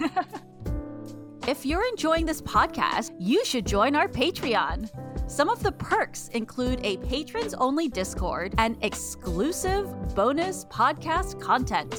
if 1.46 1.64
you're 1.64 1.86
enjoying 1.88 2.26
this 2.26 2.42
podcast, 2.42 3.12
you 3.18 3.44
should 3.44 3.66
join 3.66 3.94
our 3.94 4.08
Patreon. 4.08 4.90
Some 5.30 5.48
of 5.48 5.62
the 5.62 5.72
perks 5.72 6.28
include 6.28 6.80
a 6.84 6.96
patrons 6.98 7.54
only 7.54 7.88
Discord 7.88 8.54
and 8.58 8.76
exclusive 8.82 10.14
bonus 10.14 10.64
podcast 10.64 11.40
content. 11.40 11.94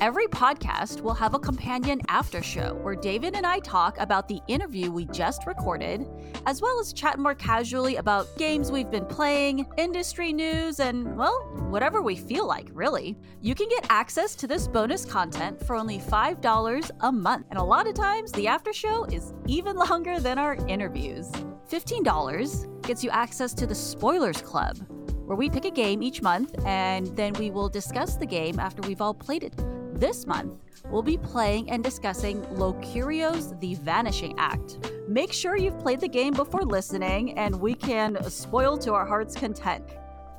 Every 0.00 0.28
podcast 0.28 1.02
will 1.02 1.12
have 1.12 1.34
a 1.34 1.38
companion 1.38 2.00
after 2.08 2.42
show 2.42 2.72
where 2.76 2.94
David 2.94 3.34
and 3.34 3.44
I 3.44 3.58
talk 3.58 3.98
about 3.98 4.28
the 4.28 4.40
interview 4.48 4.90
we 4.90 5.04
just 5.04 5.46
recorded, 5.46 6.08
as 6.46 6.62
well 6.62 6.80
as 6.80 6.94
chat 6.94 7.18
more 7.18 7.34
casually 7.34 7.96
about 7.96 8.34
games 8.38 8.72
we've 8.72 8.90
been 8.90 9.04
playing, 9.04 9.66
industry 9.76 10.32
news, 10.32 10.80
and, 10.80 11.14
well, 11.18 11.38
whatever 11.68 12.00
we 12.00 12.16
feel 12.16 12.46
like, 12.46 12.70
really. 12.72 13.18
You 13.42 13.54
can 13.54 13.68
get 13.68 13.88
access 13.90 14.34
to 14.36 14.46
this 14.46 14.66
bonus 14.66 15.04
content 15.04 15.62
for 15.66 15.76
only 15.76 15.98
$5 15.98 16.90
a 17.00 17.12
month, 17.12 17.46
and 17.50 17.58
a 17.58 17.62
lot 17.62 17.86
of 17.86 17.92
times 17.92 18.32
the 18.32 18.48
after 18.48 18.72
show 18.72 19.04
is 19.04 19.34
even 19.46 19.76
longer 19.90 20.18
than 20.18 20.38
our 20.38 20.54
interviews. 20.66 21.30
$15 21.70 22.82
gets 22.86 23.04
you 23.04 23.10
access 23.10 23.52
to 23.52 23.66
the 23.66 23.74
Spoilers 23.74 24.40
Club, 24.40 24.78
where 25.26 25.36
we 25.36 25.50
pick 25.50 25.66
a 25.66 25.70
game 25.70 26.02
each 26.02 26.22
month 26.22 26.54
and 26.64 27.14
then 27.18 27.34
we 27.34 27.50
will 27.50 27.68
discuss 27.68 28.16
the 28.16 28.24
game 28.24 28.58
after 28.58 28.80
we've 28.88 29.02
all 29.02 29.12
played 29.12 29.44
it. 29.44 29.54
This 30.00 30.26
month, 30.26 30.54
we'll 30.86 31.02
be 31.02 31.18
playing 31.18 31.70
and 31.70 31.84
discussing 31.84 32.40
Locurio's 32.54 33.54
The 33.58 33.74
Vanishing 33.74 34.34
Act. 34.38 34.78
Make 35.06 35.30
sure 35.30 35.58
you've 35.58 35.78
played 35.78 36.00
the 36.00 36.08
game 36.08 36.32
before 36.32 36.62
listening, 36.62 37.36
and 37.36 37.60
we 37.60 37.74
can 37.74 38.16
spoil 38.30 38.78
to 38.78 38.94
our 38.94 39.04
heart's 39.04 39.36
content. 39.36 39.84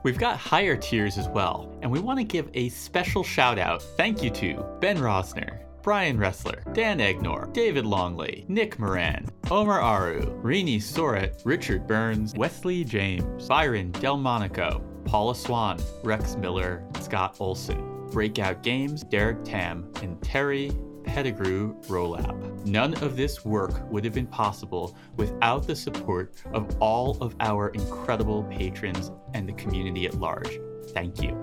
We've 0.01 0.17
got 0.17 0.37
higher 0.37 0.75
tiers 0.75 1.19
as 1.19 1.29
well, 1.29 1.71
and 1.83 1.91
we 1.91 1.99
want 1.99 2.17
to 2.17 2.23
give 2.23 2.49
a 2.55 2.69
special 2.69 3.23
shout 3.23 3.59
out 3.59 3.83
thank 3.97 4.23
you 4.23 4.31
to 4.31 4.65
Ben 4.79 4.97
Rosner, 4.97 5.59
Brian 5.83 6.17
Ressler, 6.17 6.73
Dan 6.73 6.97
Egnor, 6.97 7.53
David 7.53 7.85
Longley, 7.85 8.45
Nick 8.47 8.79
Moran, 8.79 9.27
Omar 9.51 9.79
Aru, 9.79 10.21
Rini 10.41 10.77
Soret, 10.77 11.39
Richard 11.45 11.85
Burns, 11.85 12.33
Wesley 12.35 12.83
James, 12.83 13.47
Byron 13.47 13.91
Delmonico, 13.91 14.81
Paula 15.05 15.35
Swan, 15.35 15.77
Rex 16.03 16.35
Miller, 16.35 16.83
Scott 16.99 17.35
Olson, 17.39 17.90
Breakout 18.11 18.61
Games, 18.61 19.03
Derek 19.03 19.43
Tam, 19.43 19.91
and 20.01 20.21
Terry 20.21 20.71
Pettigrew 21.03 21.73
Rolab. 21.83 22.65
None 22.65 22.93
of 22.95 23.15
this 23.17 23.43
work 23.43 23.89
would 23.91 24.03
have 24.05 24.13
been 24.13 24.27
possible 24.27 24.95
without 25.15 25.65
the 25.65 25.75
support 25.75 26.35
of 26.53 26.75
all 26.79 27.17
of 27.21 27.35
our 27.39 27.69
incredible 27.69 28.43
patrons 28.43 29.11
and 29.33 29.47
the 29.47 29.53
community 29.53 30.05
at 30.05 30.13
large. 30.15 30.59
Thank 30.89 31.23
you. 31.23 31.37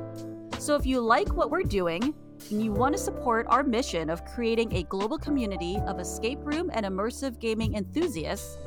So 0.58 0.74
if 0.74 0.86
you 0.86 1.00
like 1.00 1.34
what 1.34 1.50
we're 1.50 1.62
doing, 1.62 2.14
and 2.50 2.62
you 2.62 2.72
want 2.72 2.96
to 2.96 3.02
support 3.02 3.46
our 3.48 3.62
mission 3.62 4.08
of 4.10 4.24
creating 4.24 4.72
a 4.74 4.84
global 4.84 5.18
community 5.18 5.78
of 5.86 5.98
escape 5.98 6.38
room 6.42 6.70
and 6.72 6.86
immersive 6.86 7.38
gaming 7.38 7.74
enthusiasts, 7.74 8.58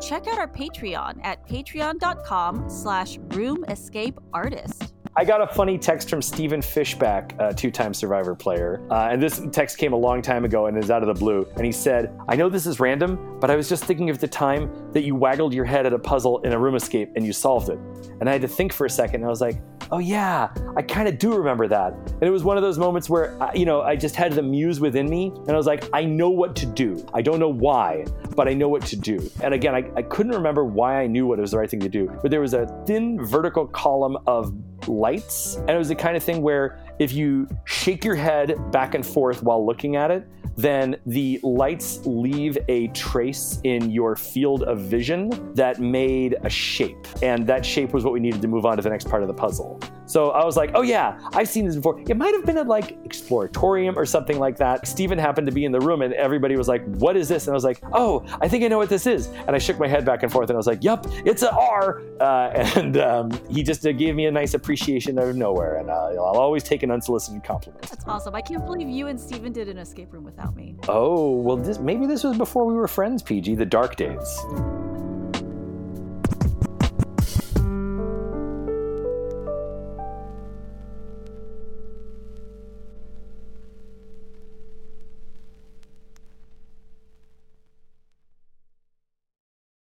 check 0.00 0.26
out 0.28 0.38
our 0.38 0.48
Patreon 0.48 1.20
at 1.24 1.46
patreon.com 1.46 2.70
slash 2.70 3.18
roomescapeartist. 3.18 4.87
I 5.18 5.24
got 5.24 5.40
a 5.40 5.48
funny 5.48 5.78
text 5.78 6.08
from 6.08 6.22
Stephen 6.22 6.60
Fishbach, 6.60 7.34
a 7.40 7.52
two 7.52 7.72
time 7.72 7.92
Survivor 7.92 8.36
player. 8.36 8.80
Uh, 8.88 9.08
and 9.10 9.20
this 9.20 9.42
text 9.50 9.76
came 9.76 9.92
a 9.92 9.96
long 9.96 10.22
time 10.22 10.44
ago 10.44 10.66
and 10.66 10.78
is 10.78 10.92
out 10.92 11.02
of 11.02 11.08
the 11.08 11.18
blue. 11.18 11.44
And 11.56 11.66
he 11.66 11.72
said, 11.72 12.16
I 12.28 12.36
know 12.36 12.48
this 12.48 12.66
is 12.66 12.78
random, 12.78 13.36
but 13.40 13.50
I 13.50 13.56
was 13.56 13.68
just 13.68 13.82
thinking 13.82 14.10
of 14.10 14.20
the 14.20 14.28
time 14.28 14.70
that 14.92 15.02
you 15.02 15.14
waggled 15.14 15.52
your 15.52 15.64
head 15.64 15.86
at 15.86 15.92
a 15.92 15.98
puzzle 15.98 16.40
in 16.42 16.52
a 16.52 16.58
room 16.58 16.74
escape 16.74 17.10
and 17.16 17.24
you 17.24 17.32
solved 17.32 17.68
it. 17.68 17.78
And 18.20 18.28
I 18.28 18.32
had 18.32 18.42
to 18.42 18.48
think 18.48 18.72
for 18.72 18.86
a 18.86 18.90
second. 18.90 19.16
And 19.16 19.26
I 19.26 19.28
was 19.28 19.40
like, 19.40 19.60
oh, 19.90 19.98
yeah, 19.98 20.48
I 20.76 20.82
kind 20.82 21.08
of 21.08 21.18
do 21.18 21.34
remember 21.34 21.66
that. 21.68 21.92
And 21.92 22.22
it 22.22 22.30
was 22.30 22.44
one 22.44 22.56
of 22.56 22.62
those 22.62 22.78
moments 22.78 23.08
where, 23.08 23.40
I, 23.42 23.54
you 23.54 23.64
know, 23.64 23.82
I 23.82 23.96
just 23.96 24.16
had 24.16 24.32
the 24.32 24.42
muse 24.42 24.80
within 24.80 25.08
me. 25.08 25.32
And 25.34 25.50
I 25.50 25.56
was 25.56 25.66
like, 25.66 25.88
I 25.92 26.04
know 26.04 26.30
what 26.30 26.54
to 26.56 26.66
do. 26.66 27.06
I 27.14 27.22
don't 27.22 27.38
know 27.38 27.48
why, 27.48 28.04
but 28.34 28.48
I 28.48 28.54
know 28.54 28.68
what 28.68 28.84
to 28.86 28.96
do. 28.96 29.30
And 29.42 29.54
again, 29.54 29.74
I, 29.74 29.90
I 29.96 30.02
couldn't 30.02 30.32
remember 30.32 30.64
why 30.64 31.00
I 31.00 31.06
knew 31.06 31.26
what 31.26 31.38
was 31.38 31.52
the 31.52 31.58
right 31.58 31.70
thing 31.70 31.80
to 31.80 31.88
do. 31.88 32.10
But 32.22 32.30
there 32.30 32.40
was 32.40 32.54
a 32.54 32.66
thin 32.86 33.24
vertical 33.24 33.66
column 33.66 34.18
of 34.26 34.54
lights. 34.88 35.56
And 35.56 35.70
it 35.70 35.78
was 35.78 35.88
the 35.88 35.94
kind 35.94 36.16
of 36.16 36.22
thing 36.22 36.42
where 36.42 36.80
if 36.98 37.12
you 37.12 37.48
shake 37.64 38.04
your 38.04 38.14
head 38.14 38.70
back 38.72 38.94
and 38.94 39.06
forth 39.06 39.42
while 39.42 39.64
looking 39.64 39.96
at 39.96 40.10
it, 40.10 40.26
then 40.56 40.96
the 41.06 41.38
lights 41.44 42.04
leave 42.04 42.58
a 42.68 42.88
trace 42.88 43.60
in 43.62 43.90
your 43.90 44.16
field 44.16 44.64
of 44.64 44.80
vision 44.80 45.54
that 45.54 45.78
made 45.78 46.36
a 46.42 46.50
shape. 46.50 47.06
And 47.22 47.46
that 47.46 47.64
shape 47.64 47.94
was 47.94 48.02
what 48.02 48.12
we 48.12 48.18
needed 48.18 48.42
to 48.42 48.48
move 48.48 48.66
on 48.66 48.76
to 48.76 48.82
the 48.82 48.90
next 48.90 49.08
part 49.08 49.22
of 49.22 49.28
the 49.28 49.34
puzzle. 49.34 49.80
So 50.08 50.30
I 50.30 50.44
was 50.44 50.56
like, 50.56 50.70
oh 50.74 50.82
yeah, 50.82 51.20
I've 51.34 51.48
seen 51.48 51.66
this 51.66 51.76
before. 51.76 52.00
It 52.00 52.16
might 52.16 52.34
have 52.34 52.46
been 52.46 52.56
at 52.56 52.66
like 52.66 53.02
Exploratorium 53.04 53.96
or 53.96 54.06
something 54.06 54.38
like 54.38 54.56
that. 54.56 54.88
Stephen 54.88 55.18
happened 55.18 55.46
to 55.46 55.52
be 55.52 55.66
in 55.66 55.72
the 55.72 55.80
room 55.80 56.00
and 56.02 56.14
everybody 56.14 56.56
was 56.56 56.66
like, 56.66 56.84
what 56.96 57.16
is 57.16 57.28
this? 57.28 57.46
And 57.46 57.52
I 57.52 57.54
was 57.54 57.64
like, 57.64 57.80
oh, 57.92 58.24
I 58.40 58.48
think 58.48 58.64
I 58.64 58.68
know 58.68 58.78
what 58.78 58.88
this 58.88 59.06
is. 59.06 59.26
And 59.26 59.50
I 59.50 59.58
shook 59.58 59.78
my 59.78 59.86
head 59.86 60.06
back 60.06 60.22
and 60.22 60.32
forth 60.32 60.48
and 60.48 60.56
I 60.56 60.58
was 60.58 60.66
like, 60.66 60.82
yup, 60.82 61.06
it's 61.26 61.42
an 61.42 61.50
R. 61.52 62.02
Uh, 62.20 62.50
and 62.76 62.96
um, 62.96 63.30
he 63.50 63.62
just 63.62 63.86
uh, 63.86 63.92
gave 63.92 64.14
me 64.14 64.26
a 64.26 64.30
nice 64.30 64.54
appreciation 64.54 65.18
out 65.18 65.28
of 65.28 65.36
nowhere. 65.36 65.76
And 65.76 65.90
uh, 65.90 66.08
I'll 66.14 66.40
always 66.40 66.62
take 66.62 66.82
an 66.82 66.90
unsolicited 66.90 67.44
compliment. 67.44 67.82
That's 67.82 68.06
awesome. 68.06 68.34
I 68.34 68.40
can't 68.40 68.64
believe 68.64 68.88
you 68.88 69.08
and 69.08 69.20
Stephen 69.20 69.52
did 69.52 69.68
an 69.68 69.76
escape 69.76 70.12
room 70.12 70.24
without 70.24 70.56
me. 70.56 70.74
Oh, 70.88 71.32
well, 71.32 71.58
this, 71.58 71.78
maybe 71.78 72.06
this 72.06 72.24
was 72.24 72.38
before 72.38 72.64
we 72.64 72.74
were 72.74 72.88
friends, 72.88 73.22
PG, 73.22 73.56
the 73.56 73.66
dark 73.66 73.96
days. 73.96 74.38